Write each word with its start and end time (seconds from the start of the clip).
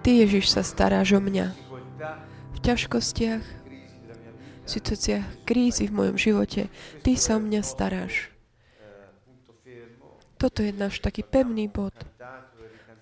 Ty, 0.00 0.10
Ježiš, 0.24 0.48
sa 0.48 0.64
staráš 0.64 1.12
o 1.16 1.20
mňa. 1.20 1.52
V 2.56 2.58
ťažkostiach, 2.64 3.44
v 4.64 4.68
situáciách 4.68 5.44
krízy 5.44 5.88
v 5.88 5.96
mojom 5.96 6.16
živote, 6.16 6.72
Ty 7.04 7.10
sa 7.20 7.36
o 7.36 7.40
mňa 7.40 7.60
staráš. 7.60 8.32
Toto 10.40 10.64
je 10.64 10.72
náš 10.72 11.04
taký 11.04 11.20
pevný 11.20 11.68
bod, 11.68 11.92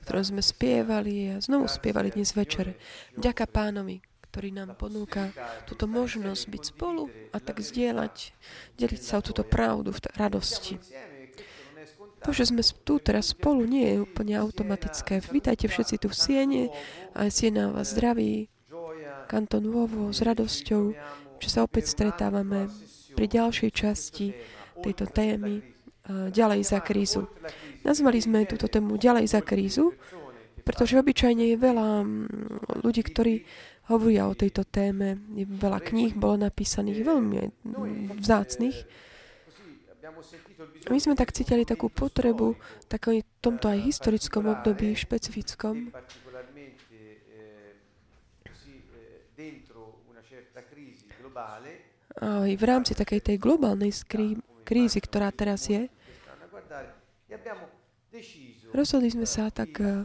ktorom 0.03 0.25
sme 0.27 0.43
spievali 0.43 1.39
a 1.39 1.45
znovu 1.45 1.71
spievali 1.71 2.11
dnes 2.11 2.35
večer. 2.35 2.75
Ďaká 3.15 3.47
pánovi, 3.47 4.03
ktorý 4.27 4.51
nám 4.51 4.75
ponúka 4.75 5.31
túto 5.71 5.87
možnosť 5.87 6.43
byť 6.51 6.63
spolu 6.75 7.07
a 7.31 7.39
tak 7.39 7.63
zdieľať, 7.63 8.35
deliť 8.75 9.03
sa 9.03 9.23
o 9.23 9.27
túto 9.27 9.47
pravdu 9.47 9.95
v 9.95 10.01
radosti. 10.19 10.83
To, 12.25 12.31
že 12.35 12.51
sme 12.51 12.63
tu 12.83 12.99
teraz 12.99 13.33
spolu, 13.33 13.63
nie 13.65 13.87
je 13.95 14.03
úplne 14.03 14.35
automatické. 14.37 15.23
Vítajte 15.31 15.71
všetci 15.71 16.03
tu 16.03 16.11
v 16.11 16.19
Siene, 16.19 16.63
aj 17.15 17.31
Siena 17.31 17.71
vás 17.71 17.95
zdraví, 17.95 18.51
Kanton 19.29 19.69
Vovo 19.69 20.11
s 20.11 20.25
radosťou, 20.25 20.93
že 21.39 21.49
sa 21.49 21.63
opäť 21.63 21.93
stretávame 21.93 22.67
pri 23.15 23.27
ďalšej 23.29 23.71
časti 23.71 24.35
tejto 24.83 25.07
témy 25.09 25.63
ďalej 26.09 26.61
za 26.65 26.81
krízu. 26.81 27.29
Nazvali 27.85 28.19
sme 28.19 28.49
túto 28.49 28.67
tému 28.67 28.97
ďalej 28.97 29.29
za 29.29 29.41
krízu, 29.45 29.93
pretože 30.65 30.97
obyčajne 31.01 31.55
je 31.55 31.57
veľa 31.57 31.89
ľudí, 32.85 33.03
ktorí 33.05 33.45
hovoria 33.89 34.29
o 34.29 34.37
tejto 34.37 34.69
téme. 34.69 35.17
Veľa 35.37 35.81
kníh 35.81 36.13
bolo 36.13 36.45
napísaných, 36.45 37.05
veľmi 37.05 37.37
vzácných 38.21 39.08
my 40.89 40.99
sme 40.99 41.15
tak 41.15 41.33
cítili 41.37 41.65
takú 41.69 41.93
potrebu 41.93 42.57
takom 42.89 43.21
tomto 43.41 43.69
aj 43.69 43.79
historickom 43.85 44.49
období, 44.49 44.97
špecifickom, 44.97 45.93
aj 52.19 52.53
v 52.59 52.65
rámci 52.67 52.99
takej 52.99 53.21
tej 53.23 53.37
globálnej 53.39 53.95
skrí, 53.95 54.39
krízy, 54.67 54.99
ktorá 54.99 55.31
teraz 55.31 55.71
je, 55.71 55.87
rozhodli 58.75 59.13
sme 59.13 59.29
sa 59.29 59.53
tak 59.53 59.79
eh, 59.81 60.03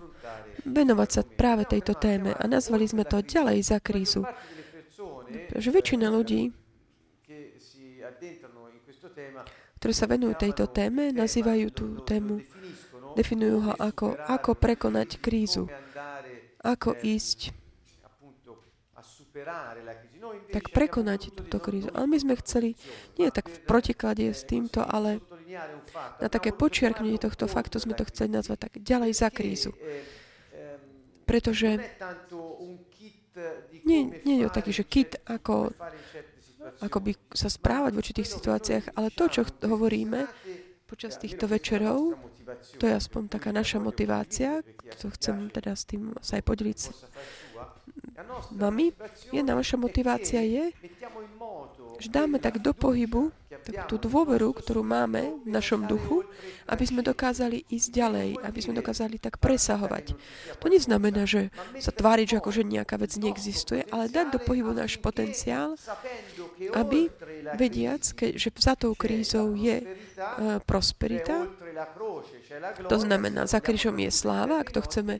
venovať 0.68 1.10
sa 1.10 1.22
práve 1.26 1.66
tejto 1.66 1.98
téme 1.98 2.36
a 2.38 2.44
nazvali 2.46 2.86
sme 2.88 3.04
to 3.04 3.20
ďalej 3.20 3.58
za 3.64 3.78
krízu. 3.82 4.24
Že 5.58 5.70
väčšina 5.74 6.08
ľudí 6.14 6.54
ktoré 9.84 10.00
sa 10.00 10.08
venujú 10.08 10.40
tejto 10.40 10.72
téme, 10.72 11.12
nazývajú 11.12 11.68
tú 11.76 12.00
tému, 12.08 12.40
definujú 13.20 13.68
ho 13.68 13.74
ako, 13.76 14.16
ako 14.16 14.56
prekonať 14.56 15.20
krízu, 15.20 15.68
ako 16.64 16.96
ísť 17.04 17.52
tak 20.56 20.72
prekonať 20.72 21.36
túto 21.36 21.60
krízu. 21.60 21.92
Ale 21.92 22.08
my 22.08 22.16
sme 22.16 22.40
chceli, 22.40 22.80
nie 23.20 23.28
tak 23.28 23.52
v 23.52 23.60
protiklade 23.68 24.24
s 24.32 24.48
týmto, 24.48 24.88
ale 24.88 25.20
na 26.24 26.32
také 26.32 26.56
počiarknutie 26.56 27.20
tohto 27.20 27.52
faktu 27.52 27.76
sme 27.76 27.92
to 27.92 28.08
chceli 28.08 28.32
nazvať 28.32 28.72
tak 28.72 28.80
ďalej 28.80 29.12
za 29.12 29.28
krízu. 29.36 29.76
Pretože 31.28 31.76
nie, 33.84 34.16
nie 34.24 34.36
je 34.40 34.48
taký, 34.48 34.72
že 34.72 34.88
kit, 34.88 35.20
ako 35.28 35.76
ako 36.82 36.98
by 37.04 37.12
sa 37.36 37.50
správať 37.52 37.92
v 37.94 38.00
určitých 38.00 38.30
situáciách, 38.30 38.86
ale 38.98 39.14
to, 39.14 39.30
čo 39.30 39.42
hovoríme 39.66 40.26
počas 40.88 41.18
týchto 41.18 41.50
večerov, 41.50 42.18
to 42.78 42.86
je 42.86 42.94
aspoň 42.94 43.26
taká 43.32 43.50
naša 43.50 43.82
motivácia, 43.82 44.62
to 45.02 45.10
chcem 45.18 45.50
teda 45.50 45.74
s 45.74 45.90
tým 45.90 46.14
sa 46.22 46.38
aj 46.38 46.44
podeliť 46.46 46.78
vami. 48.52 48.94
Jedna 49.34 49.58
naša 49.58 49.78
motivácia 49.78 50.42
je, 50.42 50.74
že 52.02 52.10
dáme 52.10 52.42
tak 52.42 52.60
do 52.60 52.74
pohybu 52.74 53.32
tú 53.88 53.96
dôveru, 54.02 54.52
ktorú 54.52 54.82
máme 54.84 55.40
v 55.46 55.50
našom 55.50 55.86
duchu, 55.86 56.26
aby 56.68 56.84
sme 56.84 57.06
dokázali 57.06 57.64
ísť 57.70 57.90
ďalej, 57.94 58.30
aby 58.42 58.60
sme 58.60 58.74
dokázali 58.76 59.22
tak 59.22 59.38
presahovať. 59.38 60.18
To 60.60 60.66
neznamená, 60.68 61.24
že 61.24 61.54
sa 61.80 61.94
tváriť, 61.94 62.36
že 62.36 62.40
akože 62.42 62.62
nejaká 62.66 62.98
vec 62.98 63.14
neexistuje, 63.16 63.86
ale 63.94 64.10
dať 64.10 64.36
do 64.36 64.40
pohybu 64.42 64.74
náš 64.74 64.98
potenciál, 65.00 65.78
aby 66.74 67.08
vediac, 67.56 68.04
že 68.18 68.50
za 68.58 68.74
tou 68.74 68.98
krízou 68.98 69.54
je 69.54 69.84
uh, 69.84 70.60
prosperita, 70.66 71.46
to 72.90 72.98
znamená, 73.00 73.46
za 73.50 73.60
krížom 73.60 73.98
je 74.00 74.12
sláva, 74.14 74.62
ak 74.62 74.74
to 74.74 74.82
chceme 74.86 75.20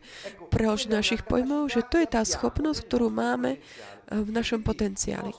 preložiť 0.54 0.90
našich 0.90 1.22
pojmov, 1.26 1.70
že 1.72 1.82
to 1.86 2.00
je 2.02 2.08
tá 2.08 2.22
schopnosť, 2.22 2.80
ktorú 2.88 3.10
máme 3.10 3.58
v 4.10 4.30
našom 4.30 4.62
potenciáli. 4.62 5.34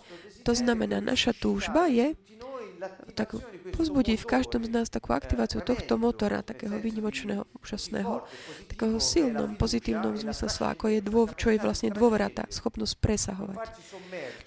To 0.44 0.53
znamená, 0.53 1.00
naša 1.00 1.32
túžba 1.32 1.88
je 1.88 2.12
tak 3.14 3.32
pozbudiť 3.72 4.19
v 4.20 4.28
každom 4.28 4.62
z 4.66 4.70
nás 4.70 4.92
takú 4.92 5.16
aktiváciu 5.16 5.64
tohto 5.64 5.97
motora, 5.97 6.44
takého 6.44 6.76
výnimočného, 6.76 7.48
úžasného, 7.62 8.26
takého 8.69 8.98
silnom, 9.00 9.56
pozitívnom 9.56 10.12
zmysle 10.19 10.53
slova, 10.53 10.76
ako 10.76 10.92
je 10.92 11.00
dô, 11.00 11.24
čo 11.32 11.48
je 11.54 11.62
vlastne 11.62 11.88
dôvera, 11.94 12.28
tá 12.28 12.44
schopnosť 12.50 12.94
presahovať. 13.00 13.72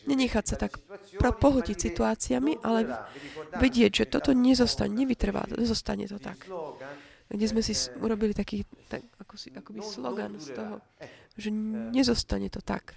Nenechať 0.05 0.45
sa 0.53 0.55
tak 0.59 0.77
pohodiť 1.17 1.77
situáciami, 1.77 2.63
ale 2.63 2.85
vedieť, 3.57 4.03
že 4.03 4.05
toto 4.09 4.33
nezostane, 4.33 4.93
nevytrvá, 4.93 5.45
nezostane 5.57 6.07
to 6.07 6.19
tak. 6.21 6.45
Kde 7.27 7.47
sme 7.47 7.59
si 7.59 7.75
urobili 7.99 8.31
taký, 8.31 8.63
tak, 8.87 9.03
ako 9.19 9.35
si, 9.35 9.51
akoby 9.51 9.83
slogan 9.83 10.39
z 10.39 10.55
toho, 10.55 10.79
že 11.35 11.51
nezostane 11.91 12.47
to 12.47 12.63
tak. 12.63 12.95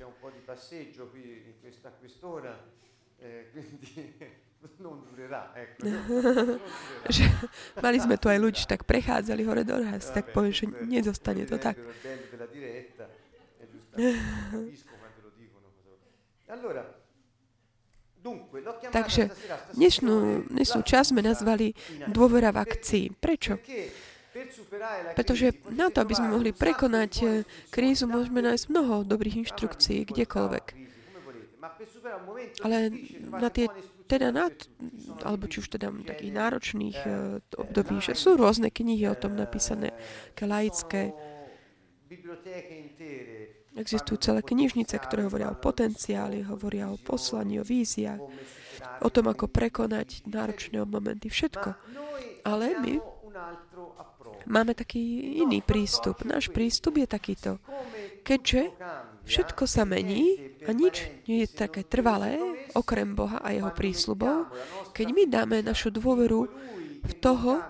Že, 7.16 7.24
mali 7.80 7.96
sme 7.96 8.20
tu 8.20 8.28
aj 8.28 8.36
ľudí, 8.36 8.68
tak 8.68 8.84
prechádzali 8.84 9.40
hore 9.48 9.64
do 9.64 9.80
nás, 9.80 10.12
tak 10.12 10.36
poviem, 10.36 10.52
že 10.52 10.68
nedostane 10.68 11.48
to 11.48 11.56
tak. 11.56 11.80
Takže 18.92 19.32
dnešnú, 19.76 20.48
dnešnú 20.52 20.80
časť 20.84 21.08
sme 21.16 21.24
nazvali 21.24 21.72
dôvera 22.12 22.52
v 22.52 22.60
akcii. 22.60 23.04
Prečo? 23.16 23.56
Pretože 25.18 25.58
na 25.74 25.90
to, 25.90 26.06
aby 26.06 26.14
sme 26.14 26.30
mohli 26.30 26.50
prekonať 26.54 27.12
eh, 27.24 27.28
krízu, 27.72 28.06
môžeme 28.06 28.44
nájsť 28.44 28.70
mnoho 28.70 29.02
dobrých 29.02 29.46
inštrukcií 29.46 30.06
kdekoľvek. 30.06 30.64
Ale 32.60 32.76
na 33.40 33.48
tie, 33.52 33.66
teda 34.06 34.32
na, 34.32 34.48
alebo 35.24 35.48
či 35.48 35.60
už 35.60 35.76
teda 35.76 35.92
takých 35.92 36.32
náročných 36.34 36.98
uh, 37.04 37.38
období, 37.56 38.00
že 38.02 38.18
sú 38.18 38.36
rôzne 38.36 38.68
knihy 38.72 39.06
o 39.06 39.16
tom 39.16 39.36
napísané, 39.36 39.94
ke 40.34 40.44
laické. 40.44 41.14
Existujú 43.80 44.20
celé 44.20 44.44
knižnice, 44.44 44.92
ktoré 45.00 45.24
hovoria 45.24 45.48
o 45.48 45.56
potenciáli, 45.56 46.44
hovoria 46.44 46.92
o 46.92 47.00
poslaní, 47.00 47.56
o 47.56 47.64
víziách, 47.64 48.20
o 49.00 49.08
tom, 49.08 49.32
ako 49.32 49.48
prekonať 49.48 50.28
náročné 50.28 50.84
momenty, 50.84 51.32
všetko. 51.32 51.72
Ale 52.44 52.76
my 52.76 53.00
máme 54.44 54.72
taký 54.76 55.00
iný 55.40 55.64
prístup. 55.64 56.20
Náš 56.28 56.52
prístup 56.52 57.00
je 57.00 57.06
takýto. 57.08 57.56
Keďže 58.20 58.76
všetko 59.24 59.64
sa 59.64 59.88
mení 59.88 60.52
a 60.68 60.76
nič 60.76 61.24
nie 61.24 61.44
je 61.44 61.48
také 61.48 61.84
trvalé, 61.88 62.36
okrem 62.76 63.16
Boha 63.16 63.40
a 63.40 63.50
jeho 63.56 63.72
prísľubov, 63.72 64.52
keď 64.92 65.06
my 65.10 65.22
dáme 65.24 65.56
našu 65.64 65.88
dôveru 65.88 66.48
v 67.00 67.12
toho, 67.18 67.64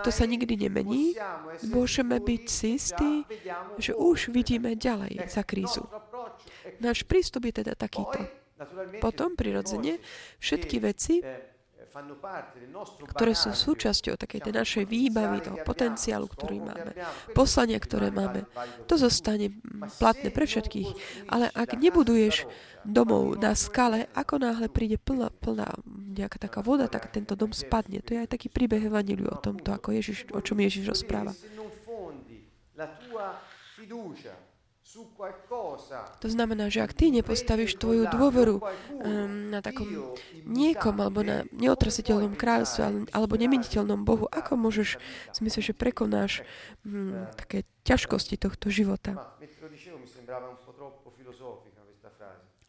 kto 0.00 0.10
sa 0.14 0.24
nikdy 0.26 0.68
nemení, 0.68 1.18
môžeme 1.66 2.18
byť 2.22 2.44
si 2.46 2.78
istí, 2.78 3.12
že 3.78 3.92
už 3.94 4.30
vidíme 4.30 4.78
ďalej 4.78 5.26
za 5.26 5.42
krízu. 5.42 5.86
Náš 6.78 7.06
prístup 7.06 7.50
je 7.50 7.62
teda 7.62 7.74
takýto. 7.74 8.26
Potom, 9.04 9.36
prirodzene, 9.36 10.00
všetky 10.40 10.76
veci, 10.80 11.20
ktoré 13.16 13.32
sú 13.32 13.50
súčasťou 13.56 14.20
takej 14.20 14.40
tej 14.48 14.54
našej 14.54 14.84
výbavy, 14.84 15.40
toho 15.40 15.58
potenciálu, 15.64 16.28
ktorý 16.28 16.60
máme, 16.60 16.92
poslania, 17.32 17.80
ktoré 17.80 18.12
máme. 18.12 18.44
To 18.84 18.94
zostane 19.00 19.52
platné 19.96 20.28
pre 20.28 20.44
všetkých. 20.44 20.90
Ale 21.32 21.48
ak 21.52 21.76
nebuduješ 21.78 22.44
domov 22.86 23.40
na 23.40 23.56
skale, 23.58 24.06
ako 24.14 24.38
náhle 24.38 24.68
príde 24.70 25.00
plná, 25.00 25.32
plná 25.42 25.68
nejaká 26.16 26.38
taká 26.38 26.60
voda, 26.62 26.86
tak 26.86 27.10
tento 27.10 27.34
dom 27.34 27.50
spadne. 27.50 28.04
To 28.06 28.14
je 28.14 28.22
aj 28.22 28.30
taký 28.30 28.48
príbeh 28.52 28.80
Evangeliu 28.86 29.26
o 29.32 29.38
tomto, 29.40 29.74
ako 29.74 29.96
Ježiš, 29.96 30.30
o 30.30 30.40
čom 30.40 30.60
Ježiš 30.62 30.86
rozpráva. 30.86 31.34
To 36.22 36.28
znamená, 36.30 36.70
že 36.70 36.80
ak 36.80 36.94
ty 36.94 37.10
nepostavíš 37.10 37.74
tvoju 37.76 38.06
dôveru 38.06 38.62
um, 38.62 39.50
na 39.50 39.58
takom 39.58 40.14
niekom 40.46 40.96
alebo 41.02 41.26
na 41.26 41.42
neotrasiteľnom 41.50 42.38
kráľstve 42.38 43.10
alebo 43.10 43.34
nemeniteľnom 43.34 44.06
Bohu, 44.06 44.30
ako 44.30 44.54
môžeš, 44.54 44.96
si 45.34 45.40
myslíš, 45.42 45.72
že 45.72 45.74
prekonáš 45.74 46.46
um, 46.86 47.26
také 47.34 47.66
ťažkosti 47.82 48.38
tohto 48.38 48.70
života? 48.70 49.18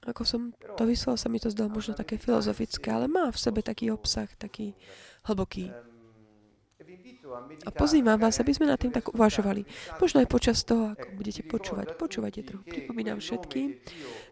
Ako 0.08 0.24
som 0.24 0.56
to 0.80 0.84
vyslal, 0.88 1.20
sa 1.20 1.28
mi 1.28 1.38
to 1.38 1.52
zdalo 1.52 1.68
možno 1.68 1.92
také 1.92 2.16
filozofické, 2.16 2.88
ale 2.96 3.12
má 3.12 3.28
v 3.28 3.38
sebe 3.38 3.60
taký 3.60 3.92
obsah, 3.92 4.32
taký 4.40 4.74
hlboký. 5.28 5.70
A 7.66 7.70
pozývam 7.72 8.20
vás, 8.20 8.40
aby 8.40 8.52
sme 8.56 8.70
nad 8.70 8.80
tým 8.80 8.92
tak 8.92 9.12
uvažovali. 9.12 9.68
Možno 10.00 10.24
aj 10.24 10.28
počas 10.32 10.64
toho, 10.64 10.96
ako 10.96 11.08
budete 11.16 11.44
počúvať. 11.44 11.96
Počúvajte 12.00 12.42
trochu. 12.44 12.64
Pripomínam 12.68 13.20
všetkým, 13.20 13.76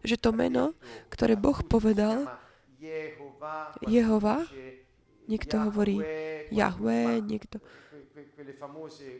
že 0.00 0.16
to 0.16 0.32
meno, 0.32 0.76
ktoré 1.12 1.36
Boh 1.36 1.56
povedal, 1.64 2.26
Jehova, 3.84 4.44
niekto 5.26 5.54
hovorí 5.58 5.98
Jahwe, 6.54 7.20
niekto 7.24 7.58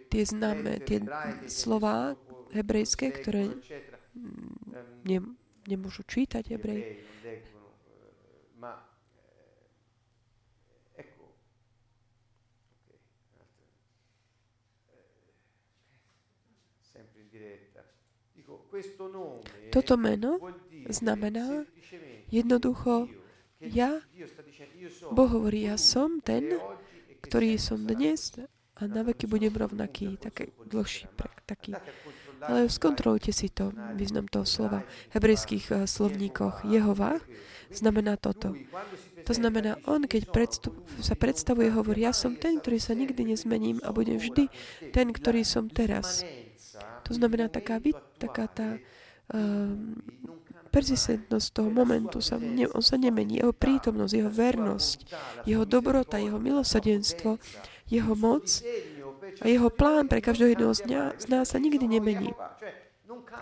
tie 0.09 0.23
známe, 0.25 0.81
tie 0.85 1.03
slova 1.51 2.17
hebrejské, 2.53 3.13
ktoré 3.13 3.53
ne, 5.05 5.19
nemôžu 5.67 6.07
čítať 6.07 6.57
hebrej. 6.57 7.05
Toto 19.71 19.95
meno 19.97 20.39
znamená 20.89 21.65
jednoducho 22.31 23.09
ja, 23.61 24.05
Boh 25.11 25.31
hovorí, 25.33 25.65
ja 25.65 25.81
som 25.81 26.21
ten, 26.21 26.61
ktorý 27.25 27.57
som 27.57 27.83
dnes 27.89 28.37
a 28.77 28.85
na 28.85 29.01
veky 29.01 29.25
budem 29.25 29.51
rovnaký, 29.57 30.21
taký 30.21 30.53
dlhší, 30.69 31.09
taký. 31.49 31.73
Ale 32.45 32.69
skontrolujte 32.69 33.33
si 33.33 33.49
to, 33.49 33.73
význam 33.97 34.29
toho 34.29 34.45
slova. 34.45 34.85
V 34.85 35.13
hebrejských 35.17 35.65
uh, 35.73 35.77
slovníkoch 35.89 36.69
Jehova 36.69 37.17
znamená 37.73 38.21
toto. 38.21 38.53
To 39.25 39.33
znamená, 39.33 39.81
on, 39.89 40.05
keď 40.05 40.29
predstup, 40.29 40.77
sa 41.01 41.17
predstavuje, 41.17 41.73
hovorí, 41.73 42.05
ja 42.05 42.13
som 42.13 42.37
ten, 42.37 42.61
ktorý 42.61 42.77
sa 42.77 42.93
nikdy 42.93 43.33
nezmením 43.33 43.81
a 43.83 43.91
budem 43.91 44.21
vždy 44.21 44.53
ten, 44.93 45.11
ktorý 45.11 45.43
som 45.49 45.73
teraz. 45.73 46.23
To 47.07 47.13
znamená 47.15 47.47
taká, 47.47 47.79
taká 48.19 48.51
tá 48.51 48.69
um, 49.31 49.95
persistentnosť 50.75 51.47
toho 51.55 51.71
momentu, 51.73 52.21
sa, 52.21 52.37
ne, 52.37 52.69
on 52.69 52.83
sa 52.83 52.99
nemení. 53.01 53.41
Jeho 53.41 53.55
prítomnosť, 53.55 54.13
jeho 54.13 54.29
vernosť, 54.29 54.99
jeho 55.49 55.65
dobrota, 55.65 56.21
jeho 56.21 56.37
milosrdenstvo, 56.37 57.39
jeho 57.87 58.13
moc 58.19 58.45
a 59.41 59.47
jeho 59.47 59.69
plán 59.71 60.11
pre 60.11 60.19
každého 60.21 60.53
jedného 60.53 60.75
z, 60.75 60.81
dňa, 60.85 61.03
z 61.23 61.27
nás 61.31 61.47
sa 61.55 61.59
nikdy 61.63 61.87
nemení. 61.87 62.35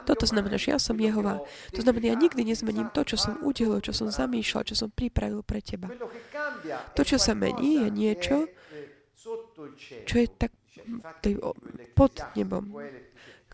Toto 0.05 0.29
znamená, 0.29 0.61
že 0.61 0.77
ja 0.77 0.79
som 0.79 1.01
Jehova. 1.01 1.41
To 1.73 1.81
znamená, 1.81 2.13
ja 2.13 2.17
nikdy 2.19 2.45
nezmením 2.45 2.93
to, 2.93 3.09
čo 3.09 3.17
som 3.17 3.41
udelil, 3.41 3.81
čo 3.81 3.97
som 3.97 4.13
zamýšľal, 4.13 4.69
čo 4.69 4.77
som 4.77 4.93
pripravil 4.93 5.41
pre 5.41 5.65
teba. 5.65 5.89
To, 6.93 7.03
čo 7.03 7.17
sa 7.17 7.33
mení, 7.33 7.81
je 7.83 7.89
niečo, 7.89 8.37
čo 10.05 10.15
je 10.21 10.29
tak 10.29 10.53
pod 11.97 12.13
nebom. 12.37 12.77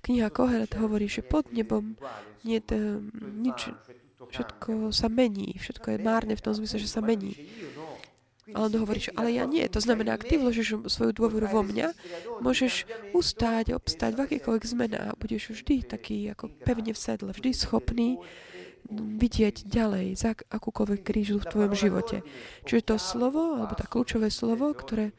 Kniha 0.00 0.28
Kohelet 0.32 0.72
hovorí, 0.80 1.06
že 1.06 1.20
pod 1.20 1.52
nebom 1.52 1.96
nie 2.44 2.60
je 2.60 3.00
nič, 3.20 3.72
všetko 4.20 4.92
sa 4.92 5.08
mení, 5.12 5.56
všetko 5.60 5.96
je 5.96 5.98
márne 6.00 6.34
v 6.36 6.44
tom 6.44 6.52
zmysle, 6.56 6.80
že 6.80 6.88
sa 6.88 7.04
mení. 7.04 7.36
A 8.50 8.66
on 8.66 8.72
hovorí, 8.74 8.98
že 8.98 9.14
ale 9.14 9.30
ja 9.30 9.46
nie. 9.46 9.62
To 9.70 9.78
znamená, 9.78 10.18
ak 10.18 10.26
ty 10.26 10.34
vložíš 10.34 10.90
svoju 10.90 11.14
dôveru 11.14 11.46
vo 11.46 11.62
mňa, 11.62 11.94
môžeš 12.42 12.88
ustáť, 13.14 13.70
obstáť 13.70 14.18
v 14.18 14.26
akýkoľvek 14.26 14.64
zmenách 14.66 15.14
budeš 15.22 15.54
vždy 15.54 15.86
taký 15.86 16.34
ako 16.34 16.50
pevne 16.66 16.90
v 16.90 16.98
sedle, 16.98 17.30
vždy 17.30 17.50
schopný 17.54 18.18
vidieť 18.90 19.70
ďalej 19.70 20.18
za 20.18 20.34
akúkoľvek 20.34 21.00
krížu 21.04 21.38
v 21.38 21.46
tvojom 21.46 21.74
živote. 21.78 22.26
Čiže 22.66 22.90
to 22.90 22.96
slovo, 22.98 23.54
alebo 23.54 23.78
tá 23.78 23.86
kľúčové 23.86 24.34
slovo, 24.34 24.74
ktoré 24.74 25.14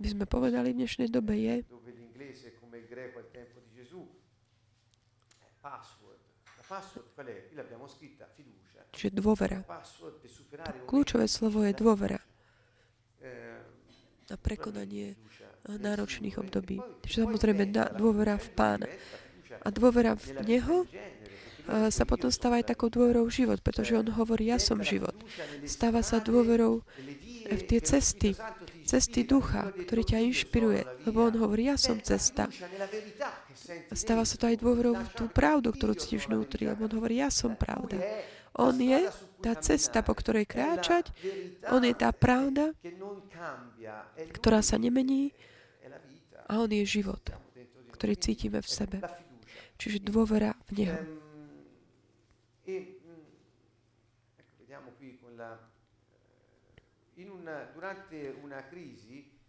by 0.00 0.08
sme 0.16 0.24
povedali 0.28 0.72
v 0.72 0.84
dnešnej 0.84 1.08
dobe 1.08 1.36
je 1.36 1.54
Čiže 8.90 9.10
dôvera. 9.14 9.62
Kľúčové 10.86 11.26
slovo 11.26 11.66
je 11.66 11.74
dôvera 11.74 12.18
na 14.30 14.36
prekonanie 14.38 15.18
náročných 15.66 16.38
období. 16.38 16.78
Čiže 17.02 17.26
samozrejme 17.26 17.74
dôvera 17.98 18.38
v 18.38 18.48
Pána. 18.54 18.86
A 19.60 19.68
dôvera 19.74 20.14
v 20.14 20.26
Neho 20.46 20.86
sa 21.90 22.02
potom 22.02 22.30
stáva 22.34 22.58
aj 22.58 22.74
takou 22.74 22.90
dôverou 22.90 23.30
v 23.30 23.44
život, 23.44 23.58
pretože 23.62 23.94
On 23.94 24.06
hovorí, 24.06 24.50
ja 24.50 24.58
som 24.58 24.82
život. 24.82 25.14
Stáva 25.66 26.02
sa 26.02 26.18
dôverou 26.18 26.82
v 27.46 27.62
tie 27.66 27.78
cesty, 27.82 28.34
cesty 28.86 29.22
ducha, 29.22 29.70
ktorý 29.74 30.02
ťa 30.02 30.18
inšpiruje, 30.34 30.82
lebo 31.06 31.30
On 31.30 31.34
hovorí, 31.38 31.70
ja 31.70 31.78
som 31.78 31.98
cesta. 32.02 32.50
Stáva 33.94 34.26
sa 34.26 34.34
to 34.38 34.50
aj 34.50 34.56
dôverou 34.58 34.94
v 34.98 35.10
tú 35.14 35.26
pravdu, 35.30 35.70
ktorú 35.70 35.94
cítiš 35.94 36.26
vnútri, 36.26 36.66
lebo 36.66 36.86
On 36.86 36.94
hovorí, 36.98 37.22
ja 37.22 37.30
som 37.30 37.54
pravda. 37.54 37.98
On 38.58 38.74
je 38.74 39.06
tá 39.38 39.54
cesta, 39.58 40.02
po 40.02 40.14
ktorej 40.14 40.46
kráčať. 40.46 41.14
On 41.70 41.82
je 41.82 41.94
tá 41.94 42.10
pravda, 42.10 42.74
ktorá 44.34 44.60
sa 44.60 44.74
nemení 44.74 45.30
a 46.50 46.58
on 46.58 46.70
je 46.70 46.82
život, 46.82 47.22
ktorý 47.94 48.14
cítime 48.18 48.58
v 48.58 48.68
sebe. 48.68 48.98
Čiže 49.78 50.02
dôvera 50.02 50.58
v 50.66 50.70
Neho. 50.82 50.98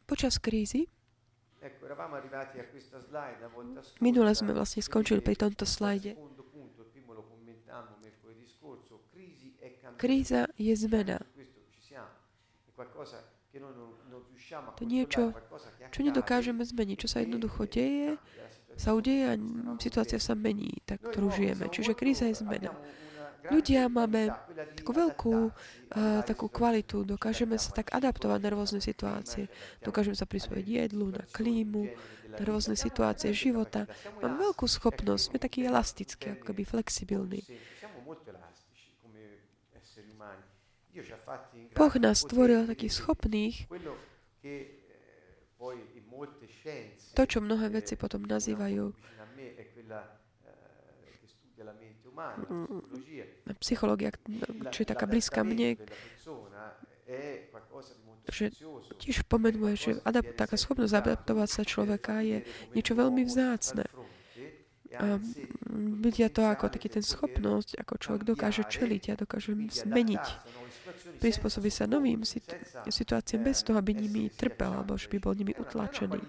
Počas 0.06 0.36
krízy 0.38 0.86
Minule 4.02 4.32
sme 4.34 4.52
vlastne 4.58 4.82
skončili 4.82 5.22
pri 5.22 5.38
tomto 5.38 5.66
slajde. 5.70 6.18
Kríza 10.02 10.50
je 10.58 10.74
zmena. 10.74 11.22
To 14.74 14.84
niečo, 14.88 15.38
čo 15.94 16.00
nedokážeme 16.02 16.66
zmeniť, 16.66 16.98
čo 16.98 17.08
sa 17.12 17.22
jednoducho 17.22 17.70
deje, 17.70 18.18
sa 18.74 18.98
udeje 18.98 19.30
a 19.30 19.34
situácia 19.78 20.18
sa 20.18 20.34
mení, 20.34 20.82
tak, 20.90 21.06
ktorú 21.06 21.30
žijeme. 21.30 21.70
Čiže 21.70 21.94
kríza 21.94 22.26
je 22.26 22.42
zmena. 22.42 22.74
Ľudia 23.50 23.90
máme 23.90 24.30
takú 24.78 24.92
veľkú 24.94 25.36
uh, 25.50 26.22
takú 26.22 26.46
kvalitu, 26.46 27.02
dokážeme 27.02 27.58
sa 27.58 27.74
tak 27.74 27.90
adaptovať 27.90 28.40
na 28.44 28.50
rôzne 28.54 28.80
situácie. 28.84 29.50
Dokážeme 29.82 30.14
sa 30.14 30.30
prispôsobiť 30.30 30.68
jedlu, 30.86 31.10
na 31.10 31.26
klímu, 31.34 31.90
na 32.30 32.44
rôzne 32.46 32.78
situácie 32.78 33.34
života. 33.34 33.90
Máme 34.22 34.52
veľkú 34.52 34.70
schopnosť, 34.70 35.34
sme 35.34 35.38
takí 35.42 35.66
elastickí, 35.66 36.38
ako 36.38 36.54
keby 36.54 36.62
flexibilní. 36.70 37.42
Boh 41.72 41.94
nás 41.98 42.22
stvoril 42.22 42.68
takých 42.68 42.94
schopných 43.00 43.56
to, 47.16 47.24
čo 47.24 47.38
mnohé 47.40 47.70
veci 47.72 47.94
potom 47.96 48.26
nazývajú 48.28 48.92
psychológia, 53.60 54.12
čo 54.74 54.84
je 54.84 54.88
taká 54.88 55.06
blízka 55.06 55.46
mne, 55.46 55.78
že 58.32 58.54
tiež 59.02 59.28
pomenuje, 59.28 59.74
že 59.76 59.92
adapt, 60.06 60.38
taká 60.38 60.56
schopnosť 60.56 60.94
adaptovať 60.94 61.50
sa 61.50 61.64
človeka 61.66 62.24
je 62.24 62.46
niečo 62.78 62.94
veľmi 62.96 63.26
vzácne. 63.26 63.86
A 64.92 65.18
vidia 66.04 66.28
to 66.28 66.44
ako 66.44 66.68
taký 66.68 66.92
ten 66.92 67.04
schopnosť, 67.04 67.80
ako 67.80 67.94
človek 67.96 68.24
dokáže 68.28 68.68
čeliť 68.68 69.04
a 69.16 69.20
dokáže 69.24 69.56
zmeniť 69.56 70.26
prispôsobí 71.22 71.70
sa 71.70 71.86
novým 71.86 72.26
situáciám 72.90 73.42
bez 73.46 73.62
toho, 73.62 73.78
aby 73.78 73.94
nimi 73.94 74.34
trpel 74.34 74.74
alebo 74.74 74.98
že 74.98 75.08
by 75.08 75.18
bol 75.22 75.38
nimi 75.38 75.54
utlačený. 75.54 76.22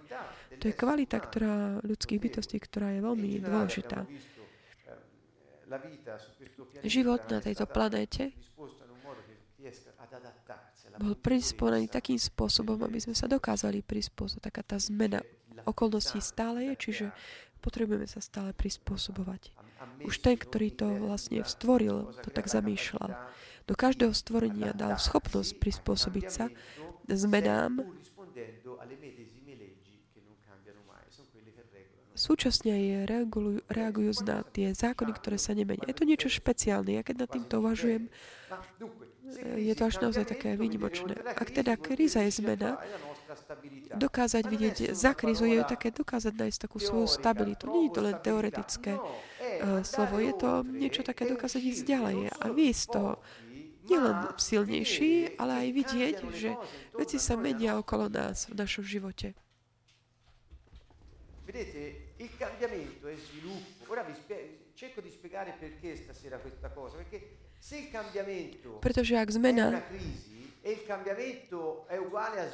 To 0.61 0.65
je 0.69 0.75
kvalita 0.77 1.19
ktorá, 1.19 1.83
ľudských 1.83 2.21
bytostí, 2.21 2.61
ktorá 2.61 2.95
je 2.95 3.01
veľmi 3.01 3.31
dôležitá. 3.43 4.05
Život 6.85 7.21
na 7.31 7.39
tejto 7.41 7.65
planéte 7.69 8.33
bol 11.01 11.15
prispôsobený 11.17 11.89
takým 11.89 12.21
spôsobom, 12.21 12.77
aby 12.85 12.99
sme 13.01 13.17
sa 13.17 13.31
dokázali 13.31 13.81
prispôsobiť. 13.81 14.43
Taká 14.53 14.63
tá 14.63 14.77
zmena 14.77 15.25
okolností 15.65 16.21
stále 16.21 16.73
je, 16.73 16.75
čiže 16.77 17.07
potrebujeme 17.63 18.05
sa 18.11 18.21
stále 18.21 18.53
prispôsobovať. 18.53 19.55
Už 20.03 20.19
ten, 20.19 20.35
ktorý 20.35 20.75
to 20.75 20.87
vlastne 20.99 21.43
stvoril, 21.47 22.11
to 22.23 22.29
tak 22.29 22.51
zamýšľal 22.51 23.15
do 23.67 23.75
každého 23.79 24.11
stvorenia 24.15 24.75
dal 24.75 24.99
schopnosť 24.99 25.59
prispôsobiť 25.59 26.27
sa 26.27 26.45
zmenám 27.07 27.83
súčasne 32.23 32.71
aj 32.71 32.85
reagujú, 33.11 33.67
reagujú 33.67 34.23
na 34.23 34.47
tie 34.47 34.71
zákony, 34.71 35.11
ktoré 35.19 35.43
sa 35.43 35.59
nemenia. 35.59 35.91
Je 35.91 35.99
to 35.99 36.07
niečo 36.07 36.31
špeciálne. 36.31 36.95
Ja 36.95 37.03
keď 37.03 37.27
nad 37.27 37.31
týmto 37.35 37.59
uvažujem, 37.59 38.07
je 39.59 39.75
to 39.75 39.83
až 39.91 39.99
naozaj 39.99 40.31
také 40.31 40.55
výnimočné. 40.55 41.19
Ak 41.35 41.51
teda 41.51 41.75
kríza 41.75 42.23
je 42.23 42.39
zmena, 42.39 42.79
dokázať 43.97 44.45
vidieť 44.45 44.77
za 44.93 45.17
krízu 45.17 45.49
je 45.49 45.65
také 45.65 45.89
dokázať 45.89 46.37
nájsť 46.37 46.59
takú 46.69 46.79
svoju 46.79 47.09
stabilitu. 47.09 47.67
Nie 47.73 47.89
je 47.89 47.93
to 47.97 48.01
len 48.05 48.17
teoretické 48.21 49.01
uh, 49.01 49.81
slovo, 49.83 50.21
je 50.21 50.35
to 50.37 50.63
niečo 50.69 51.03
také 51.03 51.25
dokázať 51.25 51.63
ísť 51.65 51.83
ďalej 51.89 52.19
a 52.29 52.45
vy 52.53 52.67
z 52.77 52.85
toho 52.93 53.13
nielen 53.89 54.17
silnejší, 54.39 55.41
ale 55.41 55.67
aj 55.67 55.69
vidieť, 55.75 56.17
že 56.37 56.55
veci 56.95 57.17
sa 57.19 57.35
menia 57.35 57.81
okolo 57.81 58.07
nás 58.07 58.47
v 58.47 58.55
našom 58.55 58.85
živote. 58.87 59.35
Vedete, 61.43 62.12
il 62.23 62.31
cambiamento 62.39 63.09
è 63.09 63.17
sviluppo. 63.19 63.91
Ora 63.91 64.03
vi 64.03 64.15
spie- 64.15 64.71
cerco 64.75 65.01
di 65.01 65.11
spiegare 65.11 65.55
perché 65.59 65.97
stasera 65.97 66.39
questa 66.39 66.71
cosa, 66.71 66.97
perché 66.97 67.51
se 67.59 67.77
il 67.77 67.91
cambiamento 67.91 68.79
Pretože 68.79 69.19
ak 69.19 69.31
zmena 69.31 69.83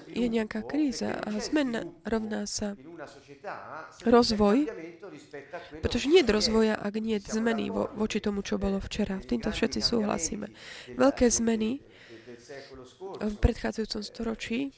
je 0.09 0.27
nejaká 0.29 0.65
kríza 0.65 1.21
a 1.21 1.29
zmena 1.37 1.85
rovná 2.09 2.49
sa 2.49 2.73
rozvoj, 4.09 4.65
pretože 5.85 6.09
nie 6.09 6.25
je 6.25 6.33
rozvoja, 6.33 6.73
ak 6.81 6.95
nie 7.05 7.21
je 7.21 7.37
zmeny 7.37 7.69
vo, 7.69 7.93
voči 7.93 8.25
tomu, 8.25 8.41
čo 8.41 8.57
bolo 8.57 8.81
včera. 8.81 9.21
V 9.21 9.37
týmto 9.37 9.53
všetci 9.53 9.85
súhlasíme. 9.85 10.49
Veľké 10.97 11.29
zmeny 11.29 11.85
v 13.21 13.37
predchádzajúcom 13.37 14.01
storočí, 14.01 14.73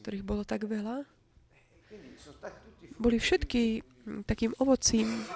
ktorých 0.00 0.24
bolo 0.24 0.48
tak 0.48 0.64
veľa, 0.64 1.04
boli 3.02 3.18
všetky 3.18 3.82
takým 4.26 4.54
ovocím 4.62 5.26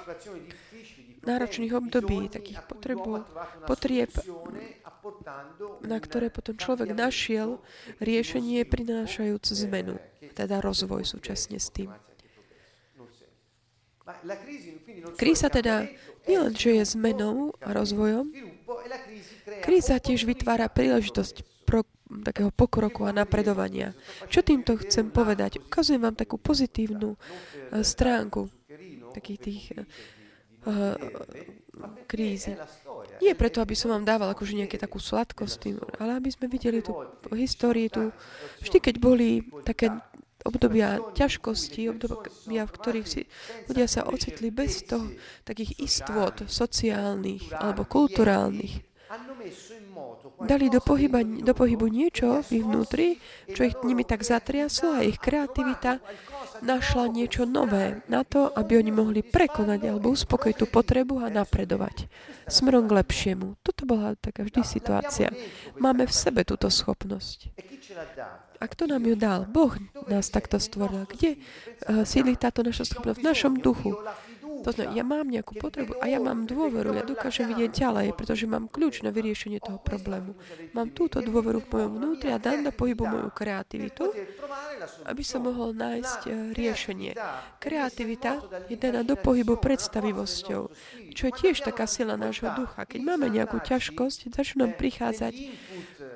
náročných 1.27 1.75
období, 1.75 2.31
takých 2.31 2.63
potrebu, 2.71 3.27
potrieb, 3.67 4.15
na 5.83 5.99
ktoré 5.99 6.31
potom 6.31 6.55
človek 6.55 6.95
našiel 6.95 7.59
riešenie 7.99 8.63
prinášajúc 8.63 9.45
zmenu, 9.67 9.99
teda 10.39 10.63
rozvoj 10.63 11.03
súčasne 11.03 11.59
s 11.59 11.75
tým. 11.75 11.91
Kríza 15.19 15.51
teda 15.51 15.91
nielen, 16.31 16.55
že 16.55 16.79
je 16.79 16.95
zmenou 16.95 17.51
a 17.59 17.75
rozvojom, 17.75 18.31
kríza 19.67 19.99
tiež 19.99 20.23
vytvára 20.23 20.71
príležitosť 20.71 21.67
pro, 21.67 21.83
takého 22.23 22.55
pokroku 22.55 23.03
a 23.05 23.15
napredovania. 23.15 23.95
Čo 24.31 24.47
týmto 24.47 24.79
chcem 24.79 25.11
povedať? 25.11 25.59
Ukazujem 25.59 26.03
vám 26.03 26.15
takú 26.15 26.39
pozitívnu 26.39 27.15
eh, 27.15 27.83
stránku 27.83 28.47
takých 29.17 29.41
tých 29.41 29.63
uh, 30.69 30.93
krízy. 32.05 32.53
Nie 33.25 33.33
preto, 33.33 33.65
aby 33.65 33.73
som 33.73 33.97
vám 33.97 34.05
dával 34.05 34.29
akože 34.29 34.53
nejaké 34.53 34.77
takú 34.77 35.01
sladkosť 35.01 35.73
ale 35.97 36.21
aby 36.21 36.29
sme 36.29 36.53
videli 36.53 36.85
tú 36.85 36.93
históriu, 37.33 37.89
tu, 37.89 38.13
vždy, 38.61 38.77
keď 38.77 38.95
boli 39.01 39.41
také 39.65 39.89
obdobia 40.45 41.01
ťažkosti, 41.17 41.91
obdobia, 41.91 42.69
v 42.69 42.75
ktorých 42.77 43.09
si 43.09 43.27
ľudia 43.67 43.89
sa 43.91 44.07
ocitli 44.07 44.53
bez 44.53 44.85
toho 44.87 45.11
takých 45.43 45.81
istôt 45.81 46.37
sociálnych 46.47 47.51
alebo 47.57 47.89
kulturálnych, 47.89 48.85
dali 50.43 50.67
do, 50.67 50.81
pohyba, 50.83 51.23
do 51.23 51.55
pohybu 51.55 51.87
niečo 51.87 52.43
v 52.43 52.51
ich 52.59 52.65
vnútri, 52.67 53.09
čo 53.55 53.63
ich 53.63 53.77
nimi 53.87 54.03
tak 54.03 54.27
zatriaslo 54.27 54.99
a 54.99 55.07
ich 55.07 55.23
kreativita 55.23 56.03
našla 56.63 57.13
niečo 57.13 57.47
nové 57.47 58.03
na 58.11 58.27
to, 58.27 58.51
aby 58.51 58.81
oni 58.83 58.91
mohli 58.91 59.21
prekonať 59.23 59.81
alebo 59.87 60.11
uspokojiť 60.11 60.57
tú 60.57 60.67
potrebu 60.67 61.23
a 61.23 61.31
napredovať 61.31 62.11
smerom 62.47 62.87
k 62.87 62.97
lepšiemu. 63.03 63.59
Toto 63.63 63.83
bola 63.85 64.15
taká 64.19 64.47
vždy 64.47 64.63
situácia. 64.63 65.29
Máme 65.79 66.07
v 66.07 66.15
sebe 66.15 66.47
túto 66.47 66.71
schopnosť. 66.71 67.51
A 68.57 68.65
kto 68.65 68.89
nám 68.89 69.05
ju 69.05 69.15
dal? 69.19 69.45
Boh 69.45 69.77
nás 70.09 70.33
takto 70.33 70.57
stvoril. 70.57 71.05
Kde 71.05 71.37
uh, 71.37 72.09
sídli 72.09 72.41
táto 72.41 72.65
naša 72.65 72.89
schopnosť? 72.89 73.21
V 73.21 73.27
našom 73.27 73.55
duchu. 73.61 73.93
To 74.67 74.75
znamená, 74.75 74.99
ja 74.99 75.05
mám 75.07 75.31
nejakú 75.31 75.55
potrebu 75.63 76.03
a 76.03 76.11
ja 76.11 76.19
mám 76.19 76.43
dôveru, 76.43 76.91
ja 76.99 77.07
dokážem 77.07 77.47
vidieť 77.55 77.71
ďalej, 77.71 78.19
pretože 78.19 78.51
mám 78.51 78.67
kľúč 78.67 79.07
na 79.07 79.15
vyriešenie 79.15 79.63
toho 79.63 79.79
problému. 79.79 80.35
Mám 80.75 80.91
túto 80.91 81.23
dôveru 81.23 81.63
v 81.63 81.71
mojom 81.71 81.91
vnútri 82.03 82.35
a 82.35 82.43
dám 82.43 82.67
na 82.67 82.75
pohybu 82.75 83.07
moju 83.07 83.31
kreativitu, 83.31 84.11
aby 85.07 85.23
som 85.23 85.47
mohol 85.47 85.71
nájsť 85.71 86.21
eh, 86.27 86.35
riešenie. 86.51 87.15
Kreativita 87.63 88.43
je 88.67 88.75
daná 88.75 89.07
do 89.07 89.15
pohybu 89.15 89.55
predstavivosťou, 89.63 90.63
čo 91.15 91.23
je 91.31 91.33
tiež 91.39 91.63
taká 91.63 91.87
sila 91.87 92.19
nášho 92.19 92.51
ducha. 92.59 92.83
Keď 92.91 93.01
máme 93.07 93.31
nejakú 93.31 93.63
ťažkosť, 93.63 94.35
začnú 94.35 94.67
nám 94.67 94.75
prichádzať 94.75 95.35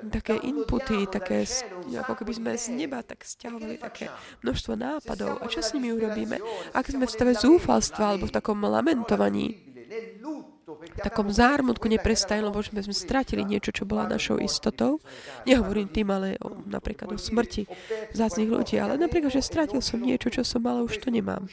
také 0.09 0.39
inputy, 0.41 1.05
také, 1.05 1.45
ako 1.93 2.13
keby 2.17 2.31
sme 2.33 2.51
z 2.57 2.73
neba 2.73 3.05
tak 3.05 3.21
stiahovali 3.21 3.77
také 3.77 4.09
množstvo 4.41 4.73
nápadov. 4.73 5.37
A 5.43 5.45
čo 5.45 5.61
s 5.61 5.75
nimi 5.77 5.93
urobíme? 5.93 6.41
Ak 6.73 6.89
sme 6.89 7.05
v 7.05 7.13
stave 7.13 7.33
zúfalstva 7.37 8.15
alebo 8.15 8.25
v 8.25 8.33
takom 8.33 8.57
lamentovaní, 8.63 9.71
v 10.81 11.01
takom 11.03 11.27
zármutku 11.29 11.85
neprestajne, 11.91 12.47
lebo 12.47 12.63
sme, 12.63 12.81
sme 12.81 12.95
stratili 12.95 13.43
niečo, 13.43 13.75
čo 13.75 13.83
bola 13.83 14.07
našou 14.07 14.39
istotou. 14.39 15.03
Nehovorím 15.45 15.91
tým, 15.91 16.09
ale 16.09 16.39
o, 16.41 16.57
napríklad 16.63 17.11
o 17.11 17.19
smrti 17.19 17.67
zácných 18.15 18.49
ľudí, 18.49 18.79
ale 18.79 18.95
napríklad, 18.95 19.29
že 19.29 19.43
stratil 19.43 19.83
som 19.83 19.99
niečo, 19.99 20.31
čo 20.31 20.41
som 20.47 20.63
mal, 20.63 20.81
už 20.81 21.03
to 21.03 21.11
nemám. 21.11 21.45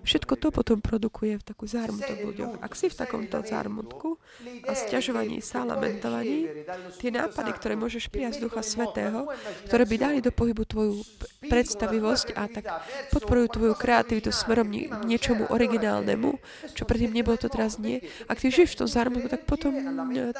Všetko 0.00 0.34
to 0.40 0.48
potom 0.48 0.78
produkuje 0.80 1.36
v 1.36 1.44
takú 1.44 1.68
zármutok 1.68 2.16
v. 2.24 2.56
Ak 2.64 2.72
si 2.72 2.88
v 2.88 2.96
takomto 2.96 3.40
zármutku 3.44 4.16
a 4.64 4.72
stiažovaní 4.72 5.44
sa, 5.44 5.64
lamentovaní, 5.68 6.48
tie 6.96 7.12
nápady, 7.12 7.50
ktoré 7.52 7.74
môžeš 7.76 8.08
prijať 8.08 8.40
z 8.40 8.48
Ducha 8.48 8.64
Svetého, 8.64 9.28
ktoré 9.68 9.84
by 9.84 9.96
dali 10.00 10.18
do 10.24 10.32
pohybu 10.32 10.64
tvoju 10.64 11.04
predstavivosť 11.46 12.32
a 12.36 12.42
tak 12.48 12.64
podporujú 13.12 13.60
tvoju 13.60 13.74
kreativitu 13.76 14.32
smerom 14.32 14.72
k 14.72 14.88
niečomu 15.04 15.48
originálnemu, 15.52 16.40
čo 16.72 16.88
predtým 16.88 17.12
nebolo 17.12 17.36
to 17.36 17.52
teraz 17.52 17.76
nie. 17.76 18.00
Ak 18.30 18.40
ty 18.40 18.48
žiješ 18.48 18.76
v 18.76 18.78
tom 18.84 18.88
zármutku, 18.88 19.28
tak 19.28 19.44
potom 19.44 19.72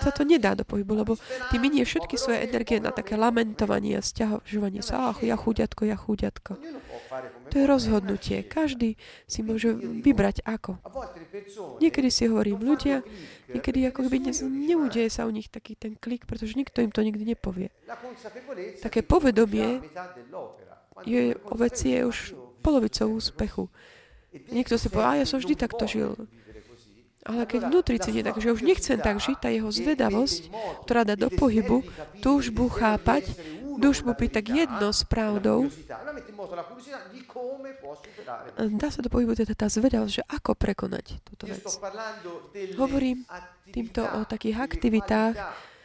sa 0.01 0.11
to 0.13 0.25
nedá 0.25 0.57
do 0.57 0.65
pohybu, 0.65 1.05
lebo 1.05 1.13
ty 1.53 1.61
minie 1.61 1.85
všetky 1.85 2.17
svoje 2.17 2.49
energie 2.49 2.81
na 2.81 2.95
také 2.95 3.17
lamentovanie 3.17 4.01
a 4.01 4.03
stiažovanie 4.05 4.81
sa. 4.81 5.13
Ach, 5.13 5.21
ja 5.21 5.37
chudiatko, 5.37 5.85
ja 5.85 5.97
chudiatko. 5.97 6.57
To 7.51 7.55
je 7.59 7.67
rozhodnutie. 7.67 8.47
Každý 8.47 8.95
si 9.27 9.41
môže 9.43 9.75
vybrať 9.77 10.47
ako. 10.47 10.79
Niekedy 11.83 12.09
si 12.13 12.31
hovorím 12.31 12.63
ľudia, 12.63 13.03
niekedy 13.51 13.91
ako 13.91 14.07
keby 14.07 14.31
ne, 14.31 14.33
neudeje 14.71 15.09
sa 15.11 15.27
u 15.27 15.33
nich 15.35 15.51
taký 15.51 15.75
ten 15.75 15.99
klik, 15.99 16.29
pretože 16.29 16.55
nikto 16.55 16.85
im 16.85 16.95
to 16.95 17.03
nikdy 17.03 17.25
nepovie. 17.27 17.75
Také 18.83 19.03
povedomie 19.03 19.83
je, 21.07 21.35
o 21.49 21.57
veci 21.57 21.97
je 21.97 22.07
už 22.07 22.19
polovicou 22.61 23.17
úspechu. 23.17 23.65
Niekto 24.31 24.79
si 24.79 24.87
povie, 24.93 25.07
a 25.07 25.19
ja 25.23 25.27
som 25.27 25.43
vždy 25.43 25.55
takto 25.59 25.91
žil. 25.91 26.15
Ale 27.21 27.45
keď 27.45 27.69
vnútri 27.69 28.01
cíti 28.01 28.25
tak, 28.25 28.41
že 28.41 28.49
už 28.49 28.65
nechcem 28.65 28.97
tak 28.97 29.21
žiť, 29.21 29.37
tá 29.45 29.53
jeho 29.53 29.69
zvedavosť, 29.69 30.49
ktorá 30.89 31.05
dá 31.05 31.21
do 31.21 31.29
pohybu 31.29 31.85
túžbu 32.25 32.73
chápať, 32.73 33.29
túžbu 33.79 34.17
byť 34.17 34.31
tak 34.33 34.47
jedno 34.51 34.89
s 34.91 35.07
pravdou, 35.07 35.71
dá 38.75 38.89
sa 38.91 39.01
do 39.05 39.11
pohybu 39.13 39.37
teda 39.39 39.55
tá 39.55 39.71
zvedavosť, 39.71 40.13
že 40.13 40.25
ako 40.27 40.59
prekonať 40.59 41.23
túto 41.23 41.47
vec. 41.47 41.63
Hovorím 42.75 43.23
týmto 43.71 44.03
o 44.03 44.27
takých 44.27 44.57
aktivitách 44.59 45.35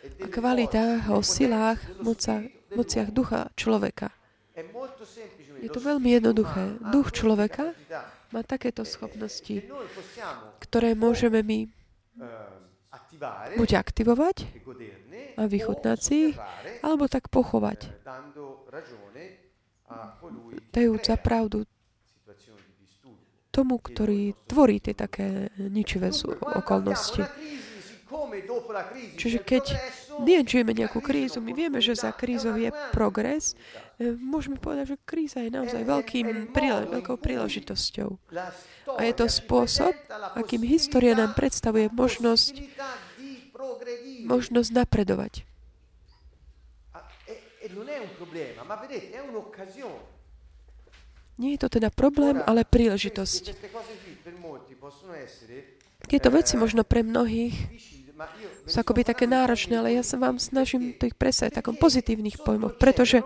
a 0.06 0.28
kvalitách, 0.30 1.10
o 1.14 1.22
silách, 1.22 1.82
mocach, 2.02 2.46
mociach 2.74 3.10
ducha 3.14 3.50
človeka. 3.58 4.10
Je 5.60 5.70
to 5.70 5.82
veľmi 5.82 6.16
jednoduché. 6.16 6.80
Duch 6.94 7.12
človeka 7.12 7.76
má 8.32 8.42
takéto 8.46 8.88
schopnosti, 8.88 9.66
ktoré 10.64 10.96
môžeme 10.96 11.44
my 11.44 11.60
buď 13.56 13.70
aktivovať 13.80 14.46
vychutnať 15.38 16.00
si 16.00 16.34
alebo 16.82 17.12
tak 17.12 17.28
pochovať, 17.28 17.92
dajúc 20.72 21.02
za 21.06 21.16
pravdu 21.20 21.68
tomu, 23.56 23.80
ktorý 23.80 24.36
tvorí 24.52 24.84
tie 24.84 24.92
také 24.92 25.48
ničivé 25.56 26.12
okolnosti. 26.44 27.24
Čiže 29.16 29.40
keď 29.48 29.64
nežijeme 30.20 30.72
nejakú 30.76 31.00
krízu, 31.00 31.40
my 31.40 31.52
vieme, 31.56 31.80
že 31.80 31.96
za 31.96 32.12
krízou 32.12 32.56
je 32.56 32.72
progres, 32.92 33.56
e, 34.00 34.16
môžeme 34.16 34.60
povedať, 34.60 34.96
že 34.96 34.98
kríza 35.04 35.40
je 35.44 35.52
naozaj 35.52 35.84
veľkým, 35.84 36.52
veľkou 36.52 37.18
príležitosťou. 37.20 38.10
A 38.96 39.02
je 39.04 39.14
to 39.16 39.26
spôsob, 39.28 39.92
akým 40.36 40.64
história 40.64 41.16
nám 41.18 41.36
predstavuje 41.36 41.92
možnosť, 41.92 42.54
možnosť 44.26 44.70
napredovať. 44.72 45.44
Nie 51.36 51.52
je 51.58 51.60
to 51.60 51.68
teda 51.68 51.90
problém, 51.92 52.40
ale 52.48 52.64
príležitosť. 52.64 53.44
Tieto 56.06 56.30
veci 56.30 56.54
možno 56.56 56.86
pre 56.86 57.02
mnohých 57.02 57.75
sú 58.66 58.82
akoby 58.82 59.06
také 59.06 59.30
náročné, 59.30 59.78
ale 59.78 59.94
ja 59.94 60.04
sa 60.04 60.18
vám 60.18 60.42
snažím 60.42 60.98
to 60.98 61.06
ich 61.06 61.14
presať 61.14 61.62
takom 61.62 61.78
pozitívnych 61.78 62.42
pojmoch, 62.42 62.82
pretože 62.82 63.22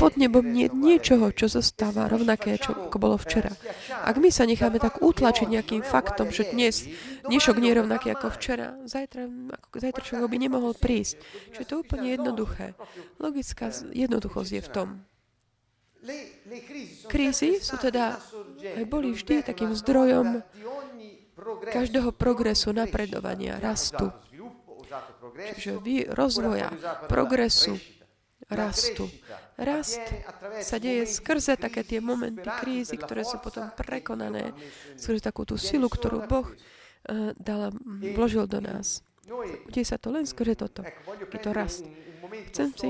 pod 0.00 0.16
nebom 0.16 0.44
nie 0.44 0.68
je 0.68 0.74
niečoho, 0.74 1.28
čo 1.32 1.48
zostáva 1.48 2.08
rovnaké, 2.08 2.56
čo 2.56 2.72
ako 2.88 2.96
bolo 2.96 3.16
včera. 3.20 3.52
Ak 3.92 4.16
my 4.16 4.32
sa 4.32 4.48
necháme 4.48 4.80
tak 4.80 5.04
utlačiť 5.04 5.48
nejakým 5.48 5.84
faktom, 5.84 6.32
že 6.32 6.48
dnes 6.50 6.88
dnešok 7.28 7.60
nie 7.60 7.76
je 7.76 7.78
rovnaký 7.84 8.08
ako 8.16 8.32
včera, 8.32 8.80
zajtra, 8.88 9.28
ako 9.52 9.76
zajtra 9.76 10.24
by 10.24 10.36
nemohol 10.40 10.72
prísť. 10.72 11.20
Čiže 11.52 11.66
to 11.68 11.72
je 11.76 11.82
úplne 11.84 12.08
jednoduché. 12.08 12.72
Logická 13.20 13.68
jednoduchosť 13.92 14.50
je 14.56 14.62
v 14.64 14.70
tom. 14.72 14.88
Krízy 17.10 17.58
sú 17.60 17.76
teda, 17.76 18.16
aj 18.62 18.84
boli 18.86 19.12
vždy 19.12 19.44
takým 19.44 19.74
zdrojom 19.74 20.40
každého 21.68 22.14
progresu, 22.14 22.70
napredovania, 22.70 23.58
rastu. 23.58 24.10
Čiže 25.54 25.80
vy, 25.80 26.08
rozvoja, 26.08 26.72
progresu, 27.06 27.76
rastu. 28.48 29.06
Rast 29.58 30.00
sa 30.62 30.76
deje 30.78 31.04
skrze 31.04 31.58
také 31.58 31.82
tie 31.82 31.98
momenty 31.98 32.46
krízy, 32.62 32.94
ktoré 32.94 33.26
sú 33.26 33.42
potom 33.42 33.68
prekonané, 33.74 34.54
skrze 34.94 35.18
takú 35.18 35.42
tú 35.42 35.58
silu, 35.58 35.90
ktorú 35.90 36.24
Boh 36.30 36.46
uh, 36.46 37.34
dal, 37.34 37.74
vložil 38.14 38.46
do 38.46 38.62
nás. 38.62 39.02
Deje 39.68 39.84
sa 39.84 39.98
to 40.00 40.14
len 40.14 40.24
skrze 40.24 40.54
toto. 40.56 40.86
Je 41.28 41.38
to 41.42 41.50
rast. 41.52 41.84
Chcem 42.54 42.70
si 42.72 42.88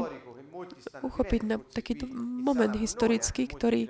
uchopiť 1.03 1.41
na 1.47 1.57
taký 1.59 1.99
moment 2.19 2.75
historický, 2.75 3.47
ktorý, 3.47 3.87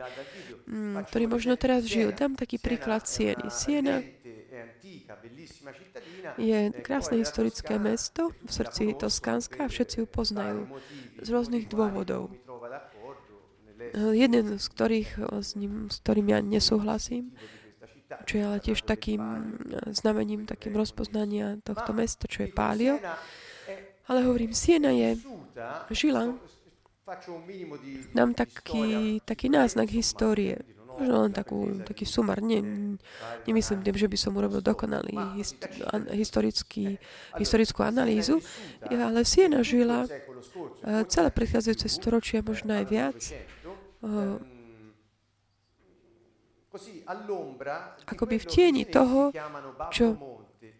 mm, 0.69 1.09
ktorý 1.09 1.25
možno 1.29 1.57
teraz 1.57 1.89
žijú. 1.89 2.13
Dám 2.13 2.37
taký 2.37 2.61
príklad 2.61 3.09
Sieny. 3.09 3.49
Siena 3.49 4.05
je 6.37 6.59
krásne 6.85 7.17
historické 7.19 7.81
mesto 7.81 8.31
v 8.45 8.51
srdci 8.51 8.93
Toskánska 8.95 9.67
a 9.67 9.73
všetci 9.73 10.05
ju 10.05 10.07
poznajú 10.07 10.69
z 11.21 11.29
rôznych 11.29 11.67
dôvodov. 11.69 12.31
Jeden 13.95 14.59
z 14.59 14.67
ktorých, 14.69 15.11
s, 15.41 15.55
ním, 15.55 15.89
s 15.89 16.03
ktorým 16.03 16.27
ja 16.35 16.39
nesúhlasím, 16.43 17.33
čo 18.27 18.33
je 18.41 18.45
ale 18.45 18.59
tiež 18.61 18.85
takým 18.85 19.21
znamením, 19.93 20.45
takým 20.45 20.75
rozpoznania 20.77 21.61
tohto 21.63 21.95
mesta, 21.95 22.29
čo 22.29 22.45
je 22.45 22.51
Pálio. 22.53 23.01
Ale 24.09 24.25
hovorím, 24.25 24.57
Siena 24.57 24.91
je, 24.93 25.21
žila 25.93 26.33
Dám 28.13 28.37
taký, 28.37 29.21
taký 29.25 29.49
náznak 29.49 29.89
histórie. 29.89 30.61
Možno 30.99 31.15
len 31.25 31.33
takú, 31.33 31.79
taký 31.87 32.05
sumar. 32.05 32.43
Nie, 32.43 32.59
nemyslím 33.47 33.87
tým, 33.87 33.97
že 33.97 34.11
by 34.11 34.19
som 34.19 34.35
urobil 34.35 34.59
dokonalý 34.59 35.39
hist, 35.39 35.55
historický, 36.11 36.99
historickú 37.39 37.87
analýzu, 37.87 38.43
ale 38.91 39.23
Siena 39.23 39.63
žila 39.63 40.05
uh, 40.05 41.07
celé 41.07 41.29
prechádzajúce 41.31 41.87
storočia, 41.87 42.43
možno 42.43 42.75
aj 42.75 42.85
viac, 42.91 43.19
uh, 44.03 44.43
akoby 48.07 48.37
v 48.43 48.47
tieni 48.47 48.83
toho, 48.87 49.33
čo 49.95 50.19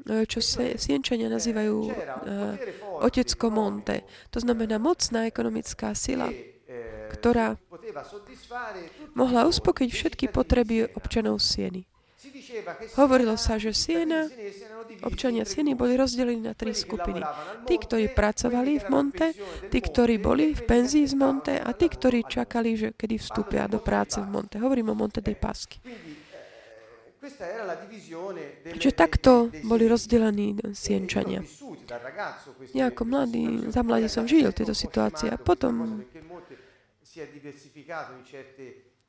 E, 0.09 0.25
čo 0.25 0.41
sa 0.41 0.65
Sienčania 0.81 1.29
nazývajú 1.29 1.77
uh, 1.85 1.93
otecko 3.05 3.53
Monte. 3.53 4.09
To 4.33 4.41
znamená 4.41 4.81
mocná 4.81 5.29
ekonomická 5.29 5.93
sila, 5.93 6.33
ktorá 7.13 7.61
mohla 9.15 9.47
uspokojiť 9.49 9.91
všetky 9.91 10.25
potreby 10.31 10.91
občanov 10.95 11.41
Sieny. 11.41 11.87
Hovorilo 12.99 13.39
sa, 13.39 13.63
že 13.63 13.71
Siena, 13.71 14.27
občania 15.07 15.47
Sieny 15.47 15.79
boli 15.79 15.95
rozdelení 15.95 16.43
na 16.43 16.55
tri 16.59 16.75
skupiny. 16.75 17.23
Tí, 17.63 17.75
ktorí 17.79 18.11
pracovali 18.11 18.83
v 18.83 18.87
Monte, 18.91 19.29
tí, 19.71 19.79
ktorí 19.79 20.19
boli 20.19 20.51
v 20.51 20.63
penzii 20.67 21.07
z 21.07 21.15
Monte 21.15 21.55
a 21.63 21.71
tí, 21.71 21.87
ktorí 21.87 22.27
čakali, 22.27 22.75
že 22.75 22.89
kedy 22.99 23.23
vstúpia 23.23 23.71
do 23.71 23.79
práce 23.79 24.19
v 24.19 24.27
Monte. 24.27 24.59
Hovorím 24.59 24.91
o 24.93 24.99
Monte 24.99 25.23
dei 25.23 25.39
Paschi. 25.39 25.79
Čiže 28.79 28.93
takto 28.95 29.51
boli 29.67 29.91
rozdelení 29.91 30.59
sienčania. 30.75 31.43
Ja 32.75 32.91
ako 32.91 33.03
mladý, 33.07 33.69
za 33.71 33.83
mladý 33.83 34.07
som 34.07 34.25
žil 34.27 34.55
tieto 34.55 34.75
situácie 34.75 35.31
a 35.31 35.39
potom 35.39 36.03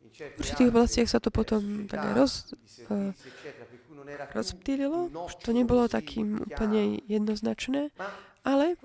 v 0.10 0.40
určitých 0.40 0.70
oblastiach 0.72 1.10
sa 1.12 1.20
to 1.20 1.28
potom 1.28 1.86
tak 1.86 2.16
roz, 2.16 2.56
uh, 2.88 3.12
rozptýlilo, 4.32 5.12
už 5.12 5.34
to 5.44 5.52
nebolo 5.52 5.92
takým 5.92 6.40
úplne 6.40 7.04
jednoznačné, 7.06 7.92
ale 8.48 8.80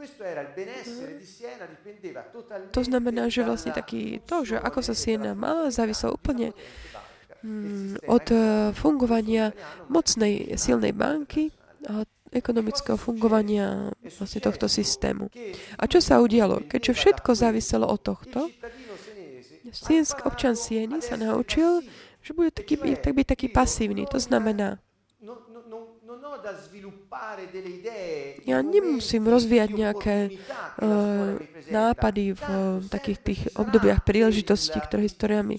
to 2.74 2.82
znamená, 2.82 3.30
že 3.30 3.46
vlastne 3.46 3.70
taký 3.70 4.18
to, 4.26 4.42
že 4.42 4.56
ako 4.58 4.82
sa 4.82 4.92
Siena 4.98 5.38
mala, 5.38 5.70
záviselo 5.70 6.18
úplne 6.18 6.50
Mm, 7.44 8.00
od 8.08 8.26
eh, 8.32 8.72
fungovania 8.72 9.52
mocnej, 9.92 10.56
silnej 10.56 10.96
banky 10.96 11.52
a 11.84 12.08
ekonomického 12.32 12.96
fungovania 12.96 13.92
vlastne 14.16 14.40
tohto 14.40 14.64
systému. 14.64 15.28
A 15.76 15.84
čo 15.84 16.00
sa 16.00 16.24
udialo? 16.24 16.64
Keďže 16.64 16.92
všetko 16.96 17.30
záviselo 17.36 17.84
od 17.84 18.00
tohto, 18.00 18.48
Siensk, 19.74 20.22
občan 20.22 20.54
Sieny 20.54 21.02
sa 21.02 21.18
naučil, 21.18 21.82
že 22.22 22.30
bude 22.32 22.54
taký, 22.54 22.78
tak 22.96 23.12
byť 23.12 23.26
taký 23.26 23.46
pasívny. 23.50 24.06
To 24.08 24.22
znamená, 24.22 24.78
ja 28.44 28.58
nemusím 28.60 29.24
rozvíjať 29.26 29.70
nejaké 29.72 30.16
uh, 30.36 31.40
nápady 31.72 32.36
v 32.36 32.44
uh, 32.44 32.84
takých 32.92 33.18
tých 33.24 33.40
obdobiach 33.56 34.04
príležitostí, 34.04 34.78
ktoré 34.84 35.08
historiami 35.08 35.56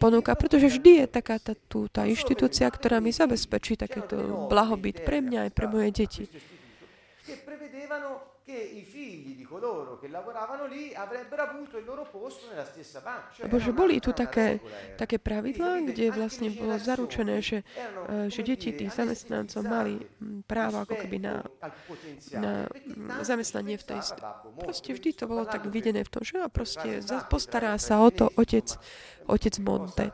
ponúka, 0.00 0.32
pretože 0.32 0.80
vždy 0.80 1.04
je 1.04 1.06
taká 1.10 1.36
tá, 1.36 1.52
tú, 1.68 1.84
tá 1.92 2.08
inštitúcia, 2.08 2.64
ktorá 2.72 3.04
mi 3.04 3.12
zabezpečí 3.12 3.76
takéto 3.76 4.48
blahobyt 4.48 5.04
pre 5.04 5.20
mňa 5.20 5.46
aj 5.46 5.50
pre 5.52 5.66
moje 5.68 5.88
deti. 5.92 6.24
Lebo 13.46 13.56
že 13.58 13.70
boli 13.70 14.02
tu 14.02 14.10
také, 14.12 14.58
také 14.98 15.16
pravidlá, 15.18 15.82
kde 15.86 16.10
vlastne 16.10 16.50
bolo 16.54 16.74
zaručené, 16.78 17.42
že, 17.42 17.62
eh, 18.10 18.26
že 18.30 18.40
deti 18.42 18.74
tých 18.74 18.94
zamestnancov 18.94 19.62
mali 19.66 19.98
hm, 19.98 20.46
právo 20.46 20.82
ako 20.82 20.94
keby 20.98 21.18
na, 21.22 21.42
na 22.34 22.66
zamestnanie 23.22 23.78
v 23.78 23.84
tej... 23.94 24.00
Proste 24.58 24.90
vždy 24.94 25.10
to 25.14 25.24
bolo 25.30 25.46
tak 25.46 25.66
videné 25.66 26.06
v 26.06 26.10
tom, 26.10 26.22
že 26.22 26.42
a 26.42 26.48
proste 26.50 27.02
postará 27.30 27.74
sa 27.78 28.02
o 28.02 28.10
to 28.10 28.30
otec, 28.34 28.66
otec 29.26 29.54
Monte. 29.62 30.10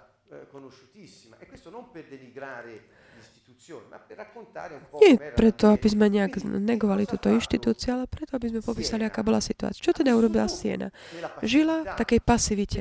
Nie 5.03 5.19
preto, 5.19 5.75
aby 5.75 5.89
sme 5.91 6.07
nejak 6.07 6.43
negovali 6.47 7.05
túto 7.07 7.27
inštitúciu, 7.31 7.99
ale 7.99 8.05
preto, 8.07 8.39
aby 8.39 8.55
sme 8.55 8.61
popísali, 8.63 9.03
aká 9.03 9.27
bola 9.27 9.43
situácia. 9.43 9.83
Čo 9.83 9.97
teda 9.97 10.15
urobila 10.15 10.47
Siena? 10.47 10.95
Žila 11.43 11.83
v 11.83 11.95
takej 11.99 12.21
pasivite. 12.23 12.81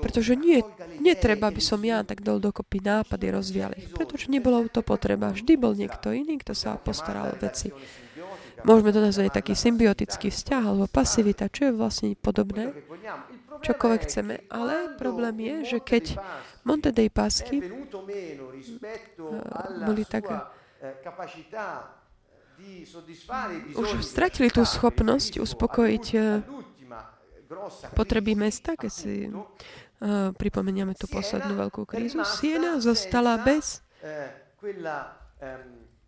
Pretože 0.00 0.36
nie, 0.36 0.64
netreba, 1.00 1.48
aby 1.52 1.60
som 1.60 1.80
ja 1.84 2.00
tak 2.04 2.24
dol 2.24 2.40
dokopy 2.40 2.80
nápady 2.80 3.26
rozvíjal 3.32 3.72
ich. 3.76 3.88
Pretože 3.92 4.32
nebolo 4.32 4.64
to 4.68 4.80
potreba. 4.80 5.32
Vždy 5.32 5.60
bol 5.60 5.76
niekto 5.76 6.12
iný, 6.12 6.40
kto 6.40 6.56
sa 6.56 6.76
postaral 6.80 7.32
o 7.32 7.36
veci. 7.36 7.72
Môžeme 8.64 8.96
to 8.96 9.04
nazvať 9.04 9.44
taký 9.44 9.52
symbiotický 9.52 10.32
vzťah 10.32 10.62
alebo 10.64 10.88
pasivita, 10.88 11.52
čo 11.52 11.68
je 11.68 11.72
vlastne 11.76 12.16
podobné 12.16 12.72
čokoľvek 13.60 14.00
chceme. 14.08 14.34
Ale 14.48 14.96
problém 14.96 15.36
je, 15.40 15.76
že 15.76 15.78
keď 15.84 16.04
Monte 16.64 16.92
dei 16.92 17.10
Paschi. 17.10 17.60
Eh, 17.60 17.70
boli 19.84 20.04
tak 20.04 20.24
už 23.74 23.90
stratili 24.00 24.48
tú 24.48 24.64
schopnosť 24.64 25.42
uspokojiť 25.44 26.06
eh, 26.16 26.40
potreby 27.92 28.32
mesta, 28.38 28.76
keď 28.76 28.92
si 28.92 29.28
pripomeniame 30.36 30.92
tú 30.98 31.08
poslednú 31.08 31.56
veľkú 31.56 31.88
krízu. 31.88 32.20
Siena 32.26 32.76
zostala 32.82 33.40
bez 33.40 33.80
quel, 34.60 34.84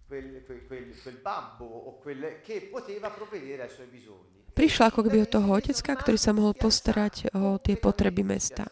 quel, 0.09 0.27
quel, 0.69 0.87
quel 0.93 1.19
babbo 1.25 1.65
o 1.65 1.99
quel 2.01 2.41
che 2.45 2.69
poteva 2.69 3.09
provvedere 3.11 3.65
ai 3.65 3.73
suoi 3.73 3.87
bisogni 3.87 4.36
prišla 4.57 4.89
ako 4.89 5.05
keby 5.05 5.29
od 5.29 5.31
toho 5.37 5.49
otecka, 5.53 5.93
ktorý 5.93 6.17
sa 6.17 6.33
mohol 6.33 6.57
postarať 6.57 7.29
o 7.37 7.61
tie 7.61 7.77
potreby 7.77 8.25
mesta. 8.25 8.65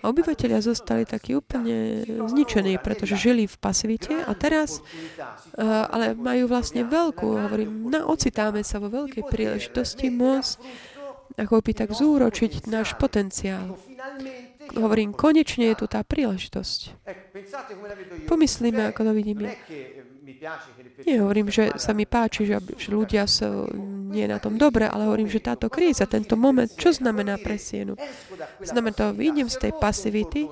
A 0.00 0.14
obyvateľia 0.14 0.62
zostali 0.62 1.02
takí 1.02 1.34
úplne 1.34 2.06
zničení, 2.06 2.78
pretože 2.78 3.18
žili 3.18 3.50
v 3.50 3.56
pasivite 3.58 4.22
a 4.22 4.30
teraz, 4.38 4.78
uh, 4.78 5.90
ale 5.90 6.14
majú 6.14 6.46
vlastne 6.46 6.86
veľkú, 6.86 7.26
hovorím, 7.26 7.90
na, 7.90 8.06
ocitáme 8.06 8.62
sa 8.62 8.78
vo 8.78 8.86
veľkej 8.86 9.26
príležitosti 9.26 10.14
môcť 10.14 10.90
ako 11.32 11.64
by 11.64 11.72
tak 11.72 11.90
zúročiť 11.96 12.68
náš 12.68 12.92
potenciál. 13.00 13.80
hovorím, 14.76 15.16
konečne 15.16 15.72
je 15.72 15.76
tu 15.80 15.86
tá 15.88 16.04
príležitosť. 16.04 17.08
Pomyslíme, 18.28 18.92
ako 18.92 19.00
to 19.08 19.12
vidíme. 19.16 19.56
Nie 21.02 21.18
hovorím, 21.18 21.50
že 21.50 21.74
sa 21.82 21.90
mi 21.90 22.06
páči, 22.06 22.46
že, 22.46 22.62
že 22.78 22.88
ľudia 22.94 23.26
sa 23.26 23.66
nie 24.12 24.28
na 24.30 24.38
tom 24.38 24.54
dobre, 24.54 24.86
ale 24.86 25.10
hovorím, 25.10 25.26
že 25.26 25.42
táto 25.42 25.66
kríza, 25.66 26.06
tento 26.06 26.38
moment, 26.38 26.70
čo 26.70 26.94
znamená 26.94 27.42
pre 27.42 27.58
sienu? 27.58 27.98
Znamená 28.62 28.94
to, 28.94 29.06
vyjdem 29.18 29.50
z 29.50 29.56
tej 29.68 29.72
pasivity, 29.74 30.46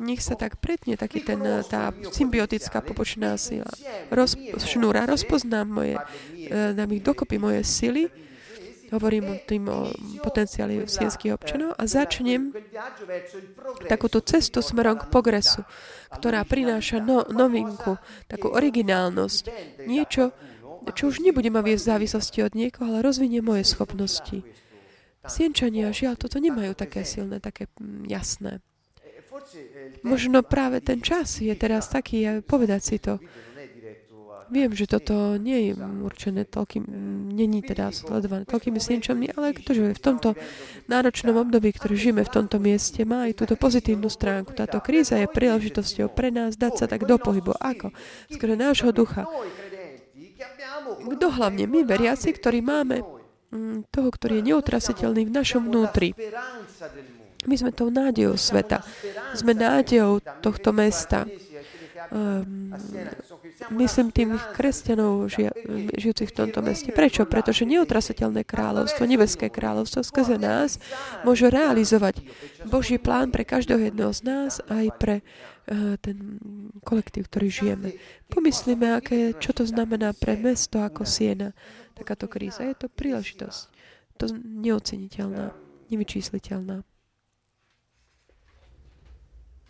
nech 0.00 0.22
sa 0.24 0.38
tak 0.38 0.56
pretne 0.62 0.96
taký 0.96 1.20
ten, 1.20 1.40
tá 1.68 1.92
symbiotická 1.92 2.80
popočná 2.80 3.36
sila. 3.36 3.68
Roz, 4.08 4.38
šnúra, 4.64 5.04
rozpoznám 5.04 5.66
moje, 5.68 5.96
e, 6.36 6.72
dám 6.72 6.90
ich 6.94 7.04
dokopy 7.04 7.36
moje 7.36 7.60
sily, 7.66 8.08
hovorím 8.90 9.24
o 9.30 9.36
tým 9.38 9.64
o 9.70 9.88
potenciáli 10.20 10.84
sienských 10.84 11.34
občanov 11.34 11.78
a 11.78 11.86
začnem 11.86 12.52
takúto 13.86 14.20
cestu 14.20 14.60
smerom 14.60 14.98
k 14.98 15.08
progresu, 15.08 15.62
ktorá 16.10 16.42
prináša 16.44 16.98
no, 16.98 17.24
novinku, 17.30 17.96
takú 18.26 18.50
originálnosť, 18.50 19.42
niečo, 19.86 20.34
čo 20.92 21.12
už 21.12 21.22
nebude 21.22 21.48
ma 21.52 21.60
v 21.62 21.76
závislosti 21.76 22.42
od 22.44 22.52
niekoho, 22.56 22.90
ale 22.90 23.04
rozvinie 23.04 23.44
moje 23.44 23.68
schopnosti. 23.68 24.42
Sienčania, 25.20 25.92
žiaľ, 25.92 26.16
toto 26.16 26.40
nemajú 26.40 26.72
také 26.72 27.04
silné, 27.04 27.44
také 27.44 27.68
mm, 27.76 28.08
jasné. 28.08 28.64
Možno 30.00 30.40
práve 30.40 30.80
ten 30.80 31.04
čas 31.04 31.44
je 31.44 31.52
teraz 31.52 31.92
taký, 31.92 32.40
povedať 32.44 32.80
si 32.80 32.96
to, 32.96 33.20
Viem, 34.50 34.74
že 34.74 34.90
toto 34.90 35.38
nie 35.38 35.70
je 35.70 35.72
určené 35.78 36.42
toľkým, 36.42 36.82
není 37.30 37.62
teda 37.62 37.94
sledované 37.94 38.42
toľkými 38.50 38.82
sienčami, 38.82 39.30
ale 39.30 39.54
ktože 39.54 39.94
v 39.94 40.00
tomto 40.02 40.34
náročnom 40.90 41.38
období, 41.38 41.70
ktoré 41.70 41.94
žijeme 41.94 42.26
v 42.26 42.34
tomto 42.34 42.58
mieste, 42.58 43.06
má 43.06 43.30
aj 43.30 43.38
túto 43.38 43.54
pozitívnu 43.54 44.10
stránku. 44.10 44.50
Táto 44.50 44.82
kríza 44.82 45.22
je 45.22 45.30
príležitosťou 45.30 46.10
pre 46.10 46.34
nás 46.34 46.58
dať 46.58 46.82
sa 46.82 46.86
tak 46.90 47.06
do 47.06 47.14
pohybu. 47.14 47.54
Ako? 47.62 47.94
Skôr 48.26 48.58
nášho 48.58 48.90
ducha. 48.90 49.22
Kto 50.98 51.26
hlavne? 51.30 51.70
My, 51.70 51.86
veriaci, 51.86 52.34
ktorí 52.34 52.58
máme 52.58 53.06
mm, 53.54 53.92
toho, 53.94 54.08
ktorý 54.10 54.42
je 54.42 54.48
neutrasiteľný 54.50 55.30
v 55.30 55.32
našom 55.32 55.70
vnútri. 55.70 56.10
My 57.48 57.54
sme 57.56 57.72
tou 57.72 57.88
nádejou 57.88 58.36
sveta. 58.36 58.84
Sme 59.32 59.56
nádejou 59.56 60.20
tohto 60.44 60.76
mesta. 60.76 61.24
Um, 62.10 62.74
myslím 63.78 64.10
tým 64.10 64.34
kresťanov 64.58 65.30
žia, 65.30 65.54
žijúcich 65.94 66.34
v 66.34 66.38
tomto 66.42 66.58
meste. 66.58 66.90
Prečo? 66.90 67.22
Pretože 67.22 67.62
neotrasateľné 67.70 68.42
kráľovstvo, 68.42 69.06
nebeské 69.06 69.46
kráľovstvo 69.46 70.02
skrze 70.02 70.34
nás 70.34 70.82
môže 71.22 71.46
realizovať 71.46 72.18
Boží 72.66 72.98
plán 72.98 73.30
pre 73.30 73.46
každého 73.46 73.94
jedného 73.94 74.10
z 74.10 74.20
nás 74.26 74.58
aj 74.66 74.86
pre 74.98 75.22
uh, 75.22 75.94
ten 76.02 76.42
kolektív, 76.82 77.30
ktorý 77.30 77.46
žijeme. 77.46 77.94
Pomyslíme, 78.26 78.90
aké, 78.90 79.38
čo 79.38 79.54
to 79.54 79.62
znamená 79.62 80.10
pre 80.10 80.34
mesto 80.34 80.82
ako 80.82 81.06
siena. 81.06 81.54
Takáto 81.94 82.26
kríza 82.26 82.66
je 82.66 82.74
to 82.74 82.90
príležitosť. 82.90 83.70
To 84.18 84.34
neoceniteľná, 84.34 85.54
nevyčísliteľná. 85.94 86.82
Qual 86.82 86.82
è 86.82 86.82
l'atteggiamento? 86.82 86.88
L'atteggiamento 86.90 86.90
da 86.90 86.90
tenere 86.90 86.98
durante 89.30 89.38
una, 89.38 89.38
un 89.38 89.38
momento 89.38 89.38
di 89.38 89.38
difficoltà 89.38 89.38
come 89.40 89.68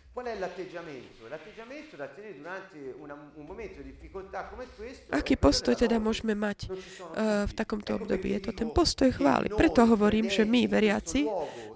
Aký 5.15 5.39
postoj 5.39 5.71
teda 5.79 6.03
môžeme 6.03 6.35
mať 6.35 6.67
uh, 6.67 7.47
v 7.47 7.53
takomto 7.55 7.95
období? 7.95 8.35
Je 8.35 8.43
to 8.43 8.51
ten 8.51 8.75
postoj 8.75 9.07
chvály. 9.07 9.47
Preto 9.47 9.87
hovorím, 9.87 10.27
že 10.27 10.43
my, 10.43 10.67
veriaci, 10.67 11.23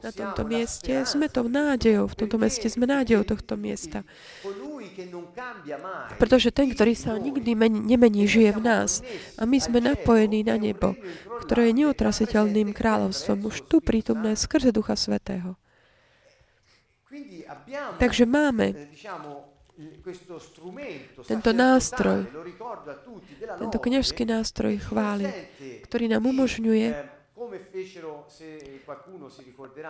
na 0.03 0.11
tomto 0.11 0.43
mieste 0.43 1.07
sme 1.07 1.31
tou 1.31 1.47
nádejou, 1.47 2.11
v 2.11 2.15
tomto 2.27 2.35
meste 2.35 2.67
sme 2.67 2.83
nádejou 2.83 3.23
tohto 3.23 3.55
miesta. 3.55 4.03
Pretože 6.19 6.51
ten, 6.51 6.75
ktorý 6.75 6.91
sa 6.91 7.15
nikdy 7.15 7.55
meni, 7.55 7.79
nemení, 7.87 8.27
žije 8.27 8.51
v 8.51 8.61
nás. 8.61 8.99
A 9.39 9.47
my 9.47 9.63
sme 9.63 9.79
napojení 9.79 10.43
na 10.43 10.59
nebo, 10.59 10.91
ktoré 11.47 11.71
je 11.71 11.87
neutrasiteľným 11.87 12.75
kráľovstvom, 12.75 13.47
už 13.47 13.63
tu 13.71 13.79
prítomné 13.79 14.35
skrze 14.35 14.75
Ducha 14.75 14.99
Svetého. 14.99 15.55
Takže 17.99 18.25
máme 18.25 18.65
eh, 18.75 18.85
tento 21.27 21.51
nástroj, 21.51 22.25
tento 23.59 23.77
kniažský 23.79 24.23
nástroj 24.23 24.79
chvály, 24.79 25.27
ktorý 25.83 26.15
nám 26.15 26.23
umožňuje, 26.23 26.87
eh, 26.95 27.15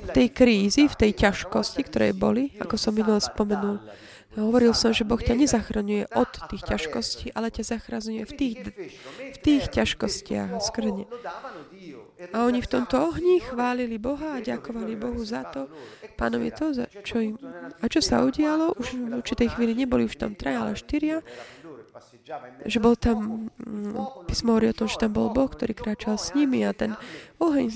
v 0.00 0.08
tej 0.14 0.28
krízi, 0.30 0.86
v 0.86 0.96
tej 0.96 1.12
ťažkosti, 1.16 1.80
ktoré 1.82 2.14
boli, 2.14 2.54
ako 2.62 2.76
som 2.78 2.94
minul 2.94 3.18
spomenul, 3.18 3.82
Hovoril 4.38 4.70
som, 4.78 4.94
že 4.94 5.02
Boh 5.02 5.18
ťa 5.18 5.34
nezachraňuje 5.34 6.14
od 6.14 6.30
tých 6.46 6.62
ťažkostí, 6.62 7.34
ale 7.34 7.50
ťa 7.50 7.74
zachraňuje 7.74 8.22
v 8.22 8.32
tých, 8.38 8.58
v 9.34 9.38
tých 9.42 9.64
ťažkostiach 9.74 10.54
skrne. 10.62 11.10
A 12.30 12.46
oni 12.46 12.62
v 12.62 12.70
tomto 12.70 13.10
ohni 13.10 13.42
chválili 13.42 13.98
Boha 13.98 14.38
a 14.38 14.44
ďakovali 14.44 14.94
Bohu 14.94 15.18
za 15.26 15.42
to, 15.50 15.66
pánovi 16.14 16.54
to, 16.54 16.70
za 16.70 16.86
čo 17.02 17.18
im... 17.18 17.34
A 17.82 17.90
čo 17.90 17.98
sa 17.98 18.22
udialo? 18.22 18.78
Už 18.78 18.94
v 18.94 19.18
určitej 19.18 19.50
chvíli 19.50 19.74
neboli 19.74 20.06
už 20.06 20.14
tam 20.14 20.38
traja, 20.38 20.62
ale 20.62 20.78
štyria 20.78 21.26
že 22.64 22.78
bol 22.78 22.94
tam, 22.94 23.50
mm, 23.58 24.26
písmo 24.26 24.54
hovorí 24.54 24.70
o 24.70 24.76
tom, 24.76 24.86
že 24.86 25.00
tam 25.00 25.12
bol 25.14 25.32
Boh, 25.34 25.50
ktorý 25.50 25.72
kráčal 25.74 26.16
s 26.20 26.32
nimi 26.36 26.62
a 26.62 26.70
ten 26.70 26.94
oheň 27.42 27.66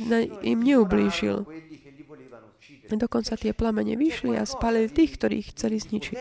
im 0.47 0.59
neublížil. 0.63 1.47
Dokonca 2.85 3.35
tie 3.41 3.57
plamene 3.57 3.97
vyšli 3.97 4.37
a 4.37 4.45
spálili 4.45 4.93
tých, 4.93 5.17
ich 5.17 5.51
chceli 5.57 5.81
zničiť. 5.81 6.19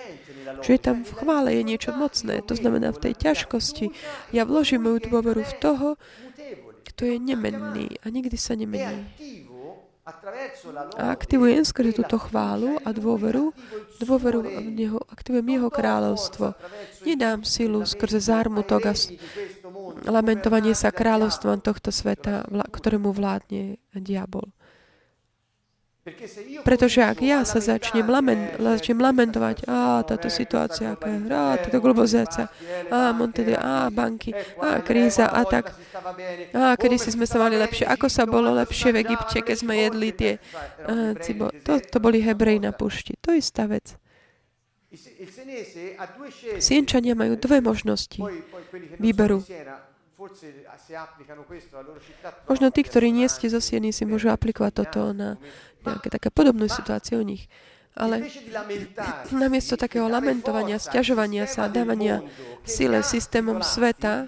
Že 0.64 0.74
tam 0.80 1.04
v 1.04 1.12
chvále 1.12 1.50
je 1.60 1.64
niečo 1.68 1.92
mocné. 1.92 2.40
To 2.48 2.56
znamená, 2.56 2.96
v 2.96 3.10
tej 3.10 3.14
ťažkosti 3.20 3.92
ja 4.32 4.48
vložím 4.48 4.88
moju 4.88 5.12
dôveru 5.12 5.44
v 5.44 5.54
toho, 5.60 5.88
kto 6.88 7.02
je 7.10 7.18
nemenný 7.20 8.00
a 8.02 8.10
nikdy 8.10 8.38
sa 8.40 8.56
nemení. 8.56 9.06
A 10.04 11.16
aktivujem 11.16 11.64
skrze 11.64 11.96
túto 11.96 12.20
chválu 12.20 12.76
a 12.84 12.92
dôveru, 12.92 13.56
dôveru 14.04 14.44
v 14.44 14.76
Neho, 14.76 15.00
aktivujem 15.08 15.48
Jeho 15.56 15.72
kráľovstvo. 15.72 16.60
Nedám 17.08 17.48
silu 17.48 17.88
skrze 17.88 18.20
zármutok 18.20 18.84
a 18.92 18.94
lamentovanie 20.04 20.76
sa 20.76 20.92
kráľovstvom 20.92 21.64
tohto 21.64 21.88
sveta, 21.96 22.44
ktorému 22.52 23.16
vládne 23.16 23.80
diabol. 23.96 24.52
Pretože 26.68 27.00
ak 27.00 27.24
ja 27.24 27.48
sa 27.48 27.64
začnem, 27.64 28.04
lamen, 28.04 28.60
začnem 28.60 29.00
lamentovať, 29.00 29.64
a 29.72 30.04
táto 30.04 30.28
situácia, 30.28 31.00
aká 31.00 31.08
je, 31.08 31.32
a 31.32 31.56
táto 31.56 31.80
globozáca, 31.80 32.52
a 32.92 33.16
Montede, 33.16 33.56
a 33.56 33.88
banky, 33.88 34.36
a 34.60 34.84
kríza, 34.84 35.32
a 35.32 35.48
tak, 35.48 35.72
a 36.52 36.76
kedy 36.76 37.00
si 37.00 37.08
sme 37.16 37.24
sa 37.24 37.40
mali 37.40 37.56
lepšie, 37.56 37.88
ako 37.88 38.12
sa 38.12 38.28
bolo 38.28 38.52
lepšie 38.52 38.92
v 38.92 39.00
Egypte, 39.00 39.48
keď 39.48 39.56
sme 39.56 39.80
jedli 39.80 40.10
tie 40.12 40.34
a, 40.84 41.16
cibo. 41.24 41.48
To, 41.64 41.80
to 41.80 41.98
boli 42.04 42.20
Hebrej 42.20 42.60
na 42.60 42.76
pušti. 42.76 43.16
To 43.24 43.32
je 43.32 43.40
istá 43.40 43.64
vec. 43.64 43.96
Sienčania 46.60 47.16
majú 47.16 47.40
dve 47.40 47.64
možnosti 47.64 48.20
výberu. 49.00 49.40
Možno 52.48 52.68
tí, 52.72 52.82
ktorí 52.86 53.10
nie 53.12 53.28
ste 53.28 53.50
zo 53.50 53.60
Sieny, 53.60 53.92
si 53.92 54.06
môžu 54.06 54.30
aplikovať 54.32 54.86
toto 54.86 55.12
na 55.12 55.36
nejaké 55.86 56.10
také 56.10 56.30
podobnú 56.32 56.72
situáciu 56.72 57.20
u 57.20 57.26
nich. 57.26 57.52
Ale 57.94 58.26
namiesto 59.44 59.78
takého 59.78 60.10
lamentovania, 60.10 60.82
stiažovania 60.82 61.46
sa, 61.46 61.70
dávania 61.70 62.26
sile 62.66 63.06
systémom 63.06 63.62
sveta, 63.62 64.26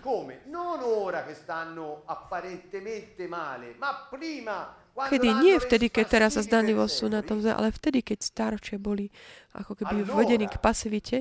kedy 4.95 5.29
nie 5.41 5.55
vtedy, 5.57 5.85
keď 5.89 6.05
teraz 6.05 6.31
sa 6.37 6.41
zdanlivo 6.45 6.85
sú 6.85 7.09
na 7.09 7.25
tom, 7.25 7.41
ale 7.41 7.73
vtedy, 7.73 8.05
keď 8.05 8.19
staročia 8.21 8.77
boli 8.77 9.09
ako 9.57 9.75
keby 9.75 10.05
vvedení 10.05 10.45
k 10.45 10.61
pasivite, 10.61 11.17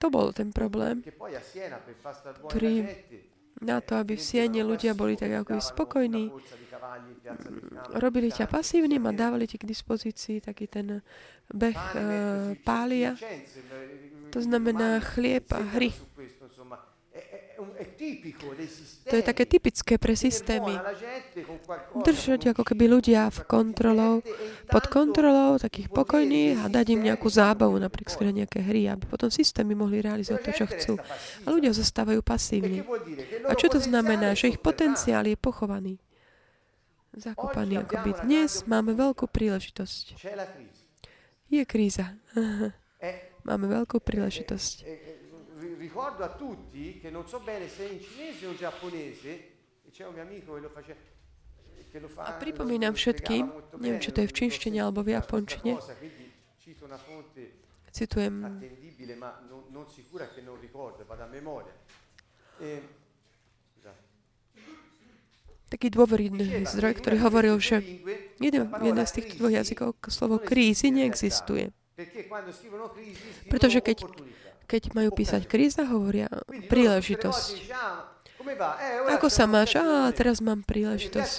to 0.00 0.06
bol 0.08 0.32
ten 0.32 0.52
problém, 0.52 1.00
ktorý 2.48 2.74
na 3.62 3.78
to, 3.78 3.94
aby 4.00 4.18
v 4.18 4.22
Siene 4.22 4.62
ľudia 4.66 4.96
boli 4.96 5.14
tak 5.14 5.30
ako 5.44 5.62
spokojní, 5.62 6.32
robili 7.94 8.28
ťa 8.30 8.50
pasívnym 8.50 9.02
a 9.06 9.12
dávali 9.14 9.46
ti 9.46 9.56
k 9.58 9.68
dispozícii 9.68 10.42
taký 10.42 10.66
ten 10.66 11.02
beh 11.50 11.80
e, 11.94 12.00
pália. 12.62 13.14
To 14.34 14.38
znamená 14.42 14.98
chlieb 15.14 15.46
a 15.54 15.62
hry. 15.78 15.94
To 19.08 19.14
je 19.14 19.22
také 19.22 19.44
typické 19.46 19.94
pre 19.96 20.18
systémy. 20.18 20.74
Držať 22.02 22.50
ako 22.50 22.62
keby 22.66 22.90
ľudia 22.90 23.30
v 23.30 23.38
kontrolou, 23.46 24.14
pod 24.68 24.84
kontrolou 24.90 25.56
takých 25.62 25.88
pokojných 25.90 26.60
a 26.60 26.66
dať 26.66 26.86
im 26.98 27.06
nejakú 27.06 27.30
zábavu, 27.30 27.78
napríklad 27.78 28.34
nejaké 28.34 28.62
hry, 28.62 28.90
aby 28.90 29.06
potom 29.06 29.30
systémy 29.30 29.78
mohli 29.78 30.02
realizovať 30.02 30.40
to, 30.42 30.52
čo 30.52 30.64
chcú. 30.66 30.94
A 31.44 31.48
ľudia 31.50 31.70
zostávajú 31.70 32.20
pasívni. 32.26 32.82
A 33.46 33.52
čo 33.54 33.70
to 33.70 33.78
znamená? 33.78 34.34
Že 34.34 34.58
ich 34.58 34.60
potenciál 34.60 35.24
je 35.30 35.38
pochovaný. 35.38 36.02
Zakopaný 37.14 37.86
akoby. 37.86 38.26
Dnes 38.26 38.66
máme 38.66 38.90
veľkú 38.98 39.30
príležitosť. 39.30 40.18
Je 41.46 41.62
kríza. 41.62 42.18
máme 43.48 43.70
veľkú 43.70 44.02
príležitosť 44.02 44.74
ricordo 45.84 46.24
a 46.24 46.32
tutti 46.32 46.98
che 46.98 47.10
non 47.10 47.28
so 47.28 47.40
bene 47.40 47.68
se 47.68 47.84
in 47.84 48.00
cinese 48.00 48.46
o 48.46 48.54
giapponese, 48.56 49.52
c'è 49.92 50.06
un 50.06 50.14
mio 50.14 50.22
amico 50.22 50.54
che 50.54 50.60
lo 50.60 50.72
faceva, 50.72 51.12
a 51.94 52.32
pripomínam 52.42 52.90
všetkým, 52.90 53.44
neviem, 53.78 54.02
či 54.02 54.10
to 54.10 54.26
je 54.26 54.28
v 54.30 54.34
čínštine 54.34 54.82
alebo 54.82 55.06
v 55.06 55.14
japončine, 55.14 55.78
citujem 57.94 58.34
taký 65.70 65.86
dôveridný 65.94 66.66
zdroj, 66.66 66.98
ktorý 66.98 67.16
hovoril, 67.22 67.62
že 67.62 67.78
jeden, 68.42 68.74
jeden 68.74 69.04
z 69.06 69.12
týchto 69.14 69.38
dvoch 69.38 69.54
jazykov 69.54 69.94
slovo 70.10 70.42
krízy 70.42 70.90
neexistuje. 70.90 71.70
Pretože 73.46 73.78
keď 73.78 74.02
keď 74.66 74.96
majú 74.96 75.10
písať 75.12 75.46
kríza, 75.46 75.84
hovoria 75.86 76.28
príležitosť. 76.68 77.70
Ako 79.08 79.32
sa 79.32 79.48
máš? 79.48 79.72
Á, 79.80 80.12
teraz 80.12 80.44
mám 80.44 80.60
príležitosť. 80.60 81.32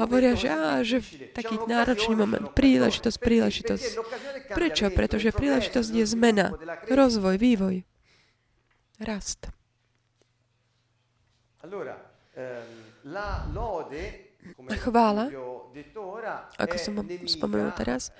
Hovoria, 0.00 0.32
že, 0.32 0.48
á, 0.48 0.80
že 0.80 1.04
taký 1.36 1.60
náročný 1.68 2.16
moment. 2.16 2.56
Príležitosť, 2.56 3.18
príležitosť. 3.20 3.90
Prečo? 4.56 4.88
Pretože 4.88 5.28
príležitosť 5.36 5.90
je 5.92 6.04
zmena, 6.08 6.56
rozvoj, 6.88 7.36
vývoj, 7.36 7.84
rast. 9.04 9.52
Chvála, 14.80 15.24
ako 16.56 16.76
som 16.80 16.94
spomenul 17.26 17.70
teraz, 17.76 18.14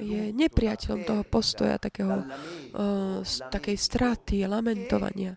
je 0.00 0.22
nepriateľom 0.32 1.00
toho 1.04 1.22
postoja 1.28 1.76
takého, 1.76 2.24
uh, 2.72 3.20
takej 3.52 3.76
straty, 3.76 4.48
lamentovania. 4.48 5.36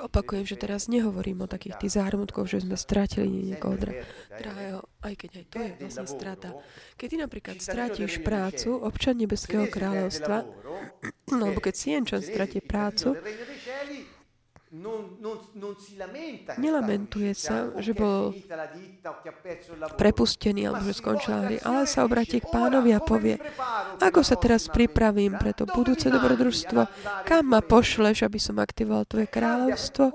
Opakujem, 0.00 0.48
že 0.48 0.56
teraz 0.56 0.88
nehovorím 0.88 1.44
o 1.44 1.50
takých 1.50 1.76
tých 1.76 2.00
zármutkoch, 2.00 2.48
že 2.48 2.64
sme 2.64 2.80
stratili 2.80 3.52
niekoho 3.52 3.76
dra- 3.76 4.00
drahého, 4.32 4.80
aj 5.04 5.14
keď 5.18 5.30
aj 5.36 5.46
to 5.50 5.58
je 5.60 5.70
vlastne 5.76 6.06
strata. 6.08 6.48
Keď 6.96 7.06
ty 7.10 7.16
napríklad 7.20 7.56
stratíš 7.60 8.24
prácu, 8.24 8.80
občan 8.80 9.20
Nebeského 9.20 9.68
kráľovstva, 9.68 10.48
alebo 11.36 11.58
keď 11.60 11.74
sienčan 11.76 12.22
stratí 12.24 12.64
prácu, 12.64 13.20
Nelamentuje 16.62 17.34
sa, 17.34 17.74
že 17.82 17.90
bol 17.90 18.30
prepustený 19.98 20.70
alebo 20.70 20.86
že 20.86 20.94
skončila 20.94 21.50
hry, 21.50 21.58
ale 21.66 21.90
sa 21.90 22.06
obratí 22.06 22.38
k 22.38 22.46
pánovi 22.46 22.94
a 22.94 23.02
povie, 23.02 23.42
ako 23.98 24.22
sa 24.22 24.38
teraz 24.38 24.70
pripravím 24.70 25.34
pre 25.42 25.58
to 25.58 25.66
budúce 25.66 26.06
dobrodružstvo, 26.06 26.86
kam 27.26 27.50
ma 27.50 27.66
pošleš, 27.66 28.22
aby 28.22 28.38
som 28.38 28.62
aktivoval 28.62 29.10
tvoje 29.10 29.26
kráľovstvo? 29.26 30.14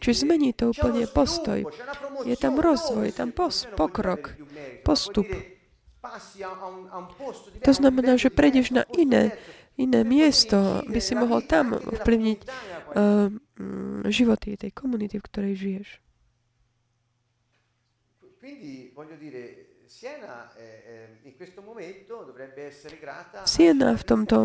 Či 0.00 0.24
zmení 0.24 0.56
to 0.56 0.72
úplne 0.72 1.04
postoj. 1.04 1.68
Je 2.24 2.36
tam 2.40 2.56
rozvoj, 2.56 3.12
je 3.12 3.14
tam 3.14 3.28
pos- 3.28 3.68
pokrok, 3.76 4.40
postup. 4.88 5.28
To 7.60 7.72
znamená, 7.76 8.16
že 8.16 8.32
prejdeš 8.32 8.72
na 8.72 8.88
iné 8.96 9.36
iné 9.76 10.00
miesto, 10.08 10.80
by 10.88 11.00
si 11.04 11.12
mohol 11.12 11.44
tam 11.44 11.76
vplyvniť 11.76 12.38
uh, 12.40 13.28
životy 14.12 14.56
tej 14.56 14.70
komunity, 14.72 15.18
v 15.18 15.26
ktorej 15.26 15.54
žiješ. 15.56 15.88
Siena 23.46 23.90
v 23.94 24.04
tomto 24.04 24.36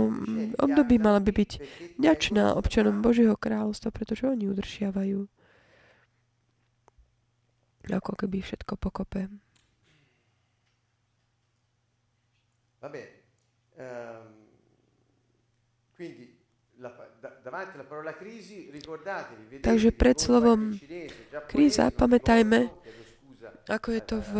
období 0.57 0.95
mala 1.01 1.19
by 1.21 1.31
byť 1.33 1.51
ďačná 1.97 2.53
občanom 2.57 3.01
Božieho 3.01 3.37
kráľovstva, 3.37 3.89
pretože 3.93 4.25
oni 4.25 4.49
udržiavajú 4.49 5.25
ako 7.91 8.13
keby 8.15 8.39
všetko 8.39 8.73
pokope. 8.79 9.27
Vabbè, 12.81 13.03
um, 13.77 14.41
Takže 19.61 19.89
pred 19.93 20.17
slovom 20.17 20.73
kríza 21.47 21.93
pamätajme, 21.93 22.73
ako 23.69 23.87
je 23.93 24.01
to 24.01 24.17
v 24.21 24.33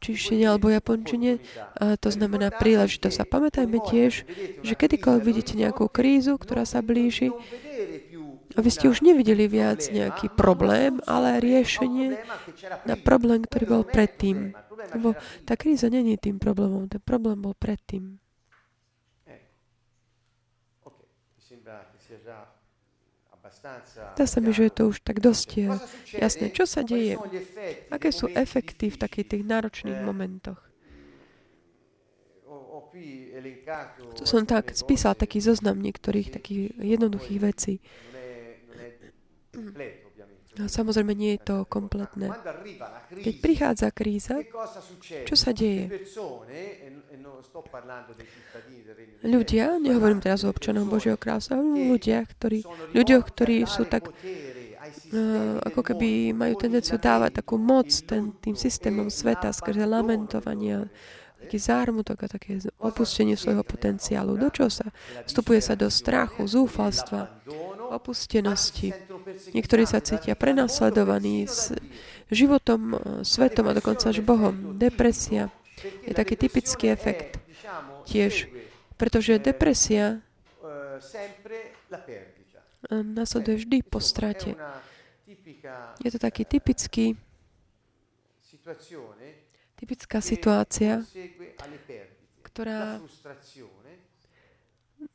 číštine 0.00 0.44
alebo 0.48 0.72
japončine, 0.72 1.40
a 1.76 1.96
to 1.96 2.08
znamená 2.12 2.52
príležitosť. 2.52 3.16
A 3.20 3.28
pamätajme 3.28 3.80
tiež, 3.84 4.24
že 4.60 4.74
kedykoľvek 4.76 5.24
vidíte 5.24 5.54
nejakú 5.56 5.88
krízu, 5.88 6.36
ktorá 6.40 6.64
sa 6.64 6.80
blíži, 6.84 7.32
a 8.56 8.64
vy 8.64 8.70
ste 8.72 8.88
už 8.88 9.04
nevideli 9.04 9.44
viac 9.52 9.84
nejaký 9.92 10.32
problém, 10.32 10.96
ale 11.04 11.44
riešenie 11.44 12.16
na 12.88 12.96
problém, 12.96 13.44
ktorý 13.44 13.64
bol 13.68 13.84
predtým. 13.84 14.56
Lebo 14.96 15.12
tá 15.44 15.60
kríza 15.60 15.92
není 15.92 16.16
tým 16.16 16.40
problémom, 16.40 16.88
ten 16.88 17.04
problém 17.04 17.36
bol 17.36 17.52
predtým. 17.52 18.16
Zdá 24.16 24.24
sa 24.26 24.38
mi, 24.40 24.50
že 24.54 24.68
je 24.70 24.74
to 24.74 24.82
už 24.94 25.02
tak 25.02 25.18
dosť 25.18 25.48
eh, 25.58 25.76
jasné. 26.16 26.54
Čo 26.54 26.64
sa 26.64 26.86
deje? 26.86 27.18
Aké 27.90 28.14
sú 28.14 28.30
efekty 28.30 28.92
v 28.92 28.96
takých 29.00 29.26
tých 29.36 29.42
náročných 29.44 30.00
momentoch? 30.02 30.60
Tu 34.16 34.24
som 34.24 34.48
tak 34.48 34.72
spísal 34.72 35.12
taký 35.12 35.44
zoznam 35.44 35.76
niektorých 35.84 36.32
takých 36.32 36.72
jednoduchých 36.80 37.40
vecí. 37.44 37.74
No, 40.56 40.72
samozrejme, 40.72 41.12
nie 41.12 41.36
je 41.36 41.40
to 41.44 41.56
kompletné. 41.68 42.32
Keď 43.12 43.34
prichádza 43.44 43.92
kríza, 43.92 44.40
čo 45.28 45.36
sa 45.36 45.52
deje? 45.52 45.92
Ľudia, 49.20 49.76
nehovorím 49.76 50.24
teraz 50.24 50.44
o 50.44 50.52
občanom 50.52 50.88
Božieho 50.88 51.20
kráľstva, 51.20 51.60
ale 51.60 51.92
ľudia, 51.92 52.24
ktorí, 52.24 52.64
ľudia, 52.96 53.20
ktorí 53.20 53.68
sú 53.68 53.84
tak 53.84 54.08
uh, 54.08 55.60
ako 55.60 55.80
keby 55.92 56.32
majú 56.32 56.54
tendenciu 56.56 56.96
dávať 56.96 57.44
takú 57.44 57.60
moc 57.60 57.88
ten, 58.08 58.32
tým 58.40 58.56
systémom 58.56 59.12
sveta 59.12 59.52
skrze 59.52 59.84
lamentovania, 59.84 60.88
taký 61.36 61.58
zármutok 61.60 62.26
a 62.26 62.32
také 62.32 62.58
opustenie 62.80 63.36
svojho 63.36 63.62
potenciálu. 63.62 64.40
Do 64.40 64.48
čoho 64.48 64.72
sa? 64.72 64.88
Vstupuje 65.28 65.60
sa 65.60 65.76
do 65.76 65.92
strachu, 65.92 66.48
zúfalstva, 66.48 67.28
opustenosti. 67.90 68.94
Niektorí 69.54 69.86
sa 69.86 70.02
cítia 70.02 70.34
prenasledovaní 70.34 71.46
s 71.46 71.74
životom, 72.32 72.98
svetom 73.22 73.70
a 73.70 73.76
dokonca 73.76 74.10
až 74.10 74.22
Bohom. 74.22 74.78
Depresia 74.78 75.50
je 76.06 76.12
taký 76.16 76.34
typický 76.34 76.90
efekt 76.90 77.38
tiež, 78.08 78.48
pretože 78.96 79.38
depresia 79.38 80.24
nasleduje 82.90 83.66
vždy 83.66 83.78
po 83.82 83.98
strate. 83.98 84.54
Je 86.00 86.10
to 86.10 86.18
taký 86.22 86.46
typický 86.46 87.18
typická 89.76 90.18
situácia, 90.24 91.04
ktorá 92.42 92.98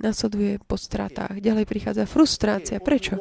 nasleduje 0.02 0.58
po 0.66 0.76
stratách. 0.76 1.40
Ďalej 1.40 1.66
prichádza 1.70 2.10
frustrácia. 2.10 2.82
Prečo? 2.82 3.18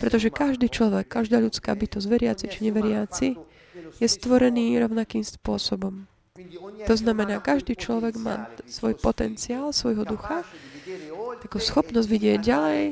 Pretože 0.00 0.32
každý 0.32 0.72
človek, 0.72 1.06
každá 1.06 1.38
ľudská 1.38 1.76
bytosť, 1.76 2.06
veriaci 2.08 2.44
či 2.48 2.58
neveriaci, 2.66 3.28
je 4.00 4.08
stvorený 4.08 4.80
rovnakým 4.80 5.22
spôsobom. 5.22 6.08
To 6.84 6.94
znamená, 6.98 7.38
každý 7.38 7.78
človek 7.78 8.18
má 8.18 8.50
svoj 8.66 8.98
potenciál, 8.98 9.70
svojho 9.70 10.02
ducha, 10.02 10.42
takú 11.40 11.62
schopnosť 11.62 12.08
vidieť 12.10 12.38
ďalej 12.42 12.82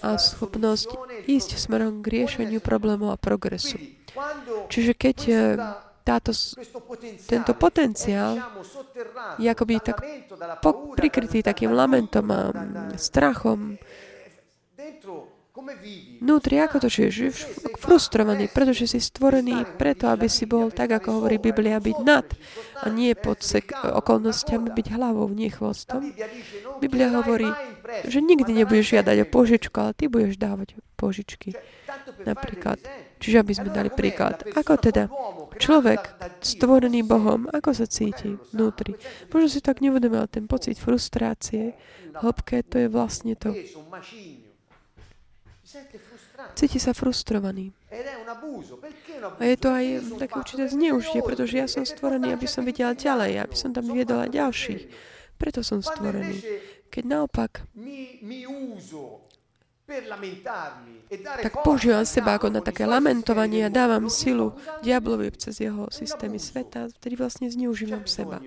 a 0.00 0.16
schopnosť 0.16 0.88
ísť 1.28 1.60
smerom 1.60 2.00
k 2.00 2.22
riešeniu 2.22 2.64
problémov 2.64 3.12
a 3.12 3.20
progresu. 3.20 3.76
Čiže 4.72 4.92
keď 4.96 5.18
eh, 5.28 5.38
táto, 6.06 6.30
tento 7.26 7.52
potenciál 7.58 8.38
je 9.42 9.50
akoby 9.50 9.82
tak 9.82 9.98
prikrytý 10.94 11.42
takým 11.42 11.74
lamentom 11.74 12.30
a 12.30 12.54
strachom. 12.94 13.74
Vnútri, 16.20 16.60
ako 16.60 16.84
to 16.84 16.88
žiješ? 16.92 17.12
Žiješ 17.16 17.38
frustrovaný, 17.80 18.46
pretože 18.52 18.86
si 18.86 19.00
stvorený 19.00 19.64
preto, 19.80 20.06
aby 20.12 20.28
si 20.28 20.44
bol, 20.44 20.68
tak 20.68 20.94
ako 21.00 21.18
hovorí 21.20 21.40
Biblia, 21.40 21.80
byť 21.80 21.98
nad 22.04 22.28
a 22.84 22.86
nie 22.92 23.16
pod 23.16 23.40
sek- 23.40 23.72
okolnostiami 23.72 24.68
byť 24.68 24.86
hlavou, 24.94 25.26
nie 25.32 25.48
chvostom. 25.48 26.12
Biblia 26.78 27.08
hovorí, 27.08 27.48
že 28.04 28.20
nikdy 28.20 28.52
nebudeš 28.62 29.00
žiadať 29.00 29.16
o 29.24 29.26
požičku, 29.26 29.74
ale 29.80 29.96
ty 29.96 30.12
budeš 30.12 30.36
dávať 30.36 30.76
požičky. 30.94 31.56
Napríklad. 32.22 32.78
Čiže 33.16 33.36
aby 33.40 33.52
sme 33.56 33.72
dali 33.72 33.88
príklad. 33.88 34.44
Ako 34.52 34.76
teda 34.76 35.08
človek 35.56 36.00
stvorený 36.40 37.02
Bohom, 37.02 37.50
ako 37.50 37.72
sa 37.72 37.86
cíti 37.88 38.36
vnútri? 38.54 38.94
Možno 39.32 39.48
si 39.50 39.60
tak 39.60 39.80
ale 39.82 40.28
ten 40.28 40.46
pocit 40.46 40.78
frustrácie, 40.78 41.76
hĺbke, 42.16 42.62
to 42.64 42.76
je 42.84 42.88
vlastne 42.88 43.34
to. 43.36 43.52
Cíti 46.54 46.78
sa 46.78 46.92
frustrovaný. 46.92 47.72
A 49.40 49.42
je 49.44 49.56
to 49.56 49.68
aj 49.72 49.84
také 50.20 50.34
určité 50.36 50.64
zneužitie, 50.68 51.20
pretože 51.24 51.54
ja 51.56 51.66
som 51.66 51.82
stvorený, 51.82 52.32
aby 52.32 52.46
som 52.48 52.62
videl 52.64 52.92
ďalej, 52.92 53.42
aby 53.44 53.56
som 53.56 53.72
tam 53.72 53.88
viedol 53.90 54.24
aj 54.24 54.30
ďalších. 54.32 54.82
Preto 55.36 55.60
som 55.60 55.84
stvorený. 55.84 56.40
Keď 56.88 57.04
naopak 57.04 57.66
tak 61.42 61.54
používam 61.62 62.02
seba 62.02 62.34
ako 62.34 62.50
na 62.50 62.58
také 62.58 62.82
lamentovanie 62.82 63.62
a 63.66 63.70
dávam 63.70 64.10
silu 64.10 64.58
diablovi 64.82 65.30
cez 65.38 65.62
jeho 65.62 65.86
systémy 65.94 66.42
sveta, 66.42 66.90
vtedy 66.98 67.14
vlastne 67.14 67.46
zneužívam 67.46 68.02
seba. 68.10 68.42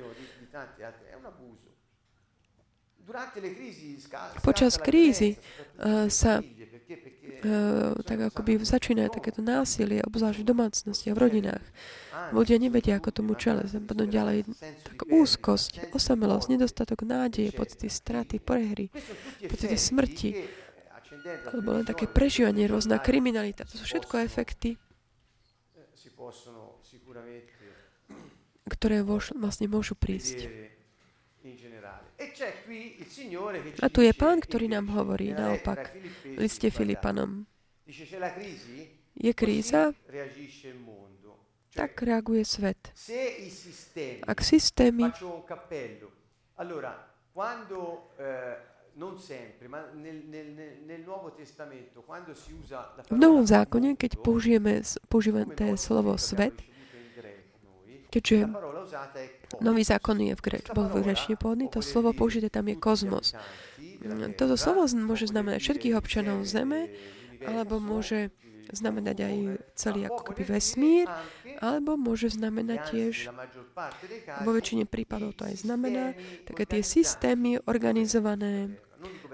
Počas 4.46 4.78
krízy 4.78 5.40
uh, 5.80 6.06
sa 6.12 6.44
uh, 6.44 7.98
tak 8.06 8.20
akoby 8.30 8.62
začína 8.62 9.10
takéto 9.10 9.42
násilie, 9.42 10.04
obzvlášť 10.06 10.44
v 10.44 10.50
domácnosti 10.54 11.08
a 11.10 11.18
v 11.18 11.22
rodinách. 11.26 11.66
Ľudia 12.30 12.62
nevedia, 12.62 13.02
ako 13.02 13.10
tomu 13.10 13.34
čele. 13.34 13.66
Potom 13.66 14.06
ďalej 14.06 14.46
tak 14.86 15.10
úzkosť, 15.10 15.90
osamelosť, 15.96 16.54
nedostatok 16.54 17.02
nádeje, 17.02 17.50
pocity 17.50 17.90
straty, 17.90 18.38
prehry, 18.38 18.94
pocity 19.50 19.74
smrti, 19.74 20.30
alebo 21.50 21.70
len 21.80 21.86
také 21.86 22.06
prežívanie, 22.10 22.66
rôzna 22.70 22.98
kriminalita. 23.02 23.66
To 23.68 23.76
sú 23.78 23.84
všetko 23.86 24.22
efekty, 24.24 24.78
ktoré 28.70 29.02
voš, 29.02 29.34
vlastne 29.34 29.66
môžu 29.66 29.98
prísť. 29.98 30.46
A 33.80 33.88
tu 33.88 34.00
je 34.04 34.14
pán, 34.14 34.38
ktorý 34.44 34.70
nám 34.70 34.92
hovorí 34.94 35.32
naopak 35.34 35.96
v 36.24 36.38
liste 36.38 36.70
Filipanom. 36.70 37.48
Je 39.20 39.32
kríza, 39.34 39.96
tak 41.74 41.92
reaguje 42.04 42.44
svet. 42.46 42.80
Ak 44.28 44.44
systémy 44.44 45.10
v 53.10 53.18
Novom 53.18 53.46
zákone, 53.48 53.96
keď 53.96 54.12
použijeme, 54.20 54.84
používame 55.08 55.56
to 55.56 55.80
slovo 55.80 56.20
svet, 56.20 56.54
keďže 58.12 58.52
Nový 59.58 59.82
zákon 59.82 60.22
je 60.22 60.38
v 60.38 60.42
greč, 60.46 60.70
bol 60.70 60.86
v 60.86 61.02
grečne 61.02 61.34
pôvodný, 61.34 61.66
to 61.74 61.82
slovo 61.82 62.14
použité 62.14 62.54
tam 62.54 62.70
je 62.70 62.78
kozmos. 62.78 63.34
Toto 64.38 64.54
slovo 64.54 64.86
môže 64.94 65.26
znamenať 65.26 65.60
všetkých 65.64 65.98
občanov 65.98 66.46
Zeme, 66.46 66.94
alebo 67.42 67.82
môže 67.82 68.30
znamenať 68.70 69.18
aj 69.26 69.36
celý 69.74 70.06
ako 70.06 70.22
keby 70.32 70.44
vesmír, 70.58 71.10
alebo 71.58 71.98
môže 71.98 72.30
znamenať 72.30 72.80
tiež, 72.94 73.16
vo 74.46 74.52
väčšine 74.54 74.86
prípadov 74.86 75.34
to 75.34 75.50
aj 75.50 75.66
znamená, 75.66 76.14
také 76.46 76.70
tie 76.70 76.86
systémy 76.86 77.58
organizované, 77.66 78.78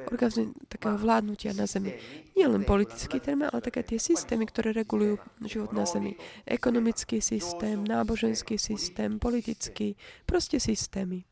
orgazmy 0.06 0.54
takého 0.70 0.98
vládnutia 0.98 1.52
na 1.58 1.66
Zemi. 1.66 1.98
Nie 2.38 2.48
len 2.48 2.64
politický 2.64 3.18
termín, 3.20 3.50
ale 3.50 3.62
také 3.62 3.82
tie 3.82 3.98
systémy, 3.98 4.46
ktoré 4.46 4.72
regulujú 4.72 5.18
život 5.44 5.74
na 5.74 5.84
Zemi. 5.90 6.16
Ekonomický 6.46 7.20
systém, 7.20 7.82
náboženský 7.82 8.62
systém, 8.62 9.18
politický, 9.18 9.98
proste 10.30 10.62
systémy. 10.62 11.26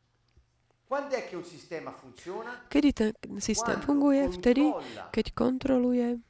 Kedy 2.70 2.90
ten 2.94 3.12
systém 3.42 3.82
funguje? 3.82 4.30
Vtedy, 4.30 4.70
keď 5.10 5.26
kontroluje 5.34 6.22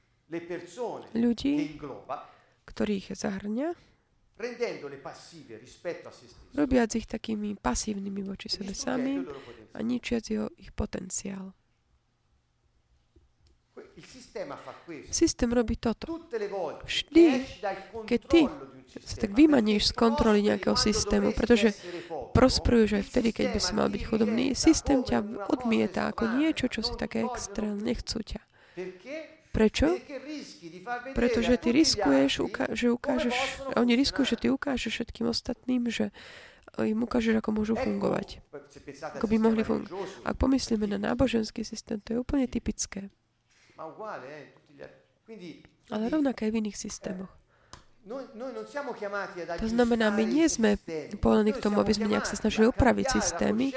ľudí, 1.12 1.56
ktorých 2.64 3.12
zahrňa, 3.12 3.76
robiac 6.58 6.90
ich 6.96 7.06
takými 7.06 7.60
pasívnymi 7.60 8.22
voči 8.24 8.48
sebe 8.50 8.74
samým 8.74 9.28
a 9.76 9.80
ničiac 9.84 10.24
jeho, 10.26 10.48
ich 10.58 10.72
potenciál. 10.74 11.54
Systém 15.14 15.50
robí 15.54 15.78
toto. 15.78 16.18
Vždy, 16.86 17.46
keď 18.10 18.22
ty 18.26 18.42
sa 19.02 19.16
tak 19.22 19.32
vymaníš 19.34 19.90
z 19.90 19.94
kontroly 19.94 20.42
nejakého 20.42 20.78
systému, 20.78 21.34
pretože 21.34 21.78
prosperuješ 22.34 23.02
aj 23.02 23.04
vtedy, 23.10 23.30
keď 23.34 23.46
by 23.54 23.60
si 23.62 23.72
mal 23.74 23.88
byť 23.90 24.02
chudobný, 24.06 24.46
systém 24.58 25.06
ťa 25.06 25.50
odmieta 25.50 26.10
ako 26.10 26.42
niečo, 26.42 26.70
čo 26.70 26.82
si 26.82 26.94
také 26.98 27.26
extra, 27.26 27.70
nechcú 27.70 28.22
ťa. 28.22 28.42
Prečo? 29.54 30.02
Pretože 31.14 31.62
ty 31.62 31.70
riskuješ, 31.70 32.42
že 32.74 32.88
ukážeš, 32.90 33.38
oni 33.78 33.94
riskujú, 33.94 34.26
že 34.34 34.38
ty 34.42 34.48
ukážeš 34.50 34.90
všetkým 34.90 35.30
ostatným, 35.30 35.94
že 35.94 36.10
im 36.82 37.06
ukážeš, 37.06 37.38
ako 37.38 37.50
môžu 37.54 37.78
fungovať. 37.78 38.42
Ako 39.22 39.30
by 39.30 39.38
mohli 39.38 39.62
fungovať. 39.62 39.94
Ak 40.26 40.42
pomyslíme 40.42 40.90
na 40.90 40.98
náboženský 40.98 41.62
systém, 41.62 42.02
to 42.02 42.18
je 42.18 42.22
úplne 42.26 42.50
typické. 42.50 43.14
Ale 45.92 46.04
rovnaké 46.10 46.48
aj 46.48 46.52
v 46.54 46.60
iných 46.64 46.78
systémoch. 46.78 47.34
To 49.64 49.70
znamená, 49.72 50.12
my 50.12 50.28
nie 50.28 50.44
sme 50.52 50.76
povolaní 51.24 51.56
k 51.56 51.64
tomu, 51.64 51.80
aby 51.80 51.96
sme 51.96 52.12
nejak 52.12 52.28
sa 52.28 52.36
snažili 52.36 52.68
upraviť 52.68 53.16
systémy, 53.16 53.72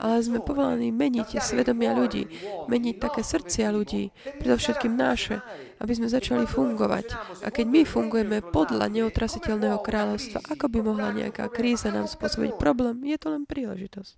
ale 0.00 0.24
sme 0.24 0.40
povolaní 0.40 0.88
meniť 0.88 1.36
svedomia 1.44 1.92
ľudí, 1.92 2.24
meniť 2.72 2.96
také 2.96 3.20
srdcia 3.20 3.68
ľudí, 3.68 4.16
predovšetkým 4.40 4.96
naše, 4.96 5.44
aby 5.76 5.92
sme 5.92 6.08
začali 6.08 6.48
fungovať. 6.48 7.36
A 7.44 7.52
keď 7.52 7.66
my 7.68 7.82
fungujeme 7.84 8.40
podľa 8.48 8.88
neutrasiteľného 8.88 9.84
kráľovstva, 9.84 10.40
ako 10.56 10.72
by 10.72 10.78
mohla 10.80 11.12
nejaká 11.12 11.52
kríza 11.52 11.92
nám 11.92 12.08
spôsobiť 12.08 12.56
problém, 12.56 13.04
je 13.04 13.20
to 13.20 13.28
len 13.28 13.44
príležitosť. 13.44 14.12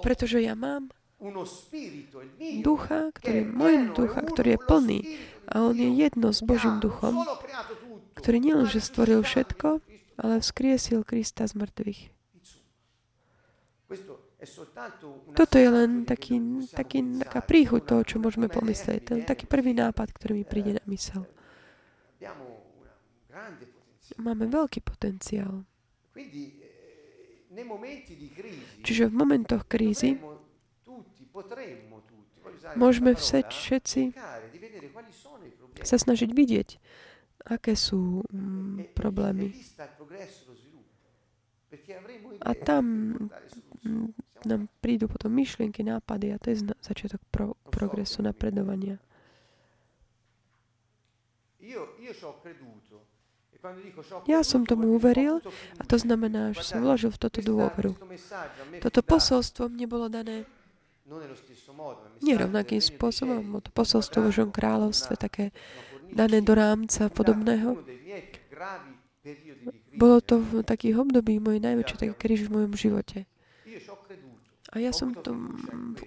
Pretože 0.00 0.40
ja 0.40 0.56
mám 0.56 0.88
ducha, 2.60 3.08
ktorý 3.16 3.38
je 3.40 3.48
môj 3.48 3.74
ducha, 3.96 4.20
ktorý 4.20 4.48
je 4.56 4.60
plný 4.60 5.00
a 5.48 5.54
on 5.64 5.76
je 5.76 5.90
jedno 5.96 6.28
s 6.34 6.44
Božím 6.44 6.76
duchom, 6.82 7.24
ktorý 8.20 8.36
nielenže 8.42 8.84
stvoril 8.84 9.24
všetko, 9.24 9.80
ale 10.20 10.34
vzkriesil 10.44 11.08
Krista 11.08 11.48
z 11.48 11.56
mŕtvych. 11.56 12.00
Toto 15.32 15.56
je 15.56 15.68
len 15.72 16.04
taký, 16.04 16.36
taký, 16.68 17.00
taká 17.24 17.40
príchuť 17.40 17.82
toho, 17.88 18.02
čo 18.04 18.16
môžeme 18.20 18.52
pomyslieť. 18.52 19.00
Ten 19.08 19.18
taký 19.24 19.48
prvý 19.48 19.72
nápad, 19.72 20.12
ktorý 20.12 20.42
mi 20.42 20.44
príde 20.44 20.76
na 20.76 20.84
mysel. 20.92 21.24
Máme 24.20 24.44
veľký 24.46 24.84
potenciál. 24.84 25.64
Čiže 28.84 29.08
v 29.08 29.14
momentoch 29.16 29.64
krízy 29.64 30.20
Môžeme 32.76 33.12
všetci 33.16 34.16
sa 35.84 35.96
snažiť 36.00 36.30
vidieť, 36.32 36.68
aké 37.44 37.76
sú 37.76 38.24
problémy. 38.96 39.52
A 42.40 42.50
tam 42.56 42.84
nám 44.46 44.70
prídu 44.80 45.10
potom 45.10 45.34
myšlienky, 45.34 45.82
nápady 45.82 46.32
a 46.32 46.40
to 46.40 46.54
je 46.54 46.56
začiatok 46.80 47.20
pro, 47.28 47.58
progresu, 47.68 48.22
napredovania. 48.22 48.96
E 51.58 51.74
ja 54.30 54.46
som 54.46 54.62
tomu 54.62 54.94
uveril 54.94 55.42
a 55.80 55.82
to 55.82 55.98
znamená, 55.98 56.54
že 56.54 56.62
som 56.62 56.78
vložil 56.78 57.10
v 57.10 57.18
toto 57.18 57.42
dôveru. 57.42 57.98
Toto 58.78 59.00
posolstvo 59.02 59.66
mne 59.66 59.86
bolo 59.90 60.06
dané 60.06 60.46
nie 62.22 62.34
rovnakým 62.34 62.82
spôsobom, 62.82 63.62
to 63.62 63.70
posolstvo 63.70 64.22
v 64.22 64.26
Božom 64.30 64.50
kráľovstve 64.50 65.14
také 65.14 65.54
dané 66.10 66.42
do 66.42 66.54
rámca 66.54 67.06
podobného. 67.10 67.78
Bolo 69.96 70.18
to 70.22 70.38
v 70.42 70.62
takých 70.62 71.02
období 71.02 71.38
mojej 71.42 71.62
najväčšej 71.62 71.98
taký 71.98 72.14
kríž 72.14 72.40
v 72.46 72.54
mojom 72.54 72.72
živote. 72.74 73.26
A 74.74 74.82
ja 74.82 74.90
som 74.90 75.14
to 75.14 75.32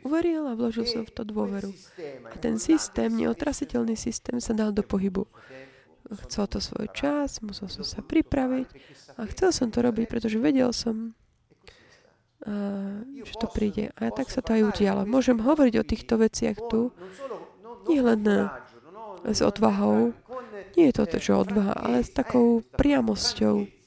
uveril 0.04 0.45
a 0.45 0.54
vložil 0.54 0.86
som 0.86 1.08
v 1.08 1.12
to 1.16 1.24
dôveru. 1.24 1.72
A 2.30 2.36
ten 2.38 2.60
systém, 2.60 3.10
neotrasiteľný 3.10 3.95
systém 3.95 4.38
sa 4.43 4.52
dal 4.52 4.76
do 4.76 4.84
pohybu. 4.84 5.26
Chcel 6.28 6.45
to 6.50 6.60
svoj 6.60 6.88
čas, 6.91 7.39
musel 7.39 7.70
som 7.70 7.86
sa 7.86 8.02
pripraviť 8.02 8.68
a 9.16 9.26
chcel 9.30 9.50
som 9.54 9.68
to 9.70 9.80
robiť, 9.80 10.06
pretože 10.10 10.41
vedel 10.41 10.74
som, 10.74 11.14
že 13.24 13.36
to 13.40 13.48
príde. 13.52 13.92
A 14.00 14.10
tak 14.16 14.32
sa 14.32 14.40
to 14.40 14.56
aj 14.56 14.76
udialo. 14.76 15.04
Môžem 15.04 15.40
hovoriť 15.44 15.76
o 15.80 15.88
týchto 15.88 16.16
veciach 16.16 16.58
tu, 16.72 16.96
nie 17.92 18.00
len 18.00 18.24
s 19.28 19.40
odvahou, 19.44 20.16
nie 20.78 20.90
je 20.90 20.94
to 20.96 21.04
čo 21.20 21.44
odvaha, 21.44 21.76
ale 21.76 22.06
s 22.06 22.12
takou 22.16 22.64
priamosťou 22.78 23.80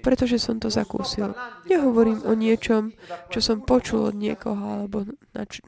pretože 0.00 0.36
som 0.40 0.60
to 0.60 0.68
zakúsil. 0.68 1.32
Nehovorím 1.68 2.24
o 2.24 2.32
niečom, 2.36 2.92
čo 3.28 3.40
som 3.40 3.64
počul 3.64 4.12
od 4.12 4.16
niekoho 4.16 4.60
alebo 4.60 5.08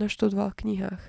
naštudoval 0.00 0.52
v 0.52 0.58
knihách. 0.64 1.02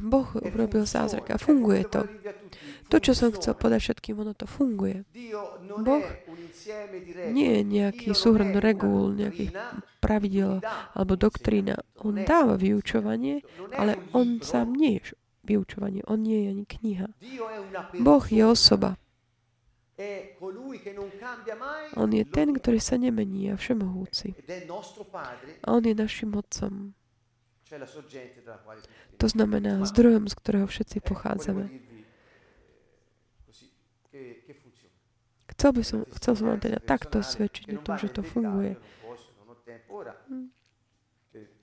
Boh 0.00 0.28
urobil 0.40 0.88
zázrak 0.88 1.28
a 1.34 1.36
funguje 1.36 1.84
to. 1.84 2.08
To, 2.88 2.96
čo 3.00 3.12
som 3.16 3.32
chcel 3.32 3.56
podať 3.56 3.80
všetkým, 3.88 4.20
ono 4.20 4.32
to 4.36 4.44
funguje. 4.44 5.04
Boh 5.80 6.04
nie 7.32 7.60
je 7.60 7.62
nejaký 7.64 8.12
súhrn 8.12 8.56
regul, 8.60 9.16
nejakých 9.16 9.52
pravidel 10.00 10.60
alebo 10.92 11.16
doktrína. 11.16 11.80
On 12.04 12.16
dáva 12.20 12.56
vyučovanie, 12.56 13.44
ale 13.76 13.96
on 14.12 14.40
sám 14.44 14.76
nie 14.76 15.00
je 15.00 15.16
vyučovanie. 15.44 16.04
On 16.06 16.20
nie 16.20 16.44
je 16.44 16.48
ani 16.52 16.64
kniha. 16.68 17.08
Boh 18.00 18.24
je 18.28 18.44
osoba. 18.44 18.96
On 21.96 22.10
je 22.10 22.24
ten, 22.26 22.48
ktorý 22.50 22.80
sa 22.80 22.96
nemení 22.96 23.52
a 23.52 23.60
všemohúci. 23.60 24.34
A 25.62 25.66
on 25.72 25.82
je 25.84 25.94
našim 25.94 26.32
otcom. 26.34 26.96
To 29.16 29.26
znamená 29.28 29.80
zdrojom, 29.88 30.28
z 30.28 30.34
ktorého 30.36 30.66
všetci 30.68 31.00
pochádzame. 31.00 31.70
Chcel 35.52 35.70
by 35.72 35.82
som, 35.84 36.00
chcel 36.18 36.32
som 36.36 36.46
vám 36.52 36.60
teda 36.60 36.78
takto 36.82 37.22
svedčiť 37.22 37.76
o 37.76 37.80
tom, 37.80 37.94
že 37.96 38.08
to 38.10 38.26
funguje. 38.26 38.76
Hm. 40.28 40.48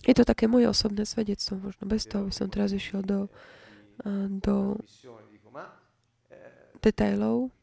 Je 0.07 0.13
to 0.15 0.23
také 0.25 0.49
moje 0.49 0.65
osobné 0.65 1.05
svedectvo, 1.05 1.59
možno 1.59 1.83
bez 1.85 2.07
toho 2.09 2.25
by 2.25 2.33
som 2.33 2.47
teraz 2.49 2.73
išiel 2.73 3.05
do, 3.05 3.29
do 4.41 4.79
detailov. 6.81 7.53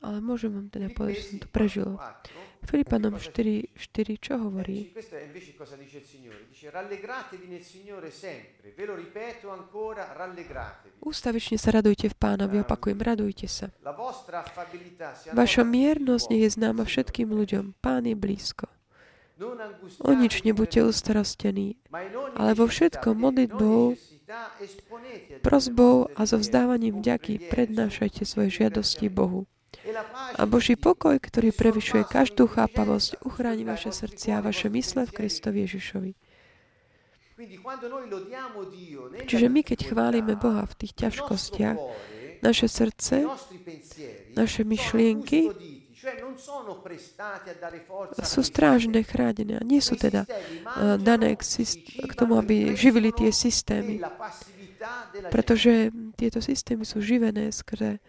Ale 0.00 0.16
môžem 0.20 0.52
vám 0.52 0.68
teda 0.68 0.88
povedať, 0.92 1.14
že 1.16 1.26
som 1.26 1.38
to 1.40 1.48
prežil. 1.48 1.88
Filipanom 2.64 3.16
4, 3.16 3.72
4 3.74 4.20
čo 4.20 4.34
hovorí? 4.36 4.92
Ústavične 11.00 11.56
sa 11.56 11.70
radujte 11.72 12.06
v 12.12 12.16
pánovi, 12.16 12.56
opakujem, 12.60 12.98
radujte 13.00 13.46
sa. 13.48 13.72
Vaša 15.32 15.62
miernosť 15.64 16.24
nech 16.30 16.42
je 16.46 16.50
známa 16.52 16.84
všetkým 16.84 17.28
ľuďom. 17.32 17.80
Pán 17.80 18.04
je 18.04 18.16
blízko. 18.16 18.68
O 20.04 20.12
nič 20.12 20.44
nebuďte 20.44 20.84
ustarostení, 20.84 21.80
ale 22.36 22.52
vo 22.52 22.68
všetkom 22.68 23.16
modlitbou, 23.16 23.96
prosbou 25.40 26.12
a 26.12 26.28
so 26.28 26.36
vzdávaním 26.36 27.00
vďaky 27.00 27.48
prednášajte 27.48 28.28
svoje 28.28 28.60
žiadosti 28.60 29.08
Bohu. 29.08 29.48
A 30.36 30.42
Boží 30.44 30.76
pokoj, 30.76 31.16
ktorý 31.16 31.54
prevyšuje 31.56 32.04
každú 32.04 32.50
chápavosť, 32.50 33.22
uchráni 33.24 33.64
vaše 33.64 33.94
srdcia 33.94 34.38
a 34.38 34.44
vaše 34.44 34.68
mysle 34.68 35.08
v 35.08 35.14
Kristovi 35.14 35.64
Ježišovi. 35.64 36.12
Čiže 39.24 39.46
my, 39.48 39.60
keď 39.64 39.78
chválime 39.88 40.36
Boha 40.36 40.68
v 40.68 40.74
tých 40.76 40.92
ťažkostiach, 40.92 41.78
naše 42.40 42.68
srdce, 42.68 43.24
naše 44.36 44.64
myšlienky 44.64 45.52
sú 48.24 48.40
strážne, 48.40 49.04
chránené 49.04 49.60
a 49.60 49.64
nie 49.64 49.84
sú 49.84 50.00
teda 50.00 50.24
uh, 50.24 50.96
dané 50.96 51.36
k, 51.36 51.44
k 52.08 52.12
tomu, 52.16 52.40
aby 52.40 52.72
živili 52.72 53.12
tie 53.12 53.28
systémy. 53.28 54.00
Pretože 55.28 55.92
tieto 56.16 56.40
systémy 56.40 56.88
sú 56.88 57.04
živené 57.04 57.52
skrze 57.52 58.00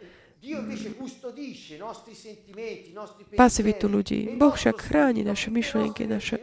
pasivitu 3.38 3.86
ľudí. 3.86 4.34
Boh 4.42 4.54
však 4.58 4.78
chráni 4.82 5.22
naše 5.22 5.54
myšlienky, 5.54 6.10
naše, 6.10 6.42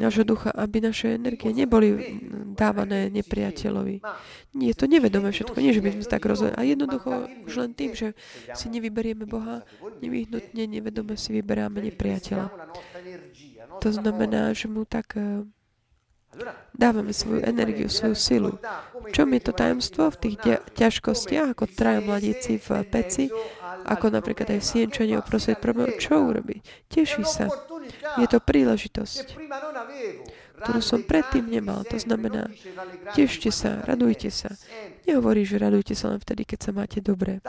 naše 0.00 0.22
ducha, 0.24 0.48
aby 0.56 0.80
naše 0.80 1.20
energie 1.20 1.52
neboli 1.52 2.16
dávané 2.56 3.12
nepriateľovi. 3.12 4.00
Nie, 4.56 4.72
to 4.72 4.88
nevedome 4.88 5.28
všetko, 5.28 5.56
nie, 5.60 5.76
že 5.76 5.84
by 5.84 5.90
sme 5.92 6.04
tak 6.08 6.24
rozhodli. 6.24 6.56
A 6.56 6.64
jednoducho 6.64 7.28
už 7.44 7.54
len 7.60 7.76
tým, 7.76 7.92
že 7.92 8.16
si 8.56 8.72
nevyberieme 8.72 9.28
Boha, 9.28 9.68
nevyhnutne 10.00 10.64
nevedome 10.64 11.20
si 11.20 11.28
vyberáme 11.36 11.84
nepriateľa. 11.92 12.48
To 13.84 13.88
znamená, 13.92 14.56
že 14.56 14.72
mu 14.72 14.88
tak 14.88 15.16
eh, 15.20 15.44
Dávame 16.72 17.12
svoju 17.12 17.44
energiu, 17.44 17.92
svoju 17.92 18.16
silu. 18.16 18.52
Čom 19.12 19.28
je 19.36 19.40
to 19.44 19.52
tajomstvo 19.52 20.08
v 20.16 20.20
tých 20.24 20.36
ťažkostiach, 20.72 21.52
ako 21.52 21.68
traja 21.68 22.00
mladíci 22.00 22.56
v 22.56 22.68
peci, 22.88 23.28
ako 23.84 24.08
napríklad 24.08 24.56
aj 24.56 24.64
sienčanie 24.64 25.20
oprosiť 25.20 25.60
problém, 25.60 25.92
čo 26.00 26.24
urobiť? 26.32 26.88
Teší 26.88 27.24
sa. 27.28 27.52
Je 28.16 28.24
to 28.24 28.40
príležitosť, 28.40 29.36
ktorú 30.64 30.80
som 30.80 31.04
predtým 31.04 31.52
nemal. 31.52 31.84
To 31.92 32.00
znamená, 32.00 32.48
tešte 33.12 33.52
sa, 33.52 33.84
radujte 33.84 34.32
sa. 34.32 34.56
Nehovorí, 35.04 35.44
že 35.44 35.60
radujte 35.60 35.92
sa 35.92 36.16
len 36.16 36.18
vtedy, 36.22 36.48
keď 36.48 36.58
sa 36.64 36.70
máte 36.72 37.04
dobre. 37.04 37.44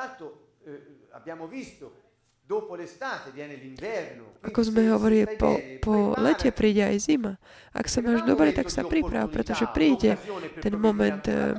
Ako 4.44 4.60
sme 4.68 4.92
hovorili, 4.92 5.24
po, 5.40 5.56
po 5.80 6.12
lete 6.20 6.52
príde 6.52 6.84
aj 6.84 6.98
zima. 7.00 7.40
Ak 7.72 7.88
sa 7.88 8.04
máš 8.04 8.28
dobre, 8.28 8.52
tak 8.52 8.68
sa 8.68 8.84
priprav, 8.84 9.32
pretože 9.32 9.64
príde 9.72 10.20
ten 10.60 10.76
moment 10.76 11.24
eh, 11.24 11.56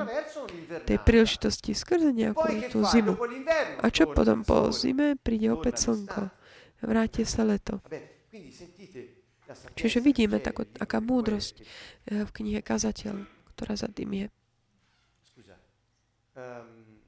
tej 0.84 1.00
príležitosti 1.00 1.72
skrze 1.72 2.12
nejakú 2.12 2.68
tú 2.68 2.84
zimu. 2.84 3.16
A 3.80 3.88
čo 3.88 4.12
potom 4.12 4.44
po 4.44 4.68
zime? 4.76 5.16
Príde 5.16 5.56
opäť 5.56 5.88
slnko. 5.88 6.28
Vráti 6.84 7.24
sa 7.24 7.48
leto. 7.48 7.80
Čiže 9.72 10.04
vidíme 10.04 10.36
takú, 10.36 10.68
aká 10.76 11.00
múdrosť 11.00 11.64
eh, 12.12 12.28
v 12.28 12.30
knihe 12.30 12.60
Kazateľ, 12.60 13.24
ktorá 13.56 13.72
za 13.72 13.88
tým 13.88 14.12
je. 14.12 14.26
Ehm, 16.34 17.00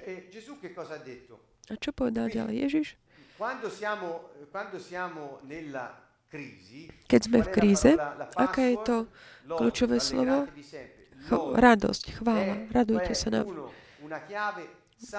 eh, 0.00 0.32
Gesù 0.32 0.56
che 0.56 0.72
cosa 0.72 0.94
ha 0.94 1.02
detto? 1.02 1.43
A 1.70 1.74
čo 1.80 1.90
povedal 1.96 2.28
ďalej? 2.28 2.54
Ježiš? 2.60 2.88
Keď 7.08 7.20
sme 7.22 7.38
v 7.40 7.48
kríze, 7.48 7.90
aká 8.34 8.62
je 8.68 8.78
to 8.82 8.96
kľúčové 9.46 10.02
slovo? 10.02 10.50
Ch- 11.24 11.46
radosť, 11.56 12.04
chvála. 12.20 12.68
Radujte 12.68 13.14
sa 13.16 13.28
na... 13.32 13.40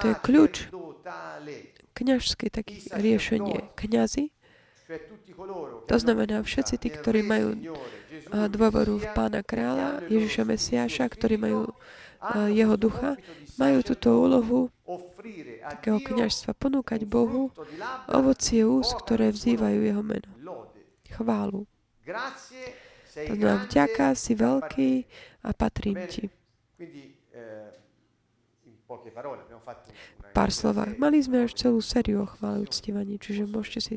To 0.01 0.05
je 0.05 0.15
kľúč. 0.21 0.69
kňažské 1.93 2.51
také 2.51 2.81
riešenie. 2.93 3.71
Kňazi, 3.77 4.35
to 5.89 5.95
znamená 5.97 6.45
všetci 6.45 6.75
tí, 6.77 6.89
ktorí 6.93 7.25
majú 7.25 7.57
dôveru 8.29 9.01
v 9.01 9.07
Pána 9.17 9.41
kráľa, 9.41 10.05
Ježiša 10.05 10.43
Mesiáša, 10.45 11.05
ktorí 11.09 11.41
majú 11.41 11.73
jeho 12.53 12.75
ducha, 12.77 13.17
majú 13.57 13.81
túto 13.81 14.13
úlohu 14.13 14.69
takého 15.65 15.99
kniažstva 16.01 16.53
ponúkať 16.53 17.05
Bohu 17.07 17.49
ovocie 18.09 18.65
úst, 18.65 18.93
ktoré 19.01 19.33
vzývajú 19.33 19.79
jeho 19.81 20.03
meno. 20.05 20.29
Chválu. 21.09 21.65
To 23.15 23.33
znamená, 23.33 23.65
vďaka 23.65 24.13
si 24.13 24.35
veľký 24.35 24.91
a 25.47 25.49
patrím 25.55 25.97
ti. 26.11 26.27
Pár 30.35 30.51
slovách. 30.51 30.99
Mali 30.99 31.23
sme 31.23 31.47
až 31.47 31.55
celú 31.55 31.79
sériu 31.79 32.21
o 32.21 32.27
chvále 32.27 32.61
uctívaní, 32.61 33.17
čiže 33.17 33.47
môžete 33.47 33.79
si, 33.81 33.95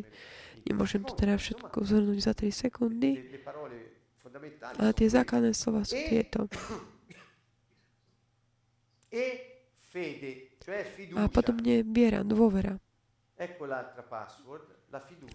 nemôžem 0.64 1.02
to 1.02 1.12
teda 1.18 1.36
všetko 1.36 1.82
zhrnúť 1.82 2.18
za 2.22 2.32
3 2.32 2.48
sekundy, 2.48 3.26
ale 4.78 4.90
tie 4.94 5.08
základné 5.10 5.52
slova 5.52 5.82
sú 5.82 5.98
tieto. 6.08 6.46
A 11.16 11.28
potom 11.32 11.56
je 11.64 11.80
viera, 11.82 12.20
dôvera. 12.20 12.76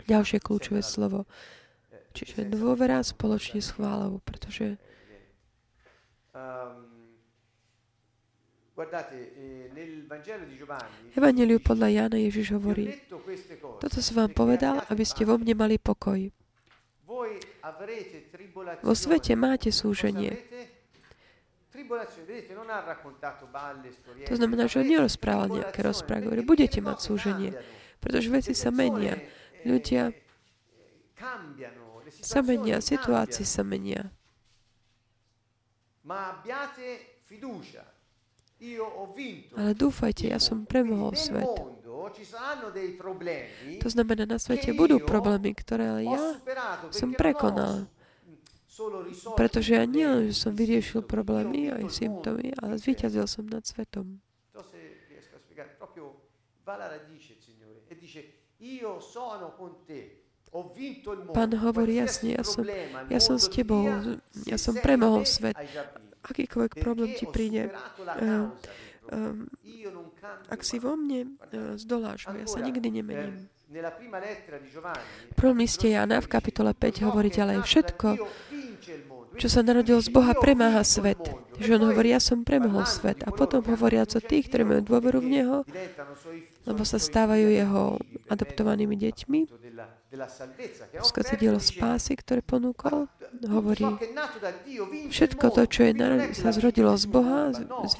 Ďalšie 0.05 0.39
kľúčové 0.43 0.81
slovo. 0.86 1.25
Čiže 2.13 2.45
dôvera 2.45 3.01
spoločne 3.01 3.57
s 3.57 3.73
chválou, 3.73 4.21
pretože 4.21 4.77
Ehm, 6.34 7.13
eh, 8.73 9.69
di 9.69 10.57
Giovanni 10.57 11.13
Evangeliu 11.13 11.61
podľa 11.61 11.88
Jána 11.93 12.17
Ježiš 12.17 12.57
hovorí, 12.57 12.89
toto 13.77 14.01
som 14.01 14.25
vám 14.25 14.34
povedal, 14.34 14.81
aby 14.89 15.05
ste 15.05 15.29
vo 15.29 15.38
mne 15.38 15.53
mali 15.53 15.77
pokoj. 15.77 16.17
Vo 18.81 18.93
svete 18.97 19.38
máte 19.38 19.69
súženie. 19.69 20.34
To 24.30 24.36
znamená, 24.38 24.69
že 24.69 24.86
on 24.86 24.88
nerozprával 24.88 25.47
nejaké 25.49 25.82
rozprávy. 25.82 26.30
Hovorí, 26.30 26.45
budete 26.45 26.80
mať 26.86 26.97
súženie, 27.01 27.57
pretože 27.97 28.30
veci 28.30 28.53
Le 28.53 28.59
sa 28.61 28.69
menia. 28.69 29.17
eh, 29.17 29.65
Ľudia 29.65 30.13
eh, 30.13 30.17
sa 32.21 32.45
menia, 32.45 32.78
situácie 32.78 33.41
sa 33.41 33.65
menia. 33.65 34.13
Ale 39.57 39.71
dúfajte, 39.74 40.30
ja 40.30 40.39
som 40.39 40.69
premohol 40.69 41.17
svet. 41.17 41.49
To 43.82 43.89
znamená, 43.89 44.30
na 44.30 44.38
svete 44.38 44.78
budú 44.78 45.01
problémy, 45.01 45.57
ktoré 45.57 45.89
ale 45.89 46.03
ja 46.05 46.21
som 46.93 47.17
prekonal. 47.17 47.74
non 47.74 47.88
ho 47.88 47.88
solo 47.88 47.89
risolto 47.89 48.62
Pretože 49.38 49.78
ja 49.78 49.86
i 49.86 49.88
nie 49.88 50.01
len, 50.05 50.26
problemi, 50.26 50.34
že 50.34 50.41
som 50.41 50.57
vyriešil 50.57 51.01
problémy 51.05 51.69
aj 51.69 51.82
il 51.86 51.93
symptómy, 51.93 52.49
ale 52.57 52.82
zvíťazil 52.82 53.30
som 53.30 53.45
nad 53.45 53.61
svetom. 53.65 54.21
A 54.53 54.61
Signore 54.63 54.93
e. 59.89 60.24
Pán 61.34 61.49
hovorí 61.57 61.97
jasne, 61.97 62.38
ja 62.38 62.45
som, 62.45 62.61
ja 63.09 63.17
som 63.17 63.41
s 63.41 63.49
tebou, 63.49 63.89
ja 64.45 64.61
som 64.61 64.78
premohol 64.78 65.26
svet. 65.26 65.57
Akýkoľvek 66.24 66.78
problém 66.78 67.17
ti 67.17 67.26
príde, 67.26 67.67
eh, 67.67 67.74
problema. 67.74 68.53
um, 69.11 69.43
ak 70.47 70.63
si 70.63 70.80
vo 70.80 70.95
mne, 70.95 71.36
uh, 71.51 71.76
zdoláš 71.76 72.30
ho, 72.30 72.38
ja 72.38 72.47
sa 72.47 72.63
nikdy 72.63 72.88
eh, 72.88 72.95
nemením. 73.01 73.49
V 75.34 75.36
prvom 75.36 75.57
liste 75.57 75.89
Jana 75.89 76.21
v 76.21 76.30
kapitole 76.30 76.78
dice, 76.78 76.80
5 76.80 76.97
ciò 77.01 77.09
hovorí 77.09 77.34
ďalej, 77.34 77.65
všetko, 77.65 78.07
čo 79.34 79.47
sa 79.47 79.61
narodilo 79.61 79.97
z 79.97 80.09
Boha, 80.09 80.34
premáha 80.34 80.81
svet. 80.81 81.19
Že 81.57 81.77
on 81.77 81.84
hovorí, 81.88 82.09
ja 82.09 82.19
som 82.19 82.41
premohol 82.41 82.84
svet. 82.84 83.21
A 83.21 83.29
potom 83.29 83.61
hovoriac 83.61 84.09
o 84.09 84.21
tých, 84.21 84.49
ktorí 84.49 84.63
majú 84.63 84.81
dôveru 84.84 85.19
v 85.19 85.29
Neho, 85.31 85.57
lebo 86.63 86.81
sa 86.81 86.97
stávajú 86.97 87.47
jeho 87.47 87.97
adoptovanými 88.27 88.95
deťmi, 88.95 89.39
skrze 90.99 91.34
dielo 91.36 91.57
spásy, 91.57 92.13
ktoré 92.15 92.41
ponúkol, 92.41 93.09
hovorí, 93.43 93.86
všetko 95.09 95.45
to, 95.51 95.61
čo 95.65 95.81
je 95.84 95.93
narod- 95.93 96.34
sa 96.34 96.49
zrodilo 96.49 96.93
z 96.93 97.05
Boha, 97.07 97.49
z- 97.49 97.65
z- 97.65 97.97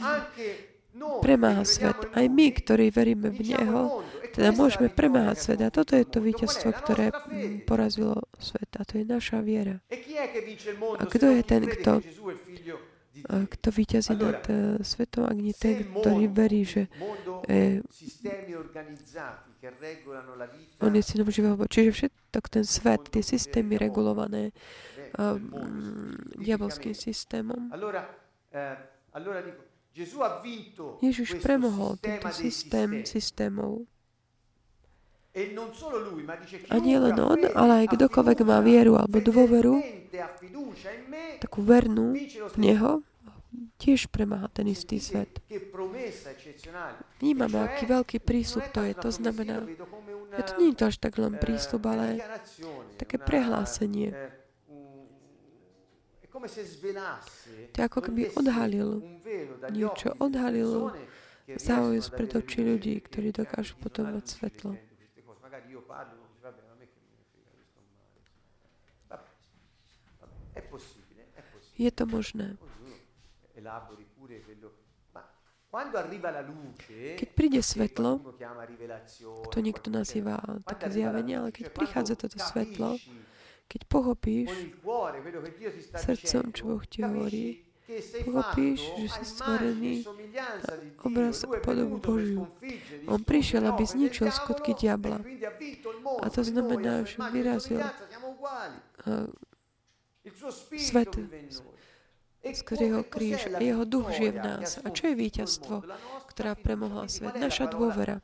premáha 1.21 1.63
svet. 1.65 1.97
Aj 2.13 2.25
my, 2.25 2.47
ktorí 2.53 2.93
veríme 2.93 3.29
v 3.33 3.53
Neho. 3.53 4.01
E 4.21 4.29
teda 4.33 4.49
môžeme 4.53 4.89
premáhať 4.89 5.37
svet. 5.49 5.59
A 5.61 5.69
toto 5.69 5.93
je 5.93 6.05
to 6.05 6.19
víťazstvo, 6.21 6.73
ktoré 6.73 7.13
porazilo 7.69 8.25
svet. 8.41 8.69
A 8.77 8.81
to 8.85 8.97
je 9.01 9.05
naša 9.05 9.41
viera. 9.45 9.81
E 9.89 10.01
A 10.97 11.03
kto 11.05 11.25
je 11.33 11.41
ten, 11.45 11.61
kto- 11.69 12.01
kto 13.23 13.67
víťazí 13.71 14.17
nad 14.17 14.41
eh, 14.49 14.81
svetom, 14.81 15.29
ak 15.29 15.37
nie 15.37 15.53
ten, 15.53 15.85
ktorý 15.85 16.27
verí, 16.27 16.65
že 16.65 16.89
eh, 17.47 17.79
on 20.81 20.91
je 20.91 21.03
synom 21.05 21.29
živého 21.29 21.55
Boha. 21.55 21.69
Čiže 21.69 21.91
všetok 21.93 22.45
ten 22.51 22.65
svet, 22.67 23.07
tie 23.07 23.23
systémy 23.23 23.79
regulované 23.79 24.51
um, 25.15 26.17
diabolským 26.35 26.91
systémom, 26.91 27.71
Allora, 27.71 28.03
eh, 28.51 28.75
allora 29.15 29.39
dico, 29.39 29.72
Ježiš 31.01 31.29
premohol 31.37 32.01
tento 32.01 32.29
systém 32.33 33.05
systémov. 33.05 33.85
E 35.33 35.49
A 36.69 36.75
nie 36.77 36.97
len 36.97 37.17
on, 37.17 37.41
ale 37.57 37.85
aj 37.85 37.97
kdokoľvek 37.97 38.39
má 38.45 38.61
vieru 38.61 38.97
alebo 38.97 39.17
dôveru, 39.17 39.81
takú 41.41 41.65
vernú 41.65 42.13
v. 42.13 42.55
Neho, 42.57 43.01
tiež 43.81 44.13
premáha 44.13 44.45
ten 44.53 44.69
istý 44.69 45.01
svet. 45.01 45.41
Vnímame, 47.17 47.57
E 47.57 47.63
aký 47.65 47.83
veľký 47.89 48.17
prísľub 48.21 48.69
to 48.73 48.81
je. 48.85 48.93
To 48.93 49.09
znamená, 49.09 49.65
že 50.37 50.41
to 50.45 50.53
nie 50.61 50.69
je 50.73 50.77
to 50.77 50.83
až 50.89 50.97
tak 51.01 51.17
len 51.17 51.33
eh, 51.35 51.41
prísľub, 51.41 51.83
ale 51.85 52.21
také 52.97 53.17
prehlásenie. 53.17 54.13
eh, 54.13 54.29
un- 54.69 55.09
è 56.21 56.22
come 56.22 56.22
se 56.22 56.22
svelasse, 56.22 56.22
To 56.34 57.79
ako 57.86 57.99
keby 58.09 58.34
odhalil 58.34 59.05
niečo, 59.69 60.17
odhalil 60.17 60.89
spred 62.01 62.34
avere 62.34 62.41
očí 62.41 62.59
ľudí, 62.65 62.97
ktorí 63.05 63.29
dokážu 63.29 63.77
potom 63.77 64.09
mať 64.09 64.25
svetlo. 64.25 64.73
Je 71.77 71.91
to 71.93 72.03
možné. 72.05 72.57
Keď 77.17 77.29
príde 77.34 77.61
svetlo, 77.65 78.21
to 79.49 79.57
niekto 79.57 79.89
nazýva 79.89 80.38
také 80.69 80.93
zjavenie, 80.93 81.34
ale 81.41 81.49
keď 81.49 81.73
prichádza 81.73 82.13
toto 82.13 82.38
svetlo, 82.38 83.01
keď 83.74 83.82
pochopíš 83.89 84.53
srdcom, 85.97 86.53
čo 86.53 86.61
Boh 86.69 86.86
ti 86.86 87.01
hovorí, 87.01 87.65
pochopíš, 88.21 88.86
že 89.01 89.07
si 89.09 89.24
stvorený 89.26 90.05
obraz 91.01 91.41
a 91.41 91.57
podobu 91.57 91.97
Božiu. 91.97 92.45
On 93.09 93.17
prišiel, 93.17 93.65
aby 93.74 93.82
zničil 93.82 94.30
skutky 94.30 94.78
diabla. 94.78 95.26
A 96.21 96.30
to 96.30 96.45
znamená, 96.45 97.01
že 97.01 97.17
vyrazil 97.34 97.82
Svet. 100.78 101.17
E 102.43 102.51
come- 102.53 102.84
jeho 102.84 103.03
kríž 103.07 103.47
a 103.55 103.59
jeho 103.63 103.84
duch 103.88 104.11
žije 104.11 104.32
v 104.36 104.39
nás. 104.43 104.80
A 104.84 104.88
čo 104.91 105.07
je 105.07 105.15
víťazstvo, 105.15 105.84
ktorá 106.28 106.59
premohla 106.59 107.07
svet? 107.07 107.39
Naša 107.39 107.71
dôvera. 107.71 108.19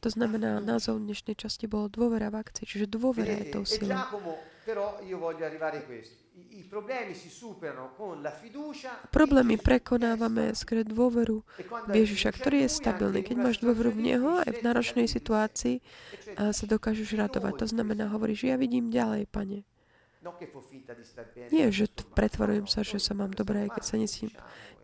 To 0.00 0.10
znamená, 0.10 0.62
názov 0.62 1.02
dnešnej 1.02 1.34
časti 1.34 1.66
bolo 1.66 1.90
dôvera 1.90 2.30
v 2.30 2.38
akcii, 2.38 2.62
čiže 2.62 2.86
dôvera 2.86 3.34
je 3.34 3.42
Vedete, 3.42 3.54
tou 3.58 3.64
e 3.64 3.70
silou. 3.70 3.98
Problémy 9.14 9.54
prekonávame 9.58 10.54
skrze 10.54 10.84
dôveru 10.86 11.42
e 11.42 11.64
v 11.66 11.94
Ježiša, 12.06 12.30
ktorý 12.34 12.66
je 12.66 12.70
stabilný. 12.70 13.22
Keď 13.22 13.36
máš 13.38 13.56
dôveru 13.62 13.90
v 13.94 14.00
Neho, 14.14 14.30
aj 14.42 14.50
v 14.50 14.60
náročnej 14.62 15.06
situácii, 15.10 15.82
sa 16.36 16.64
dokážeš 16.66 17.18
radovať. 17.18 17.62
To 17.62 17.66
znamená, 17.66 18.10
hovoríš, 18.10 18.46
že 18.46 18.50
ja 18.54 18.56
vidím 18.58 18.90
ďalej, 18.90 19.26
pane. 19.30 19.66
bene, 21.30 21.50
Nie, 21.54 21.70
že 21.70 21.86
pretvarujem 22.18 22.66
no, 22.66 22.70
sa, 22.70 22.82
že 22.82 22.98
noi 22.98 23.04
sa 23.06 23.14
mám 23.14 23.30
aj 23.70 23.78
keď 23.78 23.84
sa 23.86 23.94
e 23.94 24.26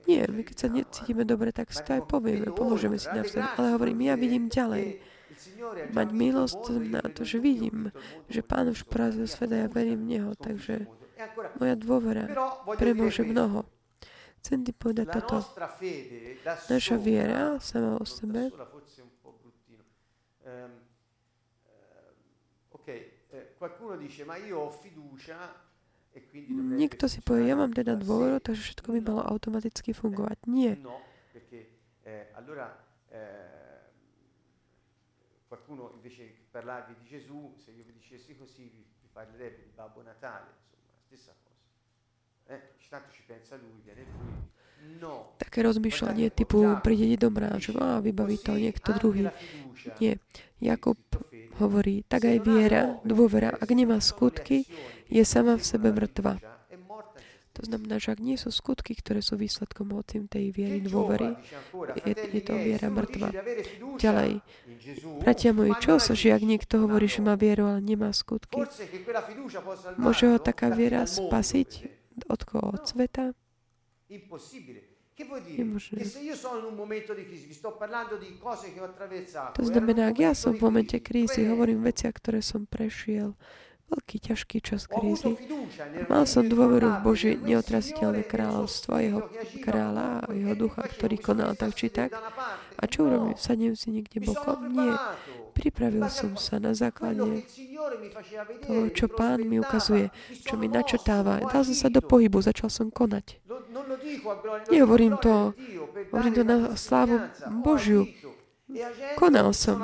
Nie, 0.07 0.26
my 0.26 0.42
keď 0.42 0.57
sa 0.59 0.68
necítime 0.68 1.22
dobre, 1.22 1.55
tak 1.55 1.70
si 1.70 1.82
to 1.82 1.94
aj 1.94 2.03
povieme, 2.11 2.50
pomôžeme 2.50 2.98
si 2.98 3.07
navzájom. 3.11 3.48
Ale 3.55 3.68
hovorím, 3.78 4.07
ja 4.07 4.14
vidím 4.18 4.50
ďalej. 4.50 4.98
Mať 5.94 6.09
milosť, 6.12 6.59
znamená 6.68 7.03
to, 7.14 7.24
že 7.24 7.38
vidím, 7.38 7.94
že 8.28 8.42
Pán 8.42 8.68
už 8.68 8.84
porazil 8.84 9.24
svet 9.30 9.55
a 9.55 9.64
ja 9.64 9.68
verím 9.70 10.05
v 10.05 10.18
Neho, 10.18 10.30
takže 10.36 10.90
moja 11.57 11.74
dôvera 11.78 12.26
premôže 12.76 13.22
mnoho. 13.22 13.64
Chcem 14.42 14.66
ti 14.66 14.74
povedať 14.74 15.22
toto. 15.22 15.38
Naša 16.66 16.98
viera 16.98 17.62
sama 17.62 17.94
o 17.94 18.03
sebe 18.03 18.50
eh, 20.42 20.66
qualcuno 23.57 23.96
dice 23.96 24.24
ma 24.24 24.36
io 24.36 24.59
ho 24.59 24.70
fiducia 24.70 25.72
Niekto 26.52 27.08
si 27.08 27.24
povie, 27.24 27.48
ja 27.48 27.56
mám 27.56 27.72
teda 27.72 27.96
dôveru, 27.96 28.36
takže 28.44 28.60
všetko 28.72 28.88
by 28.92 29.00
malo 29.00 29.22
automaticky 29.24 29.96
fungovať. 29.96 30.44
Nie. 30.44 30.76
No, 30.76 31.00
eh, 32.04 32.28
eh, 33.12 33.80
qualcuno 35.48 35.92
invece 35.96 36.32
che 36.32 36.42
parlarvi 36.50 36.96
di 37.00 37.06
Gesù, 37.08 37.56
se 37.56 37.72
io 37.72 37.84
vi 37.84 37.92
dicessi 37.92 38.36
così 38.36 38.68
vi, 38.68 38.84
vi 39.00 39.08
parlerebbe 39.12 39.64
di 39.64 39.72
Babbo 39.74 40.02
Natale, 40.02 40.48
insomma, 40.60 40.92
la 40.92 41.00
stessa 41.04 41.32
cosa. 41.44 42.56
Eh, 42.56 42.60
tanto 42.88 43.12
ci 43.12 43.22
pensa 43.26 43.56
lui, 43.56 43.80
viene 43.84 44.04
lui. 44.04 44.50
No. 44.98 45.38
Také 45.38 45.62
rozmýšľanie 45.62 46.34
typu 46.34 46.66
príde 46.82 47.14
že 47.62 47.70
á, 47.78 48.02
vybaví 48.02 48.36
to 48.42 48.58
niekto 48.58 48.90
druhý. 48.98 49.30
Nie. 50.02 50.18
Jakub 50.58 50.98
hovorí, 51.61 52.05
tak 52.09 52.24
aj 52.28 52.38
viera, 52.44 52.82
dôvera, 53.03 53.53
ak 53.53 53.68
nemá 53.72 53.98
skutky, 53.98 54.64
je 55.12 55.22
sama 55.26 55.61
v 55.61 55.64
sebe 55.64 55.92
mŕtva. 55.92 56.40
To 57.53 57.68
znamená, 57.68 58.00
že 58.00 58.16
ak 58.16 58.20
nie 58.24 58.40
sú 58.40 58.48
skutky, 58.48 58.96
ktoré 58.96 59.20
sú 59.20 59.36
výsledkom 59.36 59.92
mocím 59.92 60.24
tej 60.24 60.57
viery, 60.57 60.80
dôvery, 60.80 61.36
je, 62.00 62.12
je 62.16 62.40
to 62.40 62.57
viera 62.57 62.88
mŕtva. 62.88 63.28
Ďalej, 64.00 64.40
bratia 65.20 65.53
moji, 65.53 65.72
čo 65.76 66.00
sa, 66.00 66.16
že 66.16 66.32
ak 66.32 66.40
niekto 66.40 66.80
hovorí, 66.80 67.12
že 67.12 67.20
má 67.20 67.36
vieru, 67.36 67.68
ale 67.68 67.84
nemá 67.84 68.09
skutky, 68.16 68.57
môže 70.00 70.32
ho 70.32 70.40
taká 70.40 70.72
viera 70.72 71.05
spasiť 71.05 71.70
od 72.32 72.40
koho? 72.48 72.72
Od 72.72 72.82
sveta? 72.88 73.36
To 79.53 79.64
znamená, 79.64 80.03
ak 80.11 80.16
ja 80.18 80.33
som 80.33 80.53
v 80.57 80.61
momente 80.62 80.97
krízy, 80.99 81.47
hovorím 81.47 81.85
veciach, 81.85 82.14
ktoré 82.16 82.41
som 82.41 82.66
prešiel, 82.66 83.35
veľký, 83.93 84.16
ťažký 84.33 84.59
čas 84.64 84.89
krízy, 84.89 85.37
mal 86.09 86.25
som 86.25 86.49
dôveru 86.49 86.89
v 86.89 86.99
Božie 87.05 87.33
Signore, 87.85 88.25
kráľovstvo 88.25 88.97
jeho 88.97 89.20
kráľa 89.61 90.25
a 90.25 90.33
jeho 90.33 90.55
ducha, 90.57 90.83
ktorý 90.89 91.16
konal 91.20 91.53
tak 91.53 91.77
či 91.77 91.93
tak. 91.93 92.16
A 92.81 92.85
čo 92.89 93.05
urobím? 93.05 93.37
Sadnem 93.37 93.77
si 93.77 93.93
niekde 93.93 94.25
bokom? 94.25 94.73
Nie. 94.73 94.97
Pripravil 95.53 96.09
som 96.09 96.33
sa 96.41 96.57
na 96.57 96.73
základe 96.73 97.45
toho, 98.64 98.89
čo 98.89 99.07
Pán 99.12 99.45
mi 99.45 99.61
ukazuje, 99.61 100.09
čo 100.41 100.57
mi 100.57 100.73
ho 100.73 100.81
Dal 101.53 101.62
som 101.68 101.77
sa 101.77 101.93
do 101.93 102.01
pohybu, 102.01 102.41
začal 102.41 102.73
som 102.73 102.89
konať. 102.89 103.41
Nehovorím 104.70 105.16
to- 105.16 105.54
hovorím 106.12 106.34
to 106.34 106.44
na 106.44 106.56
slávu 106.76 107.20
Božiu. 107.62 108.06
E 108.72 109.16
Konal 109.16 109.52
som. 109.52 109.82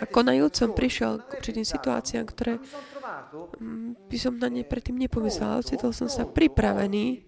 A 0.00 0.04
konajúc 0.08 0.52
som 0.58 0.74
prišiel 0.74 1.22
k 1.22 1.38
určitým 1.38 1.62
situáciám, 1.62 2.26
ktoré 2.26 2.58
mm, 3.60 4.10
by 4.10 4.16
som 4.18 4.34
na 4.34 4.50
ne 4.50 4.66
predtým 4.66 4.98
nepomyslel. 4.98 5.46
Ale 5.46 5.62
pronto, 5.62 5.68
ocitol 5.70 5.90
som 5.94 6.08
sa 6.10 6.26
pripravený 6.26 7.22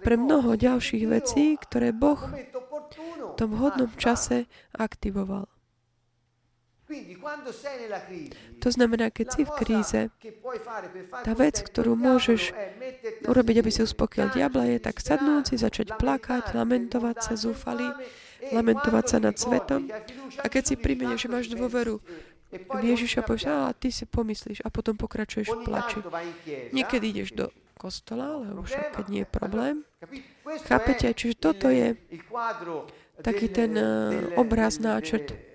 pre 0.00 0.14
mnoho 0.16 0.56
ďalších 0.56 1.04
vecí, 1.04 1.60
ktoré 1.60 1.92
Boh 1.92 2.16
v 2.16 3.32
tom 3.36 3.52
attiva. 3.60 3.92
čase 4.00 4.48
aktivoval. 4.72 5.44
Quindi, 5.44 5.44
quando 5.44 5.44
sei 5.44 5.44
nella 5.44 6.83
crisi, 6.83 6.83
To 8.60 8.68
znamená, 8.70 9.10
keď 9.10 9.26
si 9.32 9.42
v 9.44 9.52
kríze, 9.56 10.00
tá 11.24 11.32
vec, 11.36 11.60
ktorú 11.60 11.94
môžeš 11.98 12.54
urobiť, 13.28 13.56
aby 13.60 13.70
si 13.70 13.80
uspokojil 13.84 14.32
diabla, 14.32 14.68
je 14.70 14.78
tak 14.80 15.00
sadnúť 15.00 15.52
si, 15.52 15.54
začať 15.60 15.96
plakať, 15.96 16.54
lamentovať 16.56 17.16
sa, 17.20 17.32
zúfali, 17.36 17.86
lamentovať 18.52 19.04
sa 19.04 19.18
nad 19.20 19.36
svetom. 19.36 19.88
A 20.40 20.46
keď 20.48 20.62
si 20.62 20.74
príjmene, 20.76 21.16
že 21.16 21.30
máš 21.30 21.50
dôveru 21.52 22.00
v 22.54 22.82
Ježiša, 22.94 23.26
povieš, 23.26 23.44
a 23.50 23.74
ty 23.74 23.90
si 23.90 24.06
pomyslíš 24.06 24.62
a 24.62 24.70
potom 24.70 24.94
pokračuješ 24.94 25.50
v 25.50 25.58
plači. 25.66 25.98
Niekedy 26.70 27.10
ideš 27.10 27.30
do 27.34 27.46
kostola, 27.74 28.38
lebo 28.38 28.62
však 28.62 28.96
keď 28.96 29.06
nie 29.10 29.22
je 29.26 29.28
problém. 29.28 29.74
Chápete? 30.64 31.10
Čiže 31.10 31.34
toto 31.36 31.66
je 31.66 31.98
taký 33.20 33.50
ten 33.50 33.74
eh, 33.74 34.38
obraz, 34.38 34.78
náčrt 34.78 35.53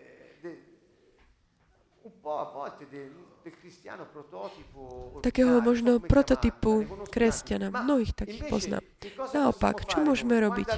takého 5.23 5.63
možno 5.63 5.99
prototypu 6.03 6.85
kresťana. 7.09 7.71
Mnohých 7.71 8.13
takých 8.13 8.43
poznám. 8.51 8.83
Naopak, 9.31 9.87
čo 9.87 10.03
môžeme 10.03 10.37
robiť? 10.37 10.69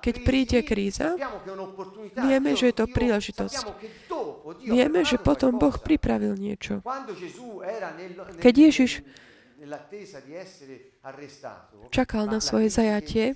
Keď 0.00 0.14
príde 0.22 0.58
kríza, 0.62 1.18
vieme, 2.14 2.54
že 2.54 2.70
je 2.70 2.74
to 2.78 2.86
príležitosť. 2.86 3.64
Vieme, 4.62 5.02
že 5.02 5.18
potom 5.18 5.58
Boh 5.58 5.74
pripravil 5.74 6.38
niečo. 6.38 6.80
Keď 8.38 8.54
Ježiš 8.54 9.02
čakal 11.90 12.24
na 12.30 12.38
svoje 12.38 12.70
zajatie, 12.70 13.34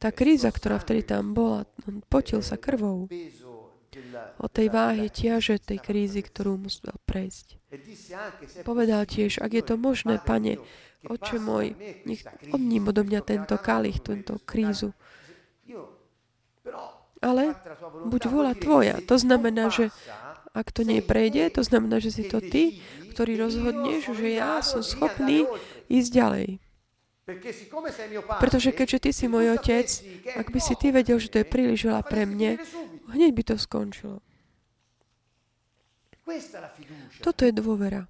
tá 0.00 0.08
kríza, 0.10 0.48
ktorá 0.48 0.80
vtedy 0.80 1.04
tam 1.04 1.36
bola, 1.36 1.68
on 1.84 2.00
potil 2.08 2.40
sa 2.40 2.56
krvou 2.56 3.04
o 4.40 4.46
tej 4.48 4.68
váhy 4.72 5.06
ťaže 5.08 5.60
tej 5.60 5.78
krízy, 5.78 6.20
ktorú 6.24 6.56
musel 6.56 6.94
prejsť. 7.04 7.60
Povedal 8.66 9.06
tiež, 9.06 9.38
ak 9.40 9.52
je 9.54 9.64
to 9.64 9.74
možné, 9.78 10.18
pane, 10.22 10.58
oče 11.06 11.38
môj, 11.40 11.76
nech 12.04 12.22
odním 12.52 12.90
odo 12.90 13.06
mňa 13.06 13.20
tento 13.24 13.56
kalich, 13.56 14.02
túto 14.02 14.36
krízu. 14.42 14.92
Ale 17.20 17.52
buď 18.08 18.22
vola 18.32 18.56
tvoja. 18.56 18.96
To 19.04 19.20
znamená, 19.20 19.68
že 19.68 19.92
ak 20.50 20.72
to 20.74 20.82
neprejde, 20.82 21.52
to 21.54 21.62
znamená, 21.62 22.02
že 22.02 22.10
si 22.10 22.24
to 22.26 22.42
ty, 22.42 22.82
ktorý 23.14 23.38
rozhodneš, 23.38 24.10
že 24.16 24.28
ja 24.34 24.64
som 24.64 24.82
schopný 24.82 25.46
ísť 25.86 26.10
ďalej. 26.10 26.48
Pretože 28.42 28.74
keďže 28.74 28.98
ty 29.06 29.10
si 29.14 29.30
môj 29.30 29.54
otec, 29.54 29.86
ak 30.34 30.50
by 30.50 30.58
si 30.58 30.74
ty 30.74 30.90
vedel, 30.90 31.22
že 31.22 31.30
to 31.30 31.38
je 31.42 31.46
príliš 31.46 31.86
veľa 31.86 32.02
pre 32.02 32.26
mne, 32.26 32.58
hneď 33.10 33.30
by 33.34 33.42
to 33.42 33.54
skončilo. 33.58 34.18
Toto 37.20 37.42
je 37.42 37.52
dôvera. 37.52 38.06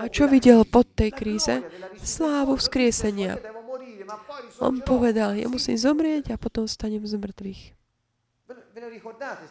A 0.00 0.04
čo 0.08 0.24
videl 0.24 0.64
pod 0.64 0.88
tej 0.96 1.12
kríze? 1.12 1.60
Slávu 2.00 2.56
vzkriesenia. 2.56 3.36
On 4.64 4.80
povedal, 4.80 5.36
ja 5.36 5.44
musím 5.44 5.76
zomrieť 5.76 6.32
a 6.32 6.40
potom 6.40 6.64
stanem 6.64 7.04
z 7.04 7.20
mŕtvych. 7.20 7.62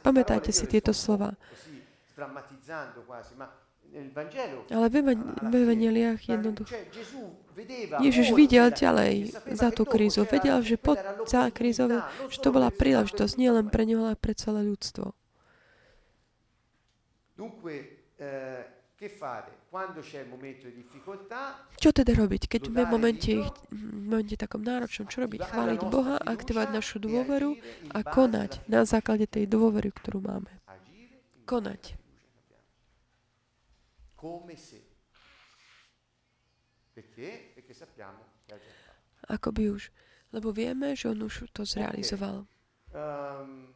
Pamätajte 0.01 0.49
si 0.49 0.65
tieto 0.65 0.89
slova. 0.89 1.37
Ale 4.73 4.85
v 4.89 5.53
evaneliách 5.53 6.21
jednoducho. 6.25 6.73
Ježiš 7.99 8.31
videl 8.31 8.71
ďalej 8.71 9.35
za 9.51 9.69
tú 9.73 9.83
krízu. 9.83 10.23
Vedel, 10.23 10.63
že 10.63 10.79
pod 10.79 10.99
za 11.27 11.51
krízou, 11.51 11.89
že 12.31 12.39
to 12.39 12.49
bola 12.55 12.71
príležitosť 12.71 13.33
nielen 13.35 13.67
pre 13.67 13.83
neho, 13.83 14.07
ale 14.07 14.15
pre 14.15 14.31
celé 14.37 14.63
ľudstvo. 14.63 15.11
Čo 21.79 21.89
teda 21.95 22.11
robiť, 22.19 22.51
keď 22.51 22.61
sme 22.67 22.83
v 22.83 22.91
momente, 22.91 23.31
v 23.71 23.81
momente 24.11 24.35
takom 24.35 24.59
náročnom? 24.59 25.07
Čo 25.07 25.23
robiť? 25.23 25.39
Chváliť 25.47 25.81
Boha, 25.87 26.19
aktivovať 26.19 26.69
našu 26.75 26.99
dôveru 26.99 27.55
a 27.95 28.03
konať 28.03 28.59
na 28.67 28.83
základe 28.83 29.23
tej 29.23 29.47
dôvery, 29.47 29.95
ktorú 29.95 30.19
máme. 30.19 30.51
Konať. 31.47 31.95
Ako 34.19 34.43
by 39.29 39.69
už. 39.69 39.91
Lebo 40.33 40.53
vieme, 40.53 40.93
že 40.93 41.09
on 41.09 41.25
už 41.25 41.49
to 41.53 41.65
zrealizoval. 41.65 42.45
Um, 42.93 43.73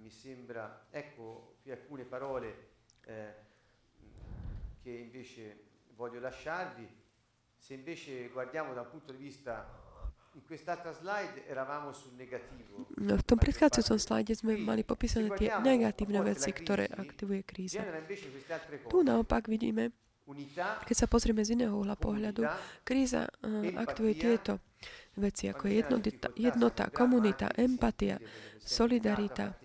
mi 0.00 0.10
sembra, 0.10 0.88
ecco 0.90 1.56
qui 1.62 1.70
alcune 1.70 2.04
parole 2.04 2.56
eh, 3.04 3.34
che 4.82 4.90
invece 4.90 5.64
voglio 5.94 6.20
lasciarvi. 6.20 6.88
Se 7.56 7.74
invece 7.74 8.28
guardiamo 8.28 8.74
da 8.74 8.80
un 8.80 8.90
punto 8.90 9.12
di 9.12 9.22
vista, 9.22 9.82
in 10.34 10.44
quest'altra 10.44 10.92
slide 10.92 11.46
eravamo 11.46 11.92
sul 11.92 12.12
negativo. 12.16 12.88
No, 12.96 13.14
v 13.16 13.24
tom 13.24 13.38
predchádzajúcom 13.38 13.98
slajde 14.00 14.32
sme 14.32 14.56
mali 14.56 14.82
popísané 14.82 15.28
tie 15.36 15.52
negatívne 15.60 16.24
veci, 16.24 16.50
ktoré 16.50 16.88
aktivuje 16.88 17.44
kríza. 17.44 17.84
Tu 18.88 18.98
naopak 19.04 19.46
vidíme, 19.46 19.92
keď 20.86 20.96
sa 20.96 21.06
pozrieme 21.10 21.42
z 21.42 21.58
iného 21.58 21.74
uhla 21.74 21.98
pohľadu, 21.98 22.46
kríza 22.86 23.26
uh, 23.26 23.66
aktivuje 23.74 24.14
tieto 24.14 24.62
veci, 25.18 25.50
ako 25.50 25.68
je 25.68 25.74
jednota, 25.82 26.28
jednota 26.38 26.84
komunita, 26.88 27.46
empatia, 27.58 28.16
solidarita. 28.62 29.58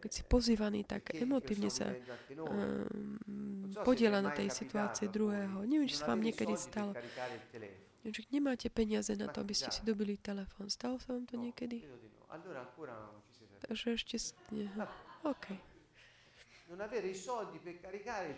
Keď 0.00 0.10
si 0.10 0.22
pozývaný, 0.24 0.88
tak 0.88 1.12
emotívne 1.12 1.68
sa 1.68 1.92
um, 1.92 3.20
podiela 3.84 4.24
na 4.24 4.32
tej 4.32 4.48
situácii 4.48 5.12
druhého. 5.12 5.60
Neviem, 5.68 5.92
či 5.92 6.00
sa 6.00 6.16
vám 6.16 6.24
niekedy 6.24 6.56
stalo. 6.56 6.96
Že 8.00 8.24
nemáte 8.32 8.72
peniaze 8.72 9.12
na 9.12 9.28
to, 9.28 9.44
aby 9.44 9.52
ste 9.52 9.68
si 9.68 9.84
dobili 9.84 10.16
telefón. 10.16 10.72
Stalo 10.72 10.96
sa 10.96 11.12
vám 11.12 11.28
to 11.28 11.36
niekedy? 11.36 11.84
Takže 13.68 14.00
ešte... 14.00 14.16
Nie. 14.56 14.72
OK. 15.20 15.69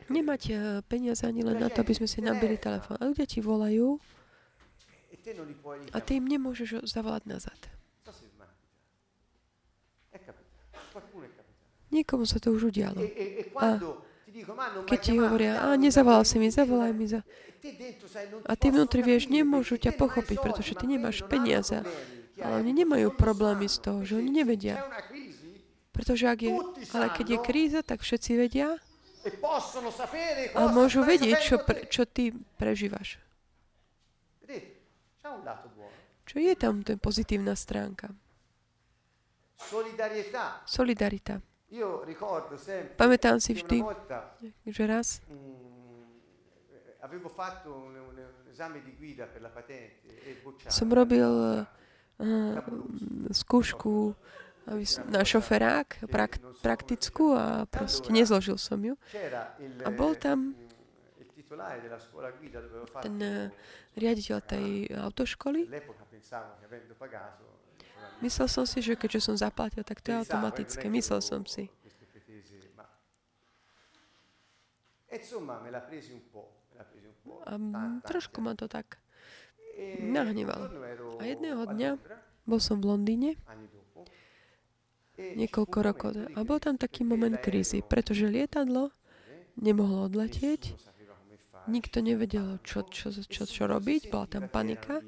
Nemať 0.08 0.42
peniaze 0.88 1.22
ani 1.28 1.44
len 1.44 1.60
na 1.60 1.68
to, 1.68 1.84
aby 1.84 1.92
sme 1.92 2.08
si 2.08 2.24
nabili 2.24 2.56
telefón. 2.56 2.96
A 2.96 3.08
ľudia 3.12 3.28
ti 3.28 3.44
volajú 3.44 4.00
a 5.92 5.98
ty 6.02 6.18
im 6.18 6.26
nemôžeš 6.26 6.82
zavolať 6.88 7.28
nazad. 7.28 7.60
Niekomu 11.92 12.24
sa 12.24 12.40
to 12.40 12.56
už 12.56 12.72
udialo. 12.72 13.04
A 13.60 13.76
keď 14.88 14.98
ti 14.98 15.12
hovoria, 15.20 15.60
a 15.60 15.76
nezavolal 15.76 16.24
si 16.24 16.40
mi, 16.40 16.48
zavolaj 16.48 16.92
mi 16.96 17.04
za... 17.04 17.20
A 18.48 18.56
ty 18.56 18.72
vnútri 18.72 19.04
vieš, 19.04 19.28
nemôžu 19.28 19.76
ťa 19.76 19.92
pochopiť, 19.94 20.40
pretože 20.40 20.72
ty 20.72 20.88
nemáš 20.88 21.20
peniaze. 21.28 21.84
Ale 22.40 22.64
oni 22.64 22.72
nemajú 22.72 23.12
problémy 23.12 23.68
z 23.68 23.76
toho, 23.78 24.00
že 24.02 24.18
oni 24.18 24.32
nevedia. 24.32 24.80
Pretože 25.92 26.24
ak 26.24 26.40
je, 26.40 26.52
ale 26.96 27.06
keď 27.12 27.26
je 27.36 27.38
kríza, 27.44 27.80
tak 27.84 28.00
všetci 28.00 28.30
vedia 28.40 28.80
e 29.22 29.30
a 30.56 30.60
môžu 30.72 31.04
vedieť, 31.04 31.38
čo, 31.38 31.56
pre, 31.62 31.86
čo 31.86 32.02
ty 32.08 32.34
prežívaš. 32.58 33.20
Čo 36.26 36.36
je 36.40 36.54
tam 36.56 36.80
ten 36.80 36.96
pozitívna 36.96 37.52
stránka? 37.52 38.08
Solidarita. 40.64 41.38
Pamätám 42.96 43.36
si 43.38 43.52
vždy, 43.54 43.84
že 44.64 44.82
raz 44.88 45.20
mm, 45.24 45.62
e 47.02 47.20
som 50.68 50.88
robil 50.92 51.30
uh, 51.32 51.64
skúšku 53.32 54.12
na 55.10 55.22
šoferák, 55.26 56.06
prak, 56.06 56.38
praktickú 56.62 57.34
a 57.34 57.66
proste 57.66 58.14
nezložil 58.14 58.56
som 58.58 58.78
ju. 58.78 58.94
A 59.82 59.88
bol 59.90 60.14
tam 60.14 60.54
ten 63.04 63.16
eh, 63.20 63.52
riaditeľ 63.98 64.38
tej 64.40 64.88
autoškoly. 64.96 65.68
Myslel 68.24 68.48
som 68.48 68.64
si, 68.64 68.78
že 68.80 68.96
keďže 68.96 69.20
som 69.20 69.36
zaplatil, 69.36 69.84
tak 69.84 70.00
to 70.00 70.14
je 70.14 70.16
automatické. 70.22 70.86
Myslel 70.88 71.20
som 71.20 71.42
si. 71.44 71.68
A 77.44 77.52
trošku 78.06 78.38
ma 78.40 78.56
to 78.56 78.70
tak. 78.70 78.96
Ero 79.76 81.16
A 81.20 81.22
jedného 81.24 81.64
dňa 81.68 81.90
Bol 82.42 82.58
som 82.58 82.82
v 82.82 82.90
Londýne 82.90 83.38
niekoľko 85.18 85.78
rokov 85.84 86.12
a 86.16 86.38
bol 86.42 86.58
tam 86.58 86.80
taký 86.80 87.04
moment 87.04 87.36
krízy, 87.36 87.84
pretože 87.84 88.28
lietadlo 88.28 88.90
nemohlo 89.60 90.08
odletieť, 90.08 90.72
nikto 91.68 92.00
nevedel, 92.00 92.58
čo, 92.64 92.82
čo, 92.88 93.12
čo, 93.12 93.44
čo, 93.44 93.62
robiť, 93.68 94.08
bola 94.08 94.26
tam 94.26 94.44
panika 94.48 95.04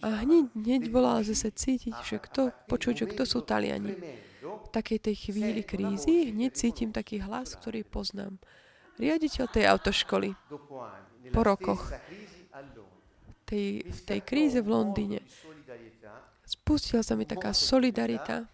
a 0.00 0.24
hneď, 0.24 0.48
hneď 0.56 0.82
bola 0.88 1.20
zase 1.20 1.52
cítiť, 1.52 1.94
že 2.00 2.16
kto, 2.18 2.54
počuť, 2.66 3.04
že 3.04 3.06
kto 3.12 3.22
sú 3.28 3.38
Taliani. 3.44 3.94
V 4.40 4.68
takej 4.72 4.98
tej 5.10 5.16
chvíli 5.28 5.60
krízy 5.60 6.32
hneď 6.32 6.56
cítim 6.56 6.90
taký 6.90 7.20
hlas, 7.20 7.58
ktorý 7.60 7.84
poznám. 7.84 8.40
Riaditeľ 8.96 9.44
tej 9.52 9.64
autoškoly 9.68 10.30
po 11.32 11.40
rokoch. 11.44 11.92
tej, 13.44 13.82
v 13.82 14.00
tej 14.06 14.20
kríze 14.24 14.58
v 14.62 14.68
Londýne 14.70 15.20
spustila 16.46 17.02
sa 17.02 17.14
mi 17.14 17.26
taká 17.26 17.54
solidarita. 17.54 18.46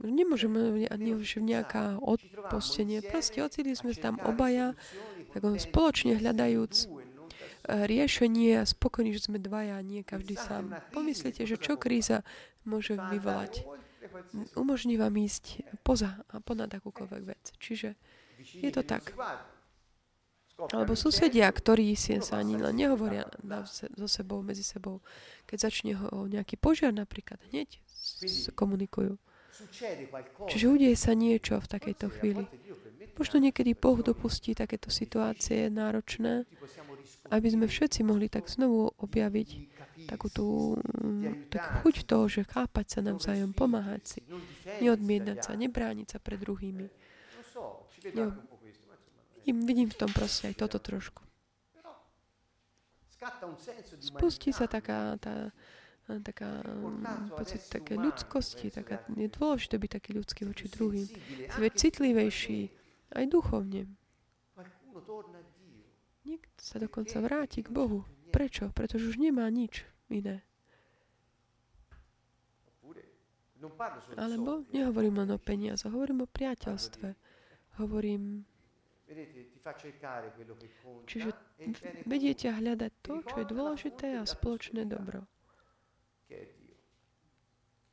Nemôžeme 0.00 0.88
ani 0.88 1.12
už 1.12 1.44
nejaká 1.44 2.00
odpostenie. 2.00 3.04
Proste 3.04 3.44
ocitli 3.44 3.76
sme 3.76 3.92
tam 3.92 4.16
obaja, 4.24 4.72
tak 5.34 5.44
on 5.44 5.60
spoločne 5.60 6.16
hľadajúc 6.16 6.74
eh, 6.86 7.84
riešenie 7.84 8.62
a 8.62 8.64
spokojní, 8.64 9.12
že 9.12 9.28
sme 9.28 9.36
dvaja, 9.36 9.76
nie 9.84 10.00
každý 10.00 10.40
sám. 10.40 10.72
Pomyslite, 10.94 11.44
že 11.44 11.60
čo 11.60 11.76
kríza 11.76 12.24
môže 12.64 12.96
vyvolať. 12.96 13.68
Umožní 14.56 14.96
vám 14.96 15.14
ísť 15.20 15.66
poza 15.84 16.24
a 16.32 16.40
ponad 16.40 16.72
akúkoľvek 16.72 17.22
vec. 17.26 17.44
Čiže 17.60 17.94
je 18.40 18.70
to 18.72 18.82
tak. 18.82 19.12
Alebo 20.68 20.92
susedia, 20.92 21.48
ktorí 21.48 21.96
si 21.96 22.20
sa 22.20 22.44
ani 22.44 22.60
len 22.60 22.76
nehovoria 22.76 23.24
na, 23.40 23.64
so 23.64 24.08
sebou, 24.10 24.44
medzi 24.44 24.60
sebou. 24.60 25.00
Keď 25.48 25.58
začne 25.58 25.92
ho 25.96 26.28
nejaký 26.28 26.60
požiar 26.60 26.92
napríklad, 26.92 27.40
hneď 27.48 27.80
komunikujú. 28.52 29.16
Čiže 30.48 30.66
udeje 30.68 30.96
sa 30.96 31.12
niečo 31.16 31.60
v 31.60 31.68
takejto 31.68 32.06
chvíli. 32.20 32.44
Možno 33.20 33.36
niekedy 33.36 33.76
Boh 33.76 34.00
dopustí 34.00 34.56
takéto 34.56 34.88
situácie 34.88 35.68
náročné, 35.68 36.48
aby 37.28 37.48
sme 37.52 37.68
všetci 37.68 38.00
mohli 38.00 38.32
tak 38.32 38.48
znovu 38.48 38.96
objaviť 38.96 39.48
takú 40.08 40.32
tú 40.32 40.46
mm, 40.80 41.52
takú 41.52 41.70
chuť 41.84 41.96
toho, 42.08 42.24
že 42.26 42.48
chápať 42.48 42.86
sa 42.88 43.00
navzájom, 43.04 43.52
pomáhať 43.52 44.02
si, 44.16 44.20
neodmietať 44.80 45.38
sa, 45.44 45.52
nebrániť 45.54 46.16
sa 46.16 46.18
pred 46.18 46.40
druhými. 46.40 46.88
Jo. 48.16 48.32
Vidím, 49.40 49.66
vidím 49.66 49.88
v 49.90 49.96
tom 49.96 50.10
proste 50.12 50.52
aj 50.52 50.60
toto 50.60 50.78
trošku. 50.78 51.24
Spustí 54.00 54.52
sa 54.52 54.64
taká, 54.64 55.20
tá, 55.20 55.52
taká 56.24 56.64
pocit 57.36 57.60
také 57.68 58.00
ľudskosti, 58.00 58.72
taká, 58.72 59.04
je 59.12 59.28
dôležité 59.28 59.76
byť 59.76 59.90
taký 59.92 60.10
ľudský 60.16 60.42
voči 60.48 60.66
druhým. 60.72 61.06
Byť 61.60 61.72
citlivejší, 61.76 62.60
aj 63.16 63.24
duchovne. 63.28 63.92
Niekto 66.24 66.60
sa 66.60 66.76
dokonca 66.80 67.16
vráti 67.20 67.60
k 67.64 67.72
Bohu. 67.72 68.04
Prečo? 68.30 68.70
Pretože 68.72 69.10
už 69.10 69.16
nemá 69.20 69.48
nič 69.52 69.84
iné. 70.08 70.44
Alebo 74.16 74.64
nehovorím 74.72 75.20
len 75.20 75.30
o 75.36 75.38
peniazoch, 75.40 75.92
hovorím 75.92 76.24
o 76.24 76.28
priateľstve. 76.30 77.12
Hovorím, 77.76 78.48
čiže 81.06 81.30
vediete 82.06 82.46
hľadať 82.50 82.92
to, 83.02 83.14
čo 83.26 83.34
je 83.42 83.46
dôležité 83.46 84.06
a 84.16 84.22
spoločné 84.22 84.86
dobro. 84.86 85.26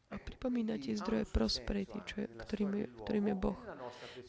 A 0.07 0.15
pripomínať 0.15 0.79
ti 0.79 0.91
zdroje 0.95 1.27
prosperity, 1.27 1.99
čo 2.07 2.23
je, 2.23 2.27
ktorým, 2.31 2.71
je, 2.79 2.85
ktorým 3.03 3.25
je 3.27 3.35
Boh. 3.35 3.59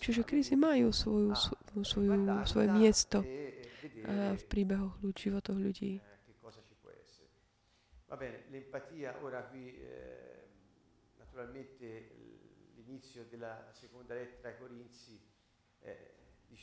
Čiže 0.03 0.26
krízy 0.26 0.59
majú 0.59 0.91
svoju, 0.91 1.39
svoju, 1.39 1.84
svoju, 1.86 2.11
svoje 2.51 2.68
miesto 2.74 3.22
a 4.09 4.34
v 4.34 4.45
príbehoch 4.49 4.99
ľudí, 5.05 5.30
životoch 5.30 5.59
ľudí. 5.59 6.03
Va 8.09 8.16
bene, 8.16 8.49
l'empatia 8.49 9.12
ora 9.20 9.45
qui 9.53 9.68
eh, 9.76 10.49
naturalmente 11.18 12.09
l'inizio 12.72 13.28
della 13.28 13.68
seconda 13.72 14.14
lettera 14.14 14.49
ai 14.49 14.57
Corinzi 14.57 15.20
eh, 15.80 16.18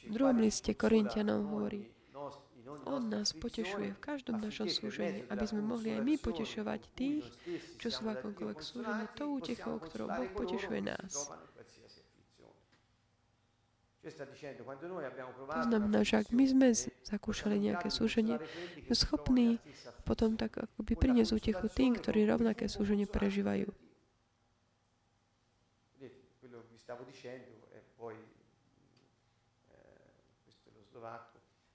V 0.06 0.12
druhom 0.14 0.38
"Padre, 0.38 0.46
liste 0.46 0.72
noi 1.26 1.42
hovorí, 1.42 1.82
On 2.86 3.02
nás 3.10 3.34
potešuje 3.34 3.94
v 3.94 4.00
každom 4.02 4.42
našom 4.42 4.70
mezzo 4.70 5.26
aby 5.30 5.46
sme 5.46 5.62
mohli 5.62 5.94
aj 5.94 6.02
my 6.06 6.16
potešovať 6.22 6.82
tých, 6.94 7.26
čo 7.82 7.88
sú 7.90 8.06
v 8.06 8.14
akomkoľvek 8.14 8.58
consolati, 8.62 9.14
tou 9.18 9.38
possiamo 9.42 9.78
ktorou 9.82 10.08
Boh 10.10 10.30
potešuje 10.34 10.82
nás. 10.86 11.30
To 14.06 15.62
znamená, 15.66 16.06
že 16.06 16.22
ak 16.22 16.30
my 16.30 16.46
sme 16.46 16.70
zakúšali 17.10 17.58
nejaké 17.58 17.90
súženie, 17.90 18.38
sme 18.86 18.94
schopní 18.94 19.58
potom 20.06 20.38
tak 20.38 20.62
akoby 20.62 20.94
priniesť 20.94 21.34
útechu 21.34 21.66
tým, 21.74 21.98
ktorí 21.98 22.30
rovnaké 22.30 22.70
súženie 22.70 23.10
prežívajú. 23.10 23.66
Vedete, 25.98 26.38
quello 26.38 26.62
che 26.62 26.70
vi 26.70 26.78
stavo 26.78 27.02
dicendo 27.02 27.66
è 27.74 27.82
poi, 27.98 28.14
eh, 28.14 28.22
questo 30.46 30.70
è 30.70 30.74
lo 30.78 30.86
slovacco. 30.86 31.34
De- 31.34 31.42
vo- 31.42 31.42
devo 31.42 31.42
chiudere, 31.42 31.42
ho 31.42 31.75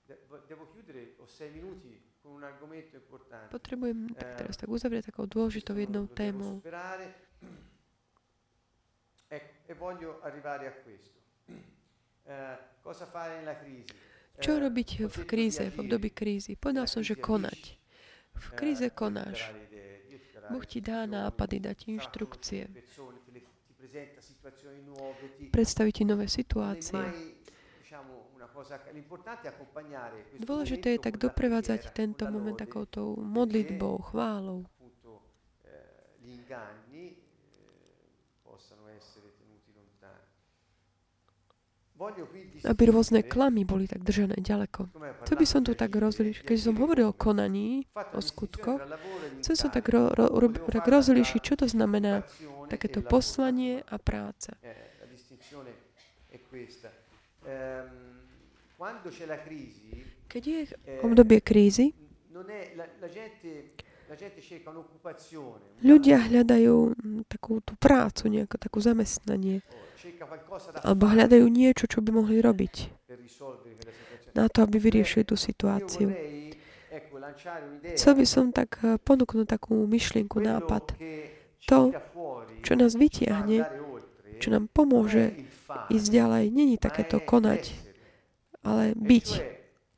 Potrebujem 3.49 4.13
tak 4.13 4.29
teraz 4.37 4.55
tak 4.57 4.69
uzavrieť 4.69 5.11
takou 5.11 5.25
dôležitou 5.25 5.75
jednou 5.77 6.07
témou. 6.07 6.61
e 9.71 9.73
voglio 9.73 10.19
arrivare 10.21 10.67
a 10.67 10.73
questo. 10.83 11.19
Eh, 12.23 12.57
cosa 12.81 13.05
fare 13.05 13.37
nella 13.39 13.55
crisi? 13.55 13.95
Čo 14.39 14.57
Eh, 14.57 14.59
robiť 14.67 14.89
v 15.07 15.17
kríze, 15.25 15.63
v 15.71 15.77
období 15.79 16.11
krízy? 16.11 16.59
Povedal 16.59 16.87
som, 16.87 16.99
že 17.03 17.15
konať. 17.15 17.79
V 18.35 18.47
Eh, 18.51 18.55
kríze 18.55 18.87
konáš. 18.91 19.51
Boh 20.51 20.65
ti 20.67 20.83
dá 20.83 21.07
nápady, 21.07 21.63
dá 21.63 21.71
ti 21.71 21.95
inštrukcie, 21.95 22.67
predstaví 25.51 25.91
ti 25.95 26.03
nové 26.03 26.27
situácie. 26.27 26.99
Dôležité 30.41 30.97
je 30.97 30.99
tak 31.01 31.17
doprevádzať 31.17 31.93
tento 31.93 32.25
moment 32.29 32.55
lode, 32.55 32.61
takoutou 32.61 33.15
modlitbou, 33.17 33.97
chválou, 34.11 34.65
eh, 34.65 35.69
eh, 35.69 37.21
aby 42.65 42.83
rôzne 42.89 43.21
klamy 43.21 43.61
boli 43.61 43.85
tak 43.85 44.01
držané 44.01 44.41
ďaleko. 44.41 44.89
Chcel 45.21 45.35
by 45.37 45.45
som 45.45 45.61
tu 45.61 45.77
tak 45.77 45.93
di 45.93 46.33
keď 46.33 46.57
som 46.57 46.73
hovoril 46.73 47.13
o 47.13 47.15
konaní, 47.15 47.85
o 47.93 48.21
skutkoch, 48.21 48.81
chcel 49.45 49.53
som 49.53 49.69
tak, 49.69 49.85
ro, 49.93 50.09
ro, 50.09 50.25
ro, 50.33 50.47
tak 50.49 50.89
tra 50.89 51.01
čo 51.21 51.53
to 51.53 51.69
znamená 51.69 52.25
takéto 52.73 52.99
e 52.99 53.05
poslanie 53.05 53.75
a 53.85 54.01
práca. 54.01 54.57
Keď 60.25 60.41
je 60.41 60.59
eh, 60.65 61.05
obdobie 61.05 61.39
krízy, 61.41 61.93
Ľudia 65.79 66.17
hľadajú 66.27 66.75
mm, 66.91 67.21
takú 67.31 67.63
tú 67.63 67.79
prácu, 67.79 68.27
nejakú 68.27 68.59
takú 68.59 68.83
zamestnanie. 68.83 69.63
Alebo 70.83 71.07
hľadajú 71.07 71.47
niečo, 71.47 71.87
čo 71.87 72.03
by 72.03 72.11
mohli 72.11 72.43
robiť. 72.43 72.75
na 74.35 74.47
to, 74.47 74.63
aby 74.63 74.79
vyriešili 74.79 75.27
tú 75.27 75.35
situáciu. 75.35 76.11
Chcel 77.95 78.13
by 78.15 78.25
som 78.27 78.51
tak 78.51 78.79
eh, 78.83 78.99
ponúknuť 78.99 79.47
takú 79.47 79.87
myšlienku, 79.87 80.43
nápad. 80.43 80.95
To, 81.69 81.93
čo 82.65 82.73
nás 82.73 82.97
vytiahne, 82.97 83.63
čo 84.41 84.49
nám 84.49 84.65
pomôže 84.73 85.45
ísť 85.93 86.07
ďalej, 86.09 86.43
není 86.49 86.75
takéto 86.81 87.21
konať, 87.21 87.69
ale 88.61 88.93
byť. 88.97 89.27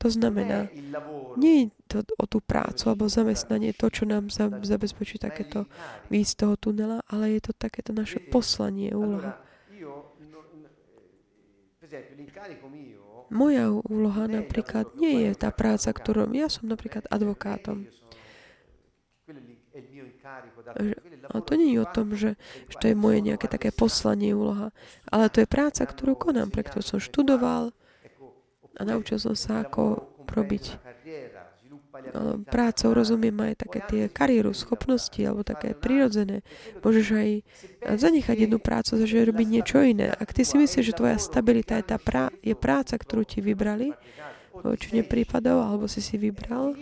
To 0.04 0.12
znamená, 0.12 0.68
nie 1.40 1.56
je 1.64 1.66
to 1.88 1.98
o 2.20 2.28
tú 2.28 2.44
prácu 2.44 2.92
alebo 2.92 3.08
zamestnanie, 3.08 3.72
to, 3.72 3.88
čo 3.88 4.04
nám 4.04 4.28
zabezpečí 4.60 5.16
takéto 5.16 5.64
výjsť 6.12 6.32
z 6.36 6.40
toho 6.44 6.56
tunela, 6.60 7.00
ale 7.08 7.40
je 7.40 7.48
to 7.48 7.52
takéto 7.56 7.96
naše 7.96 8.20
poslanie, 8.20 8.92
úloha. 8.92 9.40
Moja 13.32 13.72
úloha 13.72 14.28
napríklad 14.28 14.92
nie 15.00 15.30
je 15.30 15.32
tá 15.40 15.56
práca, 15.56 15.96
ktorú... 15.96 16.28
Ja 16.36 16.52
som 16.52 16.68
napríklad 16.68 17.08
advokátom. 17.08 17.88
A 21.32 21.36
to 21.40 21.54
nie 21.56 21.74
je 21.74 21.80
o 21.80 21.88
tom, 21.88 22.12
že, 22.12 22.36
že 22.68 22.76
to 22.80 22.86
je 22.92 22.96
moje 22.96 23.24
nejaké 23.24 23.48
také 23.48 23.72
poslanie, 23.72 24.36
úloha, 24.36 24.76
ale 25.08 25.32
to 25.32 25.40
je 25.40 25.48
práca, 25.48 25.88
ktorú 25.88 26.20
konám, 26.20 26.52
pre 26.52 26.68
ktorú 26.68 26.84
som 26.84 27.00
študoval, 27.00 27.72
a 28.78 28.82
naučil 28.84 29.22
som 29.22 29.38
sa, 29.38 29.62
ako 29.62 30.10
robiť 30.26 30.82
prácou, 32.50 32.90
rozumiem 32.98 33.54
aj 33.54 33.70
také 33.70 33.80
tie 33.86 34.04
kariéru, 34.10 34.50
schopnosti, 34.58 35.18
alebo 35.22 35.46
také 35.46 35.78
prirodzené. 35.78 36.42
Môžeš 36.82 37.08
aj 37.14 37.30
zanechať 38.02 38.38
jednu 38.50 38.58
prácu, 38.58 38.98
že 39.06 39.30
robiť 39.30 39.48
niečo 39.48 39.78
iné. 39.86 40.10
Ak 40.10 40.34
ty 40.34 40.42
si 40.42 40.58
myslíš, 40.58 40.90
že 40.90 40.98
tvoja 40.98 41.22
stabilita 41.22 41.78
je, 41.78 41.86
tá 41.86 42.02
prá- 42.02 42.34
je 42.42 42.58
práca, 42.58 42.98
ktorú 42.98 43.24
ti 43.24 43.46
vybrali, 43.46 43.94
väčšine 44.54 45.06
prípadov, 45.06 45.62
alebo 45.66 45.86
si 45.86 46.02
si 46.02 46.18
vybral, 46.18 46.74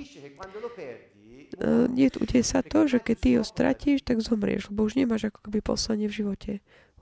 je, 1.91 2.07
udeje 2.15 2.43
sa 2.47 2.63
to, 2.63 2.87
že 2.87 3.03
keď 3.03 3.15
ty 3.19 3.29
ho 3.35 3.43
stratíš, 3.43 4.07
tak 4.07 4.23
zomrieš, 4.23 4.71
lebo 4.71 4.87
už 4.87 4.95
nemáš 4.95 5.27
ako 5.27 5.51
keby 5.51 5.59
poslanie 5.59 6.07
v 6.07 6.23
živote, 6.23 6.51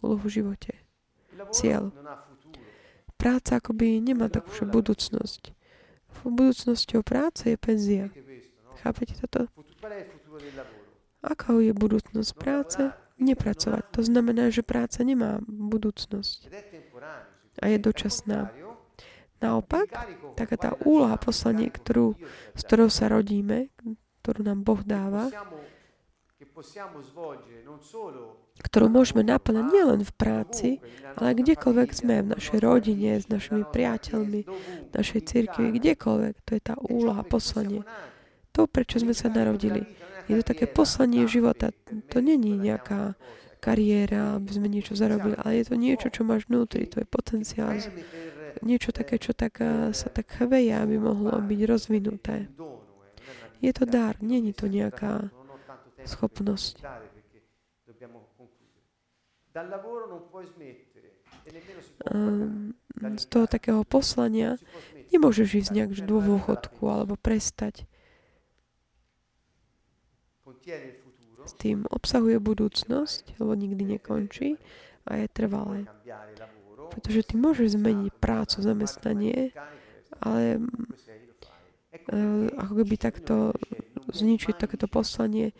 úlohu 0.02 0.26
v 0.26 0.42
živote, 0.42 0.74
cieľ 1.54 1.94
práca 3.20 3.60
akoby 3.60 4.00
nemá 4.00 4.32
takú 4.32 4.50
budúcnosť. 4.64 5.52
Budúcnosťou 6.24 7.04
práce 7.04 7.52
je 7.52 7.58
penzia. 7.60 8.08
Chápete 8.80 9.20
toto? 9.20 9.52
Aká 11.20 11.52
je 11.60 11.76
budúcnosť 11.76 12.32
práce? 12.40 12.80
Nepracovať. 13.20 13.84
To 13.92 14.02
znamená, 14.02 14.48
že 14.48 14.64
práca 14.64 15.04
nemá 15.04 15.44
budúcnosť 15.44 16.48
a 17.60 17.66
je 17.68 17.78
dočasná. 17.78 18.56
Naopak, 19.40 19.88
taká 20.36 20.56
tá 20.60 20.72
úloha, 20.84 21.16
poslanie, 21.16 21.72
ktorú, 21.72 22.16
s 22.56 22.62
ktorou 22.64 22.92
sa 22.92 23.08
rodíme, 23.08 23.72
ktorú 24.24 24.44
nám 24.44 24.68
Boh 24.68 24.84
dáva, 24.84 25.32
ktorú 28.60 28.88
môžeme 28.92 29.24
naplňať 29.24 29.66
nielen 29.72 30.02
v 30.04 30.12
práci, 30.14 30.70
ale 31.16 31.32
kdekoľvek 31.38 31.90
sme, 31.96 32.16
v 32.28 32.32
našej 32.36 32.60
rodine, 32.60 33.16
s 33.16 33.32
našimi 33.32 33.64
priateľmi, 33.64 34.42
v 34.88 34.92
našej 34.92 35.22
cirkvi, 35.24 35.72
kdekoľvek. 35.80 36.34
To 36.44 36.52
je 36.52 36.62
tá 36.62 36.76
úloha, 36.80 37.24
poslanie. 37.24 37.88
To, 38.52 38.68
prečo 38.68 39.00
sme 39.00 39.16
sa 39.16 39.32
narodili. 39.32 39.88
Je 40.28 40.38
to 40.42 40.54
také 40.54 40.68
poslanie 40.68 41.26
života. 41.26 41.72
To 42.14 42.18
není 42.22 42.54
nejaká 42.54 43.16
kariéra, 43.60 44.40
aby 44.40 44.52
sme 44.56 44.68
niečo 44.72 44.96
zarobili, 44.96 45.36
ale 45.40 45.64
je 45.64 45.66
to 45.72 45.76
niečo, 45.76 46.08
čo 46.12 46.24
máš 46.24 46.48
vnútri, 46.48 46.88
to 46.88 47.04
je 47.04 47.08
potenciál. 47.08 47.76
Niečo 48.64 48.92
také, 48.92 49.20
čo 49.20 49.36
tak, 49.36 49.60
eh, 49.64 49.92
sa 49.92 50.08
tak 50.12 50.32
chveje, 50.32 50.76
aby 50.76 51.00
mohlo 51.00 51.32
byť 51.40 51.60
rozvinuté. 51.68 52.48
Je 53.60 53.72
to 53.76 53.84
dar, 53.84 54.16
není 54.24 54.56
to 54.56 54.72
nejaká 54.72 55.28
schopnosť. 56.06 56.84
Um, 62.06 62.74
z 63.18 63.26
toho 63.26 63.46
takého 63.50 63.82
poslania 63.84 64.56
nemôžeš 65.10 65.48
ísť 65.66 65.72
nejak 65.74 65.92
do 66.06 66.22
dôchodku 66.22 66.86
alebo 66.86 67.18
prestať. 67.18 67.90
S 71.44 71.54
tým 71.58 71.88
obsahuje 71.90 72.38
budúcnosť, 72.38 73.40
lebo 73.42 73.58
nikdy 73.58 73.98
nekončí 73.98 74.62
a 75.08 75.24
je 75.24 75.28
trvalé. 75.32 75.90
Pretože 76.94 77.26
ty 77.26 77.34
môžeš 77.40 77.80
zmeniť 77.80 78.14
prácu, 78.22 78.62
zamestnanie, 78.62 79.56
ale 80.20 80.62
uh, 82.12 82.48
ako 82.60 82.74
keby 82.84 82.96
takto 83.02 83.56
zničiť 84.14 84.58
takéto 84.58 84.86
poslanie, 84.90 85.54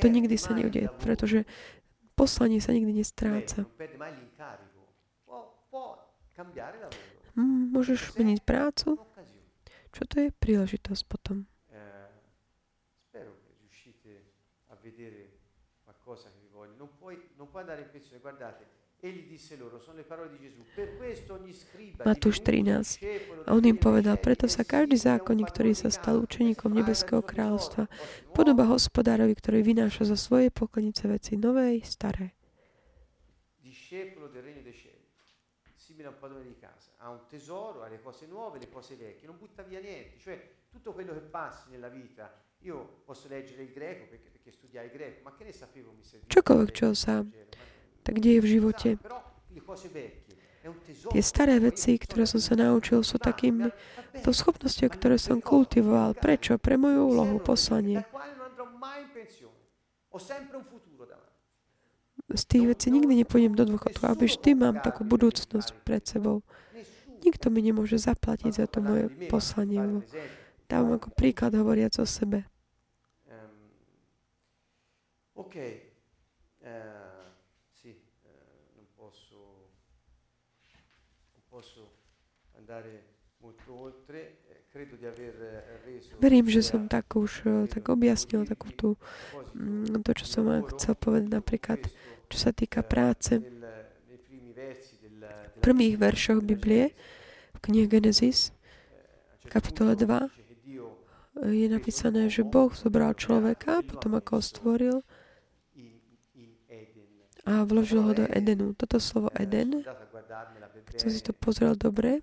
to 0.00 0.06
nikdy 0.10 0.34
sa 0.34 0.52
neudeje, 0.54 0.90
pretože 0.98 1.46
poslanie 2.18 2.58
sa 2.58 2.74
nikdy 2.74 3.02
nestráca. 3.02 3.66
Mm, 7.34 7.74
môžeš 7.74 8.14
meniť 8.18 8.38
prácu? 8.42 8.98
Čo 9.94 10.02
to 10.10 10.14
je 10.26 10.28
príležitosť 10.34 11.02
potom? 11.06 11.46
Non 16.74 16.90
puoi, 17.00 17.16
non 17.38 17.48
puoi 17.48 17.62
andare 17.62 17.82
in 17.82 17.90
pensione, 17.90 18.20
guardate, 18.20 18.66
Matúš 22.04 22.40
13. 22.40 23.04
A 23.44 23.52
on 23.52 23.60
im 23.68 23.76
povedal, 23.76 24.16
preto 24.16 24.48
sa 24.48 24.64
každý 24.64 24.96
zákonník, 24.96 25.52
ktorý 25.52 25.76
sa 25.76 25.92
stal 25.92 26.24
učeníkom 26.24 26.72
Nebeského 26.72 27.20
kráľovstva, 27.20 27.92
podoba 28.32 28.64
hospodárovi, 28.64 29.36
ktorý 29.36 29.60
vynáša 29.60 30.08
zo 30.08 30.16
svojej 30.16 30.48
poklonice 30.48 31.04
veci 31.04 31.36
nové 31.36 31.76
i 31.76 31.82
staré. 31.84 32.32
simile 35.94 36.08
a 36.08 36.10
un 36.10 36.18
padrone 36.18 36.44
di 36.44 36.56
casa, 36.58 36.90
ha 36.96 37.10
un 37.10 37.20
tesoro, 37.28 37.82
ha 37.82 37.88
le 37.88 38.00
cose 38.00 38.26
nuove, 38.26 38.58
le 38.58 38.68
cose 38.68 38.96
vecchie, 38.96 39.26
non 39.28 39.38
butta 39.38 39.62
via 39.62 39.80
niente, 39.80 40.18
cioè 40.18 40.64
tutto 40.70 40.92
quello 40.92 41.12
che 41.12 41.20
passi 41.20 41.68
nella 41.70 41.88
vita. 41.88 42.32
Io 42.60 43.02
posso 43.04 43.28
leggere 43.28 43.62
il 43.62 43.70
greco 43.70 44.06
perché, 44.08 44.30
perché 44.30 44.50
studiare 44.50 44.86
il 44.86 44.92
greco, 44.92 45.20
ma 45.22 45.34
che 45.36 45.44
ne 45.44 45.52
sapevo 45.52 45.92
mi 45.92 46.02
serviva? 46.02 46.32
Čokoľvek, 46.32 46.70
čo 46.72 46.94
sa 46.96 47.22
tak 48.04 48.20
kde 48.20 48.38
je 48.38 48.40
v 48.40 48.48
živote. 48.60 48.88
Tie 51.12 51.22
staré 51.24 51.60
veci, 51.60 51.96
ktoré 52.00 52.24
som 52.24 52.40
sa 52.40 52.56
naučil, 52.56 53.04
sú 53.04 53.20
takým 53.20 53.68
to 54.24 54.30
schopnosťou, 54.32 54.88
ktoré 54.92 55.16
som 55.20 55.40
kultivoval. 55.40 56.16
Prečo? 56.16 56.56
Pre 56.56 56.76
moju 56.76 57.00
úlohu, 57.12 57.36
poslanie. 57.40 58.04
Z 62.32 62.42
tých 62.48 62.64
vecí 62.64 62.88
nikdy 62.88 63.20
nepôjdem 63.20 63.52
do 63.52 63.64
dôchodku, 63.68 64.04
aby 64.08 64.24
vždy 64.24 64.50
mám 64.56 64.80
takú 64.80 65.04
budúcnosť 65.04 65.76
pred 65.84 66.00
sebou. 66.08 66.40
Nikto 67.20 67.52
mi 67.52 67.60
nemôže 67.60 68.00
zaplatiť 68.00 68.64
za 68.64 68.66
to 68.68 68.80
moje 68.80 69.08
poslanie. 69.28 70.04
Dávam 70.64 70.96
ako 70.96 71.12
príklad 71.12 71.52
hovoriac 71.52 71.96
o 72.00 72.06
sebe. 72.08 72.48
Okay. 75.34 75.92
Eh, 76.64 77.13
Verím, 86.18 86.50
že 86.50 86.62
som 86.66 86.90
tak 86.90 87.14
už 87.14 87.32
eh, 87.46 87.70
tak 87.70 87.84
objasnil 87.88 88.42
takú 88.42 88.74
tú, 88.74 88.88
mm, 89.54 90.02
to, 90.02 90.10
čo 90.18 90.26
som 90.26 90.44
chcel 90.74 90.98
povedať 90.98 91.30
napríklad, 91.30 91.80
čo 92.26 92.36
sa 92.38 92.50
týka 92.50 92.82
eh, 92.82 92.88
práce. 92.88 93.32
V 95.54 95.58
prvých 95.62 95.96
veršoch 95.96 96.42
Biblie, 96.44 96.92
v 97.54 97.58
knihe 97.62 97.86
Genesis, 97.88 98.52
kapitole 99.48 99.96
2, 99.96 100.44
je 101.54 101.66
napísané, 101.66 102.30
že 102.30 102.46
Boh 102.46 102.70
zobral 102.74 103.14
človeka, 103.14 103.82
potom 103.82 104.14
ako 104.18 104.38
ho 104.38 104.42
stvoril 104.42 104.96
a 107.44 107.64
vložil 107.64 108.00
ho 108.00 108.12
do 108.14 108.24
Edenu. 108.32 108.72
Toto 108.72 108.96
slovo 108.96 109.28
Eden, 109.36 109.84
som 110.98 111.10
si 111.10 111.20
to 111.22 111.32
pozrel 111.34 111.74
dobre, 111.74 112.22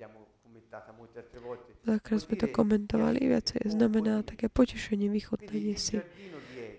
Veľakrát 1.81 2.19
sme 2.23 2.35
to 2.39 2.47
komentovali, 2.47 3.19
viacej 3.27 3.67
znamená 3.67 4.23
také 4.23 4.47
potešenie, 4.47 5.11
vychutnanie 5.11 5.75
si. 5.75 5.99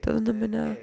To 0.06 0.16
znamená, 0.16 0.78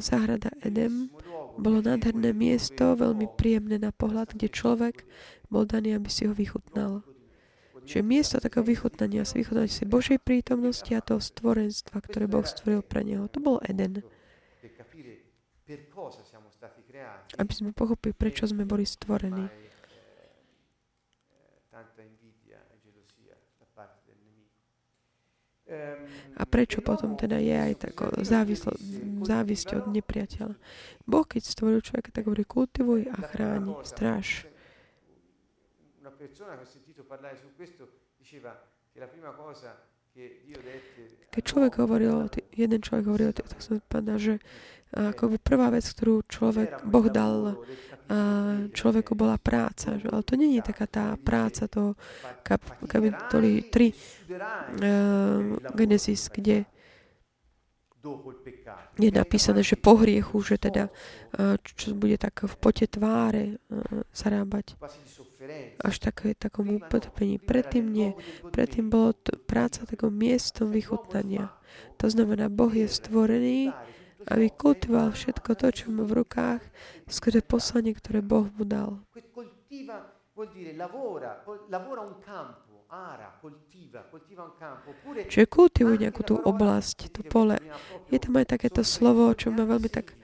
záhrada 0.00 0.48
Edem 0.64 1.12
bolo 1.60 1.84
nádherné 1.84 2.32
miesto, 2.32 2.96
veľmi 2.96 3.28
príjemné 3.36 3.76
na 3.76 3.92
pohľad, 3.92 4.32
kde 4.38 4.48
človek 4.48 5.04
bol 5.52 5.68
daný, 5.68 5.98
aby 5.98 6.08
si 6.08 6.24
ho 6.24 6.32
vychutnal. 6.32 7.04
Čiže 7.84 8.00
miesto 8.06 8.40
takého 8.40 8.64
vychutnania 8.64 9.26
si 9.28 9.44
vychutnania 9.44 9.68
si 9.68 9.84
Božej 9.84 10.22
prítomnosti 10.22 10.92
a 10.94 11.04
toho 11.04 11.20
stvorenstva, 11.20 12.00
ktoré 12.00 12.24
Boh 12.30 12.46
stvoril 12.46 12.80
pre 12.80 13.04
neho. 13.04 13.28
To 13.28 13.42
bol 13.42 13.60
Eden. 13.66 14.00
Aby 17.36 17.52
sme 17.52 17.70
pochopili, 17.76 18.14
prečo 18.16 18.46
sme 18.48 18.64
boli 18.64 18.86
stvorení. 18.88 19.69
A 26.36 26.42
prečo 26.46 26.82
potom 26.82 27.14
teda 27.14 27.38
je 27.38 27.54
aj 27.54 27.74
tako 27.86 28.10
závislo, 28.26 28.74
závisť 29.22 29.68
od 29.78 29.84
nepriateľa. 29.94 30.54
Boh, 31.06 31.26
keď 31.26 31.42
stvoril 31.46 31.80
človeka, 31.84 32.10
tak 32.10 32.26
hovorí, 32.26 32.42
kultivuj 32.42 33.06
a 33.06 33.18
chráni, 33.22 33.74
stráž. 33.86 34.50
Keď 41.30 41.42
človek 41.46 41.72
hovoril, 41.78 42.26
jeden 42.50 42.80
človek 42.82 43.04
hovoril, 43.06 43.30
tak 43.30 43.46
som 43.62 43.78
povedal, 43.86 44.18
že 44.18 44.34
ako 44.90 45.34
by 45.34 45.36
prvá 45.38 45.70
vec, 45.70 45.86
ktorú 45.86 46.26
človek, 46.26 46.82
Boh 46.82 47.06
dal 47.06 47.62
človeku 48.74 49.14
bola 49.14 49.38
práca. 49.38 49.94
Že? 49.94 50.06
Ale 50.10 50.22
to 50.26 50.34
nie 50.34 50.58
je 50.58 50.62
taká 50.66 50.86
tá 50.90 51.14
práca 51.14 51.70
toho 51.70 51.94
kapitoly 52.88 53.70
3 53.70 53.70
uh, 53.70 53.94
Genesis, 55.78 56.26
kde 56.26 56.66
je 58.96 59.10
napísané, 59.12 59.60
že 59.60 59.76
po 59.76 60.00
hriechu, 60.00 60.40
že 60.40 60.56
teda, 60.56 60.88
čo 61.76 61.92
bude 61.92 62.16
tak 62.16 62.48
v 62.48 62.54
pote 62.56 62.88
tváre 62.88 63.60
zarábať 64.16 64.80
až 65.84 65.94
také, 66.00 66.32
takom 66.32 66.80
upotrpení. 66.80 67.36
Predtým 67.36 67.84
nie. 67.92 68.16
Predtým 68.48 68.88
bolo 68.88 69.12
to 69.12 69.36
práca 69.36 69.84
takom 69.84 70.16
miestom 70.16 70.72
vychutnania. 70.72 71.52
To 72.00 72.08
znamená, 72.08 72.48
Boh 72.48 72.72
je 72.72 72.88
stvorený, 72.88 73.68
aby 74.28 74.52
kultivoval 74.52 75.12
všetko 75.12 75.50
to, 75.56 75.66
čo 75.72 75.84
má 75.92 76.04
v 76.04 76.24
rukách, 76.24 76.60
skrze 77.10 77.42
poslanie, 77.44 77.92
ktoré 77.92 78.22
Boh 78.24 78.48
mu 78.56 78.64
dal. 78.64 79.02
Čiže 85.30 85.46
kultivuj 85.46 85.96
nejakú 86.00 86.22
tú 86.26 86.34
oblasť, 86.40 86.98
to 87.14 87.20
pole. 87.22 87.56
Je 88.10 88.18
tam 88.18 88.34
aj 88.40 88.46
takéto 88.56 88.82
slovo, 88.82 89.30
čo 89.36 89.54
ma 89.54 89.62
veľmi 89.62 89.90
tak 89.92 90.16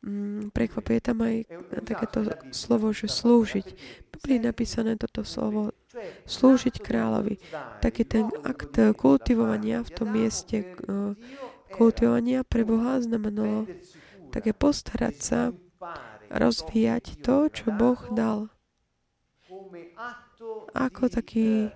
mm, 0.00 0.54
prekvapuje. 0.54 0.94
Je 0.96 1.04
tam 1.04 1.18
aj 1.20 1.36
takéto 1.84 2.20
slovo, 2.54 2.94
že 2.96 3.10
slúžiť. 3.10 3.66
Biblii 4.14 4.40
je 4.40 4.46
napísané 4.46 4.96
toto 4.96 5.26
slovo 5.26 5.74
slúžiť 6.26 6.80
kráľovi. 6.82 7.38
Taký 7.82 8.02
ten 8.06 8.26
akt 8.42 8.78
kultivovania 8.98 9.82
v 9.82 9.90
tom 9.94 10.08
mieste 10.10 10.64
uh, 10.86 11.14
kultivovania 11.74 12.42
pre 12.46 12.62
Boha 12.66 12.98
znamenalo 13.02 13.66
také 14.30 14.50
postarať 14.54 15.14
sa 15.18 15.38
rozvíjať 16.34 17.22
to, 17.22 17.46
čo 17.48 17.70
Boh 17.70 17.98
dal. 18.10 18.50
Ako 20.74 21.06
taký 21.06 21.70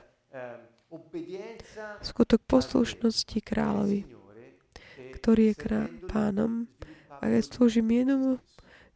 skutok 2.03 2.43
poslušnosti 2.49 3.39
kráľovi, 3.45 4.09
ktorý 5.15 5.53
je 5.53 5.55
krá- 5.55 5.93
pánom. 6.11 6.67
A 7.19 7.27
keď 7.27 7.43
slúžim 7.51 7.87
jednomu, 7.91 8.39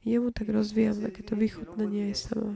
jemu 0.02 0.30
tak 0.34 0.50
rozvíjam 0.50 0.98
takéto 0.98 1.38
vychutnanie 1.38 2.10
aj 2.10 2.16
sama. 2.26 2.54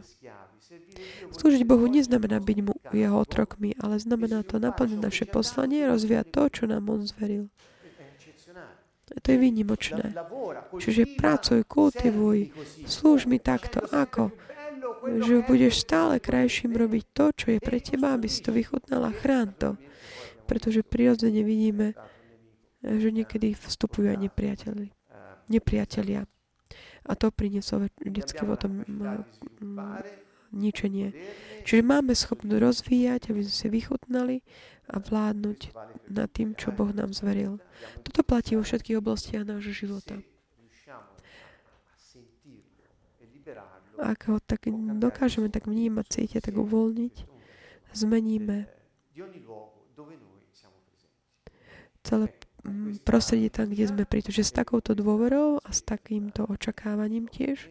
Slúžiť 1.31 1.63
Bohu 1.63 1.87
neznamená 1.87 2.43
byť 2.43 2.59
mu 2.63 2.75
jeho 2.91 3.17
otrokmi, 3.23 3.79
ale 3.79 4.03
znamená 4.03 4.43
to 4.43 4.59
naplniť 4.59 4.99
naše 4.99 5.25
poslanie, 5.31 5.87
rozvíjať 5.87 6.27
to, 6.31 6.43
čo 6.51 6.63
nám 6.67 6.91
On 6.91 7.03
zveril. 7.07 7.51
To 9.07 9.27
je 9.31 9.39
výnimočné. 9.39 10.15
Čiže 10.83 11.15
pracuj, 11.15 11.63
kultivuj, 11.63 12.51
slúž 12.85 13.31
mi 13.31 13.39
takto. 13.39 13.83
Ako? 13.95 14.35
že 15.07 15.47
budeš 15.47 15.87
stále 15.87 16.19
krajším 16.19 16.75
robiť 16.75 17.05
to, 17.15 17.25
čo 17.35 17.47
je 17.55 17.61
pre 17.63 17.79
teba, 17.79 18.15
aby 18.15 18.27
si 18.27 18.43
to 18.43 18.51
vychutnala. 18.51 19.15
Chrán 19.15 19.55
to. 19.55 19.79
Pretože 20.47 20.87
prirodzene 20.87 21.43
vidíme, 21.43 21.95
že 22.83 23.11
niekedy 23.11 23.55
vstupujú 23.55 24.11
aj 24.15 24.19
nepriateľi. 24.31 24.89
nepriatelia. 25.51 26.27
A 27.07 27.13
to 27.15 27.31
prinieslo 27.31 27.87
vždycky 28.03 28.43
potom 28.43 28.83
ničenie. 30.51 31.15
Čiže 31.67 31.83
máme 31.83 32.15
schopnosť 32.15 32.63
rozvíjať, 32.63 33.31
aby 33.31 33.41
sme 33.47 33.55
si 33.55 33.69
vychutnali 33.71 34.37
a 34.87 34.97
vládnuť 35.03 35.75
nad 36.11 36.31
tým, 36.31 36.55
čo 36.55 36.71
Boh 36.71 36.91
nám 36.95 37.11
zveril. 37.11 37.59
Toto 38.07 38.23
platí 38.23 38.55
vo 38.55 38.63
všetkých 38.63 38.99
oblastiach 39.03 39.43
nášho 39.43 39.75
života. 39.75 40.23
Ak 43.97 44.29
ho 44.29 44.37
tak 44.43 44.69
dokážeme 45.01 45.49
tak 45.49 45.67
vnímať, 45.71 46.07
cítiť, 46.07 46.53
tak 46.53 46.55
uvoľniť, 46.61 47.15
zmeníme 47.97 48.69
celé 52.07 52.31
prostredie 53.03 53.51
tam, 53.51 53.71
kde 53.71 53.91
sme, 53.91 54.05
pretože 54.07 54.47
s 54.47 54.55
takouto 54.55 54.95
dôverou 54.95 55.59
a 55.63 55.71
s 55.71 55.83
takýmto 55.83 56.47
očakávaním 56.47 57.27
tiež, 57.27 57.71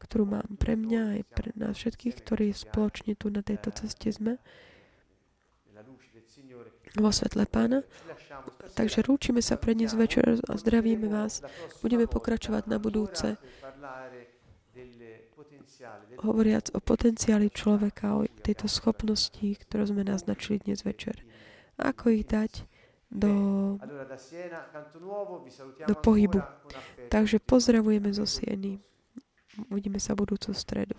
ktorú 0.00 0.28
mám 0.28 0.48
pre 0.60 0.76
mňa 0.76 1.16
aj 1.16 1.20
pre 1.32 1.48
nás 1.56 1.76
všetkých, 1.80 2.14
ktorí 2.20 2.52
spoločne 2.52 3.16
tu 3.16 3.32
na 3.32 3.40
tejto 3.40 3.72
ceste 3.72 4.12
sme, 4.12 4.36
vo 6.98 7.10
svetle 7.10 7.46
pána. 7.46 7.82
Takže 8.74 9.06
rúčime 9.06 9.38
sa 9.38 9.54
pre 9.54 9.78
dnes 9.78 9.94
večer 9.94 10.42
a 10.50 10.52
zdravíme 10.58 11.06
vás. 11.06 11.42
Budeme 11.78 12.10
pokračovať 12.10 12.66
na 12.66 12.82
budúce 12.82 13.38
hovoriac 16.24 16.72
o 16.72 16.80
potenciáli 16.80 17.52
človeka, 17.52 18.16
o 18.16 18.26
tejto 18.40 18.66
schopnosti, 18.66 19.44
ktorú 19.44 19.92
sme 19.94 20.02
naznačili 20.02 20.62
dnes 20.64 20.82
večer. 20.82 21.20
Ako 21.76 22.14
ich 22.14 22.26
dať 22.26 22.64
do, 23.10 23.30
do 25.86 25.94
pohybu. 25.94 26.40
Takže 27.12 27.38
pozdravujeme 27.38 28.10
zo 28.10 28.26
Sieny. 28.26 28.80
Uvidíme 29.70 30.02
sa 30.02 30.18
budúcu 30.18 30.50
stredu. 30.50 30.98